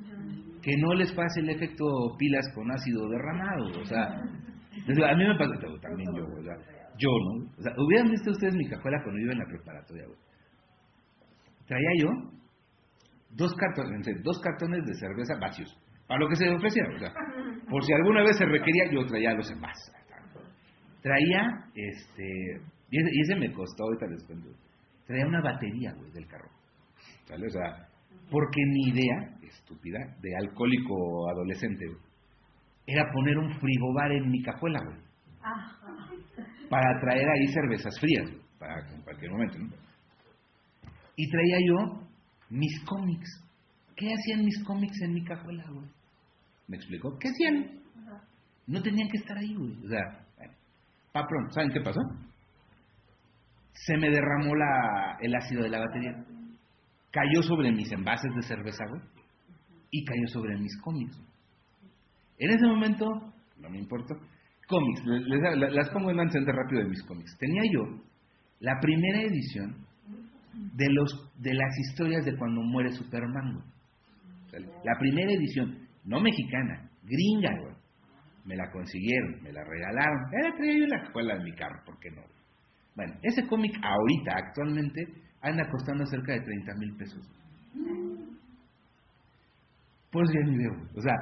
[0.63, 1.85] Que no les pase el efecto
[2.19, 3.81] pilas con ácido derramado.
[3.81, 6.57] O sea, a mí me pasa también yo, o sea,
[6.99, 7.51] yo, ¿no?
[7.59, 10.19] O sea, hubieran visto ustedes mi cajuela cuando iba en la preparatoria, güey.
[11.67, 12.09] Traía yo
[13.31, 15.77] dos cartones, dos cartones de cerveza vacíos,
[16.07, 17.13] para lo que se ofrecía, o sea,
[17.69, 19.93] por si alguna vez se requería, yo traía los envases.
[21.03, 22.61] Traía, este,
[22.91, 24.49] y ese, y ese me costó, ahorita les cuento,
[25.07, 26.51] traía una batería, güey, del carro,
[27.25, 27.47] ¿sale?
[27.47, 27.89] O sea,
[28.31, 32.01] porque mi idea, estúpida, de alcohólico adolescente, güey,
[32.87, 34.99] era poner un frigobar en mi cajuela, güey,
[36.71, 39.69] para traer ahí cervezas frías, güey, para en cualquier momento, ¿no?
[41.17, 42.07] Y traía yo
[42.51, 43.43] mis cómics.
[43.97, 45.87] ¿Qué hacían mis cómics en mi cajuela, güey?
[46.69, 47.17] ¿Me explicó?
[47.19, 47.81] ¿Qué hacían?
[48.67, 49.73] No tenían que estar ahí, güey.
[49.85, 50.53] O sea, bueno,
[51.13, 51.53] pa' pronto.
[51.55, 52.01] ¿Saben qué pasó?
[53.85, 56.13] Se me derramó la, el ácido de la batería.
[57.11, 59.01] Cayó sobre mis envases de cerveza, güey.
[59.91, 61.17] Y cayó sobre mis cómics.
[62.39, 63.07] En ese momento,
[63.59, 64.15] no me importa,
[64.69, 65.03] cómics.
[65.05, 67.37] les- les- las pongo en antecedente rápido de mis cómics.
[67.39, 68.03] Tenía yo
[68.61, 69.77] la primera edición
[70.75, 73.55] de los de las historias de cuando muere Superman.
[73.55, 74.65] güey.
[74.85, 77.75] La primera edición, no mexicana, gringa, güey.
[78.47, 80.19] Me la consiguieron, me la regalaron.
[80.41, 82.23] Era traía yo en la escuela de mi carro, ¿por qué no?
[82.97, 85.07] Bueno, ese cómic ahorita, actualmente,
[85.43, 87.23] anda costando cerca de 30 mil pesos.
[90.11, 90.73] Pues ya ni veo.
[90.97, 91.15] O sea,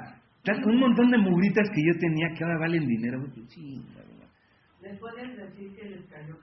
[0.66, 3.24] un montón de mugritas que yo tenía que ahora valen dinero.
[3.48, 3.82] Sí.
[4.82, 6.36] Les puedes decir que les cayó.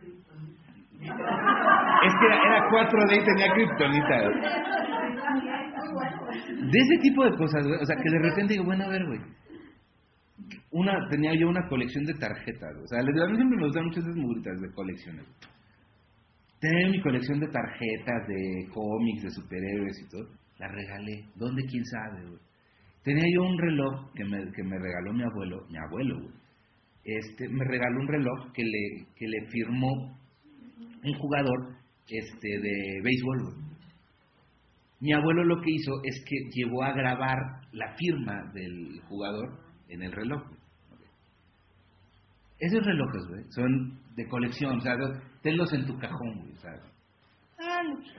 [1.02, 4.22] Es que era, era 4D y tenía kriptonita.
[4.22, 4.42] güey.
[6.72, 7.80] De ese tipo de cosas, güey.
[7.82, 9.20] O sea, que de repente digo, bueno, a ver, güey.
[10.72, 12.76] Una, tenía yo una colección de tarjetas.
[12.84, 15.26] O sea, a mí siempre me gustan muchas esas de colecciones.
[16.60, 20.28] Tenía mi colección de tarjetas, de cómics, de superhéroes y todo.
[20.60, 21.26] La regalé.
[21.36, 21.64] ¿Dónde?
[21.66, 22.24] ¿Quién sabe?
[23.04, 26.42] Tenía yo un reloj que me, que me regaló mi abuelo, mi abuelo, güey.
[27.04, 30.20] Este, me regaló un reloj que le, que le firmó
[31.04, 31.76] un jugador
[32.08, 33.56] este, de béisbol.
[35.00, 37.38] Mi abuelo lo que hizo es que llevó a grabar
[37.72, 39.58] la firma del jugador
[39.92, 40.42] en el reloj.
[40.48, 41.10] güey.
[42.60, 44.96] Esos relojes, güey, son de colección, o sea,
[45.42, 46.72] tenlos en tu cajón, güey, sea,
[47.60, 48.12] ah, no, pues,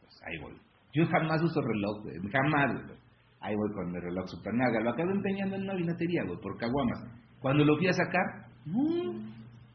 [0.00, 0.54] pues, ahí voy.
[0.94, 2.98] Yo jamás uso reloj, güey, jamás, güey.
[3.40, 6.56] Ahí voy con mi reloj super naga, lo acabo empeñando en una vinatería, güey, por
[6.58, 7.04] caguamas.
[7.40, 9.12] Cuando lo fui a sacar, no,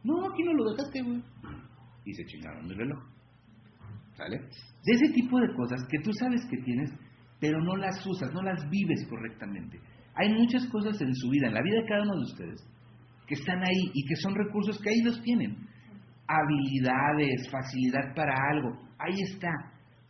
[0.04, 1.24] no, aquí no lo dejaste, güey.
[2.06, 3.02] Y se chingaron mi reloj.
[4.16, 4.38] ¿Sale?
[4.38, 6.92] De ese tipo de cosas que tú sabes que tienes,
[7.40, 9.80] pero no las usas, no las vives correctamente.
[10.16, 12.68] Hay muchas cosas en su vida, en la vida de cada uno de ustedes,
[13.28, 15.58] que están ahí y que son recursos que ahí los tienen.
[16.28, 19.52] Habilidades, facilidad para algo, ahí está.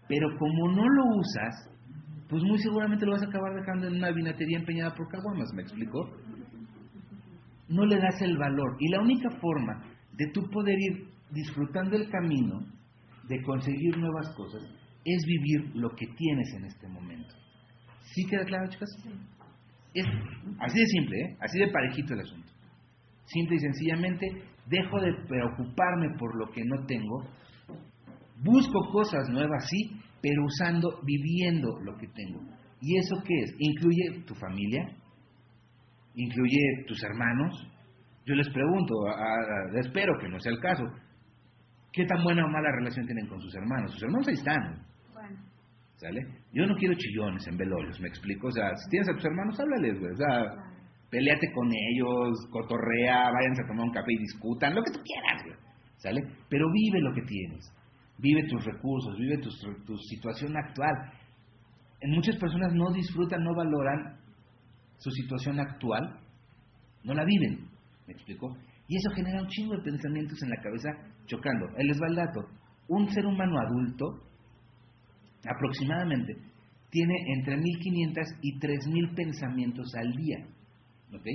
[0.07, 1.69] Pero como no lo usas,
[2.29, 5.61] pues muy seguramente lo vas a acabar dejando en una vinatería empeñada por caguamas, ¿me
[5.61, 6.09] explicó?
[7.69, 8.75] No le das el valor.
[8.79, 9.83] Y la única forma
[10.13, 12.59] de tú poder ir disfrutando el camino,
[13.27, 14.61] de conseguir nuevas cosas,
[15.05, 17.35] es vivir lo que tienes en este momento.
[18.01, 18.89] ¿Sí queda claro, chicas?
[19.93, 20.05] Es
[20.59, 21.37] así de simple, ¿eh?
[21.39, 22.51] así de parejito el asunto.
[23.25, 24.27] Simple y sencillamente,
[24.67, 27.23] dejo de preocuparme por lo que no tengo,
[28.43, 32.41] busco cosas nuevas, sí, pero usando, viviendo lo que tengo.
[32.81, 33.55] ¿Y eso qué es?
[33.59, 34.85] Incluye tu familia,
[36.15, 37.69] incluye tus hermanos.
[38.25, 40.83] Yo les pregunto, a- espero que no sea el caso,
[41.91, 43.91] ¿qué tan buena o mala relación tienen con sus hermanos?
[43.93, 44.85] Sus hermanos ahí están,
[46.53, 48.47] Yo no quiero chillones en velorios, ¿me explico?
[48.47, 50.11] O sea, si tienes a tus hermanos, háblales, güey.
[50.11, 50.45] O sea,
[51.09, 55.43] peleate con ellos, cotorrea, váyanse a tomar un café y discutan, lo que tú quieras,
[55.45, 55.57] güey.
[55.97, 56.21] ¿Sale?
[56.49, 57.71] Pero vive lo que tienes.
[58.17, 60.93] Vive tus recursos, vive tus- tu situación actual.
[62.01, 64.17] En muchas personas no disfrutan, no valoran
[64.97, 66.19] su situación actual,
[67.03, 67.67] no la viven,
[68.07, 68.55] ¿me explico?
[68.87, 70.89] Y eso genera un chingo de pensamientos en la cabeza
[71.25, 71.65] chocando.
[71.77, 72.41] Él les va el dato.
[72.89, 74.05] Un ser humano adulto,
[75.49, 76.35] aproximadamente,
[76.89, 80.45] tiene entre 1500 y 3000 pensamientos al día.
[81.11, 81.25] ¿Ok?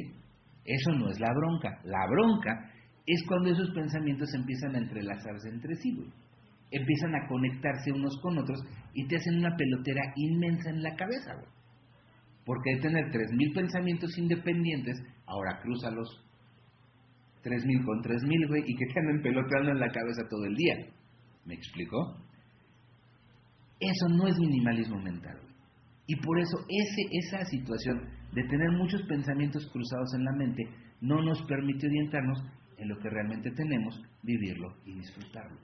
[0.64, 1.80] Eso no es la bronca.
[1.85, 2.70] La bronca
[3.06, 6.09] es cuando esos pensamientos empiezan a entrelazarse entre sí, güey.
[6.70, 8.60] Empiezan a conectarse unos con otros
[8.93, 11.48] y te hacen una pelotera inmensa en la cabeza, güey.
[12.44, 16.22] Porque de tener 3.000 pensamientos independientes, ahora crúzalos
[17.43, 20.74] 3.000 con 3.000, güey, y que te anden peloteando en la cabeza todo el día.
[21.47, 22.14] ¿Me explicó?
[23.80, 25.38] Eso no es minimalismo mental.
[26.06, 28.00] Y por eso ese, esa situación
[28.32, 30.64] de tener muchos pensamientos cruzados en la mente
[31.00, 32.42] no nos permite orientarnos
[32.78, 35.59] en lo que realmente tenemos, vivirlo y disfrutarlo.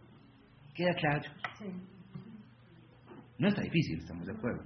[0.74, 1.22] ¿Queda claro?
[1.58, 1.66] Sí.
[3.38, 4.64] No está difícil, estamos de acuerdo.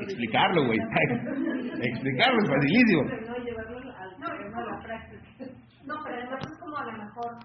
[0.00, 0.78] Explicarlo, güey.
[1.82, 3.02] Explicarlo es facilísimo.
[3.04, 5.22] No llevarlo de la práctica.
[5.84, 7.38] No, pero además es como a lo mejor,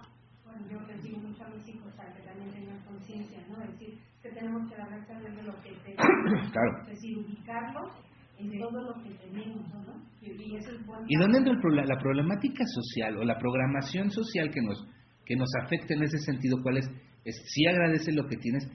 [0.70, 3.62] yo les digo mucho a mis hijos, sea, que también tengan conciencia, ¿no?
[3.62, 6.52] Es decir, que tenemos que darle saber de lo que tenemos.
[6.52, 6.82] Claro.
[6.82, 7.92] Es decir, ubicarlos
[8.38, 10.04] en todo lo que tenemos, ¿no?
[10.20, 11.04] Y, eso es bueno.
[11.08, 14.86] ¿Y dónde entra el la problemática social o la programación social que nos,
[15.24, 16.58] que nos afecta en ese sentido?
[16.62, 16.90] ¿Cuál es?
[17.24, 18.66] Es si agradece lo que tienes.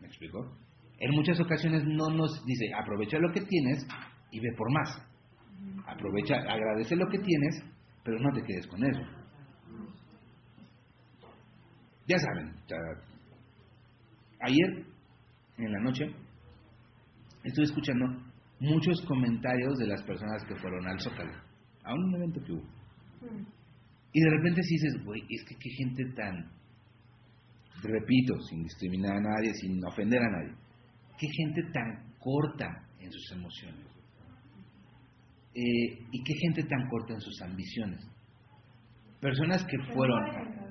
[0.00, 0.56] ¿Me explico?
[0.98, 3.86] En muchas ocasiones no nos dice, aprovecha lo que tienes
[4.30, 5.02] y ve por más.
[5.86, 7.62] Aprovecha, agradece lo que tienes,
[8.02, 9.02] pero no te quedes con eso.
[12.08, 12.54] Ya saben,
[14.40, 14.86] ayer
[15.58, 16.04] en la noche
[17.42, 18.06] estuve escuchando
[18.60, 21.32] muchos comentarios de las personas que fueron al Zócalo,
[21.84, 22.76] a un evento que hubo.
[24.12, 26.50] Y de repente sí dices, güey, es que qué gente tan,
[27.82, 30.54] repito, sin discriminar a nadie, sin ofender a nadie,
[31.18, 33.86] qué gente tan corta en sus emociones.
[35.54, 38.06] Eh, y qué gente tan corta en sus ambiciones.
[39.20, 40.65] Personas que fueron...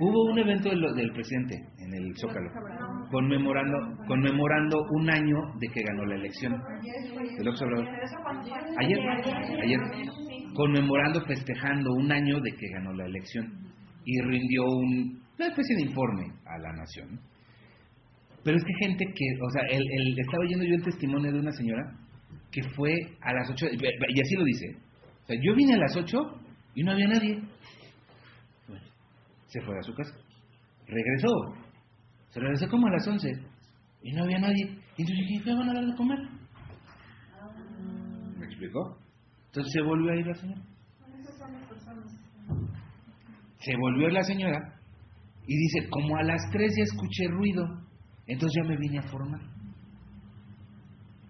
[0.00, 2.50] Hubo un evento del, del presidente en el Zócalo,
[3.10, 3.76] conmemorando,
[4.08, 6.52] conmemorando un año de que ganó la elección.
[8.78, 8.98] Ayer,
[9.62, 9.80] ayer,
[10.54, 13.52] conmemorando, festejando un año de que ganó la elección
[14.04, 17.20] y rindió un, una especie de informe a la nación.
[18.42, 21.38] Pero es que gente que, o sea, el, el- estaba oyendo yo el testimonio de
[21.38, 21.82] una señora
[22.50, 24.76] que fue a las 8, y así lo dice.
[25.22, 26.18] O sea, yo vine a las 8
[26.74, 27.40] y no había nadie.
[29.54, 30.12] Se fue a su casa.
[30.88, 31.28] Regresó.
[32.30, 33.30] Se regresó como a las 11
[34.02, 34.64] y no había nadie.
[34.96, 36.18] Y entonces dije, ¿qué van a dar de comer?
[38.36, 38.98] ¿Me explicó?
[39.46, 40.62] Entonces se volvió a ir la señora.
[43.60, 44.80] Se volvió la señora
[45.46, 47.64] y dice, como a las 3 ya escuché ruido,
[48.26, 49.40] entonces ya me vine a formar.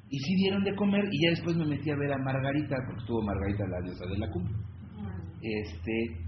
[0.08, 3.00] Y sí dieron de comer y ya después me metí a ver a Margarita, porque
[3.02, 4.54] estuvo Margarita la diosa de la cumbre.
[5.42, 6.23] Este,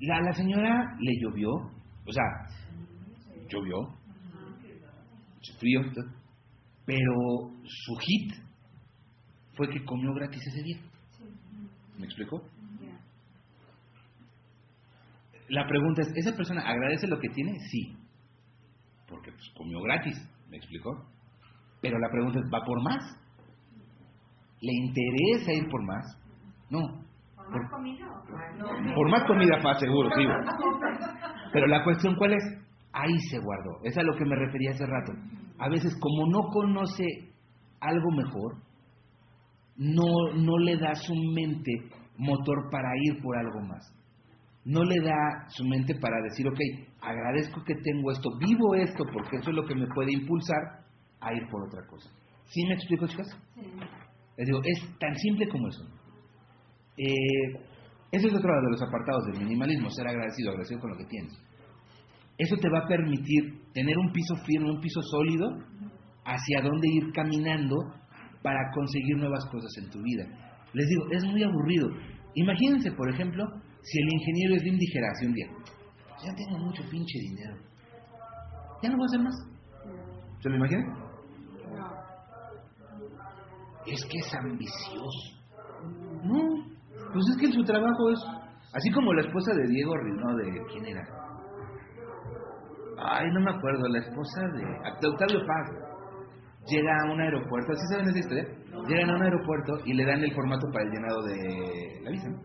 [0.00, 2.24] la, la señora le llovió, o sea,
[3.48, 4.00] llovió,
[5.58, 5.82] frío,
[6.84, 7.14] pero
[7.64, 8.32] su hit
[9.54, 10.78] fue que comió gratis ese día.
[11.98, 12.42] ¿Me explicó?
[15.48, 17.58] La pregunta es, ¿esa persona agradece lo que tiene?
[17.70, 17.96] Sí,
[19.08, 20.16] porque pues, comió gratis,
[20.48, 21.06] ¿me explicó?
[21.82, 23.02] Pero la pregunta es, ¿va por más?
[24.60, 26.04] ¿Le interesa ir por más?
[26.70, 27.04] No.
[27.50, 28.06] ¿Por más comida?
[28.94, 30.24] Por más comida, pa, seguro, sí.
[31.52, 32.44] Pero la cuestión, ¿cuál es?
[32.92, 33.78] Ahí se guardó.
[33.82, 35.12] Es a lo que me refería hace rato.
[35.58, 37.04] A veces, como no conoce
[37.80, 38.56] algo mejor,
[39.76, 41.72] no, no le da su mente
[42.16, 43.84] motor para ir por algo más.
[44.64, 46.58] No le da su mente para decir, ok,
[47.00, 50.84] agradezco que tengo esto, vivo esto, porque eso es lo que me puede impulsar
[51.20, 52.10] a ir por otra cosa.
[52.44, 53.28] ¿Sí me explico, chicas?
[54.36, 55.99] Les digo, es tan simple como eso.
[57.00, 57.56] Eh,
[58.12, 61.32] ese es otro de los apartados del minimalismo, ser agradecido, agradecido con lo que tienes.
[62.36, 65.48] Eso te va a permitir tener un piso firme, un piso sólido,
[66.24, 67.76] hacia dónde ir caminando
[68.42, 70.24] para conseguir nuevas cosas en tu vida.
[70.74, 71.88] Les digo, es muy aburrido.
[72.34, 73.44] Imagínense, por ejemplo,
[73.82, 75.46] si el ingeniero Slim dijera así un día,
[76.22, 77.56] ya tengo mucho pinche dinero,
[78.82, 79.34] ya no voy a hacer más.
[80.42, 81.10] ¿Se lo imaginan?
[83.86, 85.40] Es que es ambicioso.
[86.24, 86.69] No,
[87.12, 88.18] pues es que su trabajo es,
[88.72, 91.02] así como la esposa de Diego no de quién era.
[93.02, 95.70] Ay, no me acuerdo, la esposa de, Octavio Paz.
[96.66, 98.44] Llega a un aeropuerto, ¿sí saben esa historia?
[98.86, 102.28] Llegan a un aeropuerto y le dan el formato para el llenado de la visa,
[102.28, 102.38] ¿no?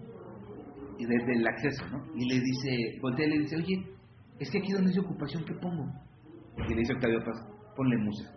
[0.97, 2.01] Y desde el acceso, ¿no?
[2.15, 3.95] Y le dice, voltea y le dice, oye,
[4.39, 5.85] es que aquí donde dice ocupación, ¿qué pongo?
[6.57, 8.31] Y le dice Octavio Paz, ponle música.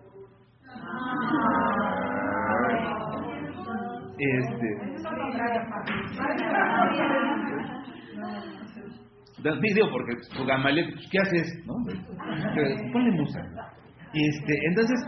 [4.18, 4.97] Este.
[9.42, 11.64] Das video porque tu Gamaliel, pues, ¿qué haces?
[11.64, 11.74] ¿No?
[12.92, 13.72] Ponle música.
[14.12, 14.98] Este, entonces,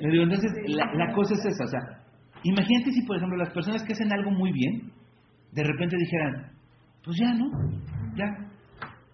[0.00, 2.06] le digo, entonces la, cosa es esa, o sea,
[2.42, 4.92] Imagínate si, por ejemplo, las personas que hacen algo muy bien,
[5.52, 6.52] de repente dijeran,
[7.02, 7.46] pues ya, ¿no?
[8.14, 8.26] Ya,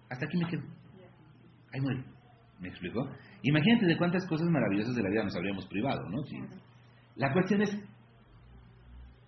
[0.09, 0.61] hasta aquí me quedo.
[1.73, 2.03] Ahí muere.
[2.59, 3.09] ¿Me explico?
[3.41, 6.21] Imagínate de cuántas cosas maravillosas de la vida nos habríamos privado, ¿no?
[7.15, 7.75] La cuestión es,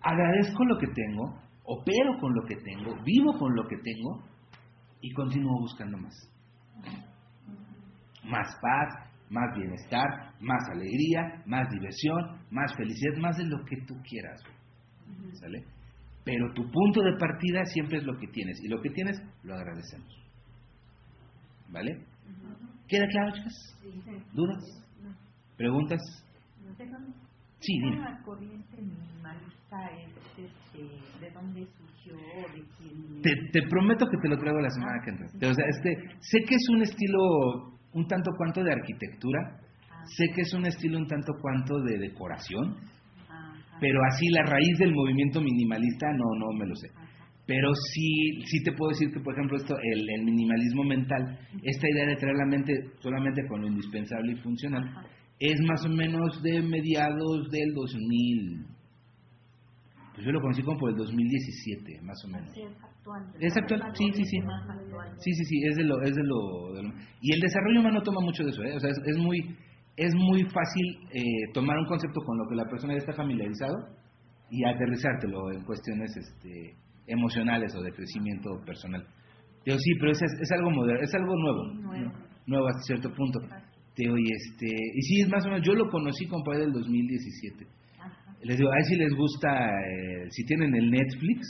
[0.06, 4.22] agradezco lo que tengo, opero con lo que tengo, vivo con lo que tengo
[5.00, 6.14] y continúo buscando más.
[8.24, 13.94] Más paz, más bienestar, más alegría, más diversión, más felicidad, más de lo que tú
[14.08, 14.40] quieras.
[15.40, 15.64] ¿Sale?
[16.24, 19.54] Pero tu punto de partida siempre es lo que tienes y lo que tienes lo
[19.54, 20.08] agradecemos.
[21.68, 22.04] ¿Vale?
[22.88, 23.54] ¿Queda claro, chicas?
[24.32, 24.62] ¿Dudas?
[25.56, 26.00] ¿Preguntas?
[27.58, 27.98] Sí, dime.
[27.98, 28.76] ¿La corriente
[29.72, 32.16] es, este, de dónde surgió?
[32.54, 33.22] ¿De quién?
[33.22, 35.50] Te, te prometo que te lo traigo la semana que entra.
[35.50, 39.58] O sea, este, sé que es un estilo un tanto cuanto de arquitectura,
[40.04, 42.76] sé que es un estilo un tanto cuanto de decoración,
[43.80, 46.88] pero así la raíz del movimiento minimalista no, no me lo sé.
[47.46, 51.88] Pero sí, sí te puedo decir que, por ejemplo, esto, el, el minimalismo mental, esta
[51.88, 54.82] idea de traer la mente solamente con lo indispensable y funcional,
[55.38, 58.75] es más o menos de mediados del 2000.
[60.16, 62.50] Pues yo lo conocí como por el 2017, más o menos.
[62.54, 63.22] Sí, es actual.
[63.38, 64.38] Es actual, sí, sí, sí.
[65.20, 68.02] Sí, sí, sí, es de lo, es de lo, de lo- y el desarrollo humano
[68.02, 68.74] toma mucho de eso, ¿eh?
[68.74, 69.38] o sea, es, es muy,
[69.96, 71.22] es muy fácil eh,
[71.52, 73.76] tomar un concepto con lo que la persona ya está familiarizado
[74.50, 76.74] y aterrizártelo en cuestiones, este,
[77.06, 79.06] emocionales o de crecimiento personal.
[79.66, 82.12] Digo, sí, pero es, es algo moderno, es algo nuevo, Nuevo.
[82.46, 83.38] nuevo hasta cierto punto.
[83.96, 86.60] Digo, y este, y sí, es más o menos, yo lo conocí como por ahí
[86.62, 87.66] del 2017.
[88.46, 91.40] Les digo, a ver si les gusta, eh, si tienen el Netflix,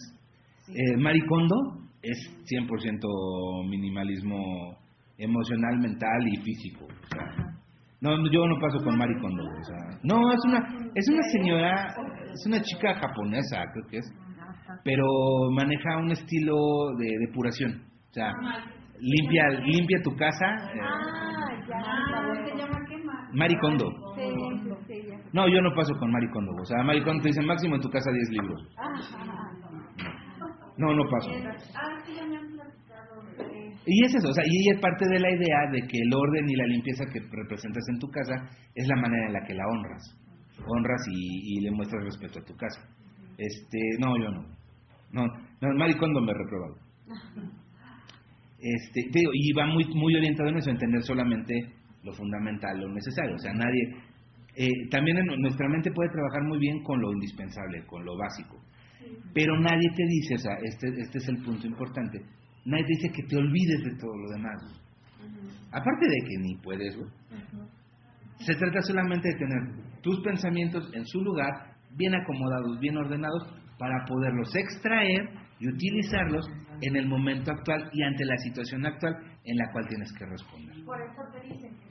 [0.69, 1.55] eh, Maricondo
[2.03, 4.77] es 100% minimalismo
[5.19, 6.87] emocional, mental y físico.
[6.87, 7.53] o sea,
[8.01, 9.43] no, yo no paso con Maricondo.
[9.45, 10.59] O sea, no, es una,
[10.95, 11.95] es una señora,
[12.33, 14.13] es una chica japonesa, creo que es,
[14.85, 15.05] pero
[15.53, 16.55] maneja un estilo
[16.99, 17.83] de depuración.
[18.11, 18.31] O sea,
[19.01, 20.47] limpia, limpia tu casa.
[20.47, 22.45] eh, Ah, ya.
[22.51, 23.35] se llama qué más?
[23.35, 23.87] Maricondo.
[25.37, 26.53] No, yo no paso con Maricondo.
[26.59, 28.59] O sea, Maricondo te dice máximo en tu casa 10 libros.
[30.79, 31.29] No, no paso.
[31.31, 35.21] Ah, ya me han platicado de Y es eso, o sea, y es parte de
[35.21, 38.89] la idea de que el orden y la limpieza que representas en tu casa es
[38.89, 40.03] la manera en la que la honras.
[40.67, 42.81] Honras y, y le muestras respeto a tu casa.
[43.37, 44.43] Este, no, yo no.
[45.13, 45.27] No,
[45.61, 46.77] no Maricondo me reprobado.
[48.59, 51.53] Este, te digo, y va muy, muy orientado en eso, entender solamente
[52.07, 53.35] lo fundamental, lo necesario.
[53.35, 53.83] O sea, nadie.
[54.57, 58.57] Eh, también en nuestra mente puede trabajar muy bien con lo indispensable, con lo básico.
[59.35, 62.19] Pero nadie te dice, o sea, este, este es el punto importante,
[62.65, 64.87] nadie te dice que te olvides de todo lo demás.
[65.73, 66.97] Aparte de que ni puedes.
[68.39, 73.43] Se trata solamente de tener tus pensamientos en su lugar, bien acomodados, bien ordenados,
[73.79, 75.29] para poderlos extraer
[75.59, 76.47] y utilizarlos
[76.81, 80.85] en el momento actual y ante la situación actual en la cual tienes que responder.
[80.85, 81.86] Por eso te dicen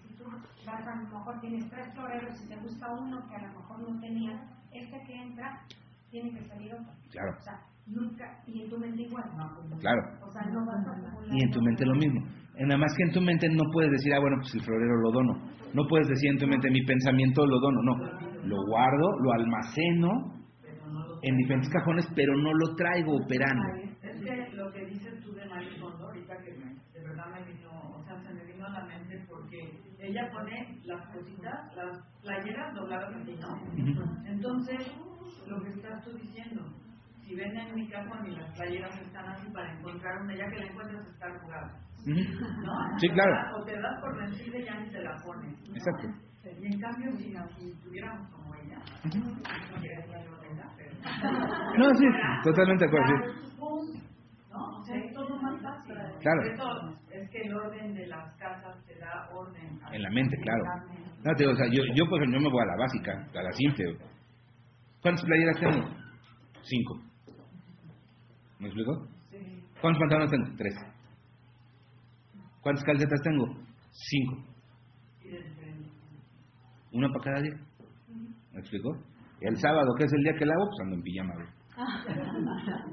[0.66, 3.90] vas a lo mejor tienes tres floreros y te gusta uno que a lo mejor
[3.90, 5.62] no tenías, este que entra
[6.10, 6.94] tiene que salir otro.
[7.12, 7.32] Claro.
[7.38, 9.26] O sea, nunca, y en tu mente igual.
[9.80, 10.02] Claro.
[10.22, 11.36] O sea, no vas a acumular.
[11.36, 12.22] Y en tu mente lo mismo.
[12.58, 14.96] Eh, Nada más que en tu mente no puedes decir, ah, bueno, pues el florero
[15.02, 15.34] lo dono.
[15.74, 17.82] No puedes decir en tu mente, mi pensamiento lo dono.
[17.84, 17.96] No.
[18.46, 20.36] Lo guardo, lo almaceno
[21.22, 23.64] en diferentes cajones, pero no lo traigo operando.
[24.04, 27.52] Es que lo que dices tú de Marie Kondo, ahorita que me, de verdad me
[27.52, 31.98] vino, o sea, se me vino a la mente porque ella pone las cositas, las
[32.22, 34.26] playeras dobladas así, ¿no?
[34.26, 34.80] Entonces,
[35.48, 36.64] lo que estás tú diciendo,
[37.23, 40.60] si ven en mi cajón y las playeras están así para encontrar una, ya que
[40.60, 41.27] la encuentras está.
[42.06, 42.14] Ujú.
[42.61, 42.99] ¿No?
[42.99, 43.57] Sí, claro.
[43.57, 45.57] O te das por vencida y ya ni te la pones.
[45.68, 45.76] ¿no?
[45.76, 46.07] Exacto.
[46.61, 50.94] Y en cambio, si, si tuviéramos como ella, no quería que yo tenga, pero...
[51.80, 52.06] No, sí,
[52.44, 53.34] totalmente de acuerdo.
[53.34, 53.44] sí.
[54.56, 54.80] ¿No?
[54.80, 55.95] O sea, es todo más fácil.
[56.22, 56.41] Claro.
[56.53, 59.80] Eso es que el orden de las casas te da orden.
[59.91, 60.64] En la mente, claro.
[61.23, 63.44] No, te o sea, yo, yo, por ejemplo, yo me voy a la básica, a
[63.44, 63.98] la simple.
[65.02, 65.88] ¿Cuántas playeras tengo?
[66.61, 67.02] Cinco.
[68.60, 69.07] ¿Me explico?
[69.82, 70.57] ¿Cuántos pantalones tengo?
[70.57, 70.73] Tres.
[72.61, 73.45] ¿Cuántas calcetas tengo?
[73.91, 74.44] Cinco.
[76.91, 77.56] Una para cada día.
[78.53, 78.90] ¿Me explico?
[79.41, 81.34] El sábado, que es el día que lavo, pues ando en pijama.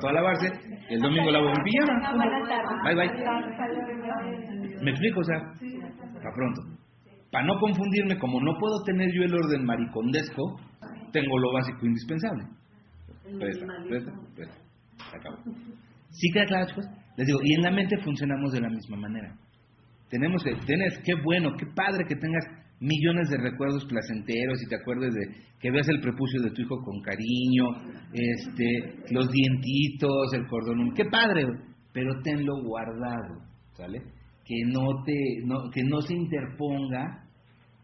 [0.00, 0.48] todo a lavarse,
[0.88, 2.12] y el domingo lavo en pijama.
[2.84, 3.10] Bye, bye.
[4.82, 5.20] ¿Me explico?
[5.20, 5.38] O sea,
[6.14, 6.62] para pronto.
[7.30, 10.56] Para no confundirme, como no puedo tener yo el orden maricondesco,
[11.12, 12.44] tengo lo básico indispensable.
[13.38, 14.56] Presta, presta, presta.
[15.10, 15.36] Se acabó.
[16.10, 16.86] ¿Sí queda claro, chicos?
[17.16, 19.34] Les digo, y en la mente funcionamos de la misma manera.
[20.08, 22.44] Tenemos que, tienes, qué bueno, qué padre que tengas
[22.80, 26.82] millones de recuerdos placenteros y te acuerdes de que veas el prepucio de tu hijo
[26.82, 27.66] con cariño,
[28.12, 31.46] este, los dientitos, el cordón, qué padre,
[31.92, 33.42] pero tenlo guardado,
[33.74, 34.00] ¿sale?
[34.44, 37.26] Que no te, no, que no se interponga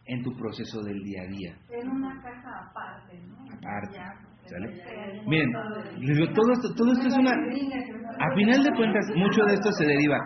[0.06, 1.58] en tu proceso del día a día.
[1.70, 3.44] En una caja aparte, ¿no?
[3.52, 3.98] Aparte,
[4.46, 5.22] ¿sale?
[5.26, 9.84] Miren, todo esto, todo esto es una, a final de cuentas, mucho de esto se
[9.84, 10.18] deriva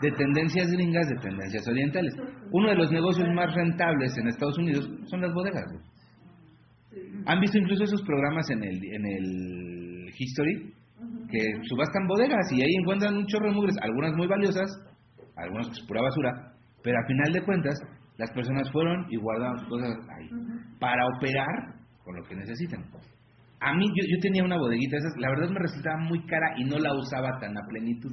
[0.00, 2.14] de tendencias gringas, de tendencias orientales.
[2.52, 5.64] Uno de los negocios más rentables en Estados Unidos son las bodegas.
[7.26, 10.74] ¿Han visto incluso esos programas en el, en el History?
[11.30, 14.68] Que subastan bodegas y ahí encuentran un chorro de mugres, algunas muy valiosas,
[15.36, 16.52] algunas que es pura basura,
[16.82, 17.74] pero a final de cuentas
[18.18, 20.28] las personas fueron y guardaron sus cosas ahí
[20.78, 21.74] para operar
[22.04, 22.84] con lo que necesitan.
[23.60, 26.54] A mí, yo, yo tenía una bodeguita de esas, la verdad me resultaba muy cara
[26.56, 28.12] y no la usaba tan a plenitud.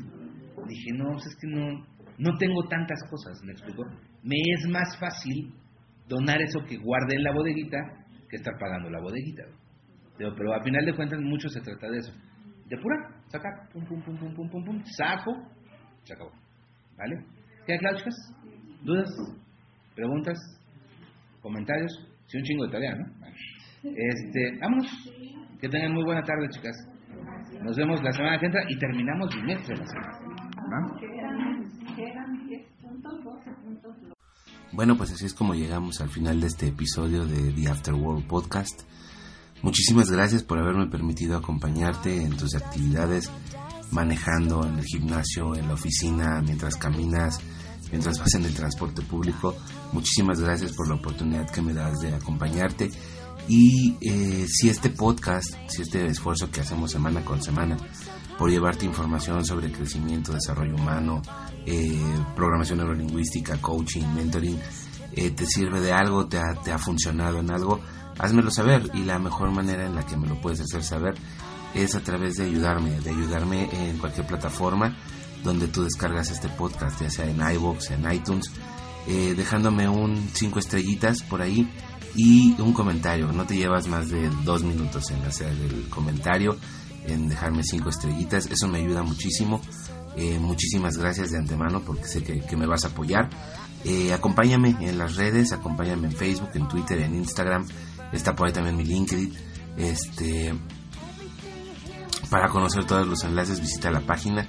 [0.68, 1.86] Dije, no, pues es que no,
[2.18, 3.84] no tengo tantas cosas, ¿me explico?
[4.24, 5.54] Me es más fácil
[6.08, 7.78] donar eso que guardé en la bodeguita
[8.30, 9.44] que estar pagando la bodeguita.
[10.18, 12.14] Digo, pero a final de cuentas mucho se trata de eso.
[12.66, 12.96] De pura,
[13.28, 15.32] sacar, pum, pum, pum, pum, pum, pum, pum, saco,
[16.04, 16.32] se acabó.
[16.98, 17.24] ¿Vale?
[17.66, 18.16] ¿Queda claro, chicas?
[18.84, 19.10] ¿Dudas?
[19.96, 20.38] ¿Preguntas?
[21.42, 21.92] ¿Comentarios?
[22.26, 23.06] Sí, un chingo de tarea, ¿no?
[23.84, 24.88] Este, vámonos.
[25.62, 26.76] Que tengan muy buena tarde, chicas.
[27.64, 30.37] Nos vemos la semana que entra y terminamos bimestre la semana.
[30.72, 31.00] ¿Va?
[31.00, 33.96] Quedan 10 puntos, 12 puntos.
[34.74, 38.28] Bueno, pues así es como llegamos al final de este episodio de The After World
[38.28, 38.82] Podcast.
[39.62, 43.32] Muchísimas gracias por haberme permitido acompañarte en tus actividades,
[43.92, 47.40] manejando en el gimnasio, en la oficina, mientras caminas,
[47.90, 49.56] mientras vas en el transporte público.
[49.94, 52.92] Muchísimas gracias por la oportunidad que me das de acompañarte.
[53.48, 57.78] Y eh, si este podcast, si este esfuerzo que hacemos semana con semana
[58.38, 61.22] por llevarte información sobre crecimiento, desarrollo humano,
[61.66, 62.00] eh,
[62.36, 64.60] programación neurolingüística, coaching, mentoring,
[65.14, 67.80] eh, te sirve de algo, te ha, te ha funcionado en algo,
[68.20, 68.90] házmelo saber.
[68.94, 71.16] Y la mejor manera en la que me lo puedes hacer saber
[71.74, 74.96] es a través de ayudarme, de ayudarme en cualquier plataforma
[75.44, 78.52] donde tú descargas este podcast, ya sea en iVoox, en iTunes,
[79.08, 81.70] eh, dejándome un cinco estrellitas por ahí
[82.16, 83.32] y un comentario.
[83.32, 86.58] No te llevas más de dos minutos en hacer el comentario,
[87.08, 88.48] en dejarme cinco estrellitas.
[88.48, 89.62] Eso me ayuda muchísimo.
[90.16, 93.30] Eh, muchísimas gracias de antemano porque sé que, me vas a apoyar.
[93.84, 97.68] Eh, acompáñame en las redes, acompáñame en Facebook, en Twitter, en Instagram.
[98.12, 99.34] Está por ahí también mi LinkedIn.
[99.78, 100.54] Este,
[102.30, 104.48] para conocer todos los enlaces visita la página.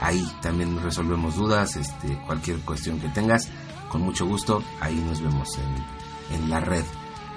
[0.00, 3.48] Ahí también resolvemos dudas, este, cualquier cuestión que tengas.
[3.88, 6.84] Con mucho gusto, ahí nos vemos en, en la red.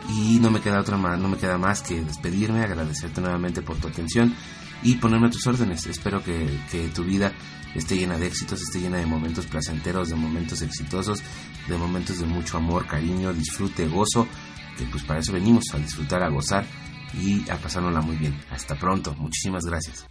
[0.09, 3.77] Y no me queda otra más, no me queda más que despedirme, agradecerte nuevamente por
[3.77, 4.35] tu atención
[4.83, 5.85] y ponerme a tus órdenes.
[5.85, 7.31] Espero que, que tu vida
[7.75, 11.21] esté llena de éxitos, esté llena de momentos placenteros, de momentos exitosos,
[11.67, 14.27] de momentos de mucho amor, cariño, disfrute, gozo,
[14.77, 16.65] que pues para eso venimos, a disfrutar, a gozar
[17.13, 18.37] y a pasárnosla muy bien.
[18.49, 20.10] Hasta pronto, muchísimas gracias.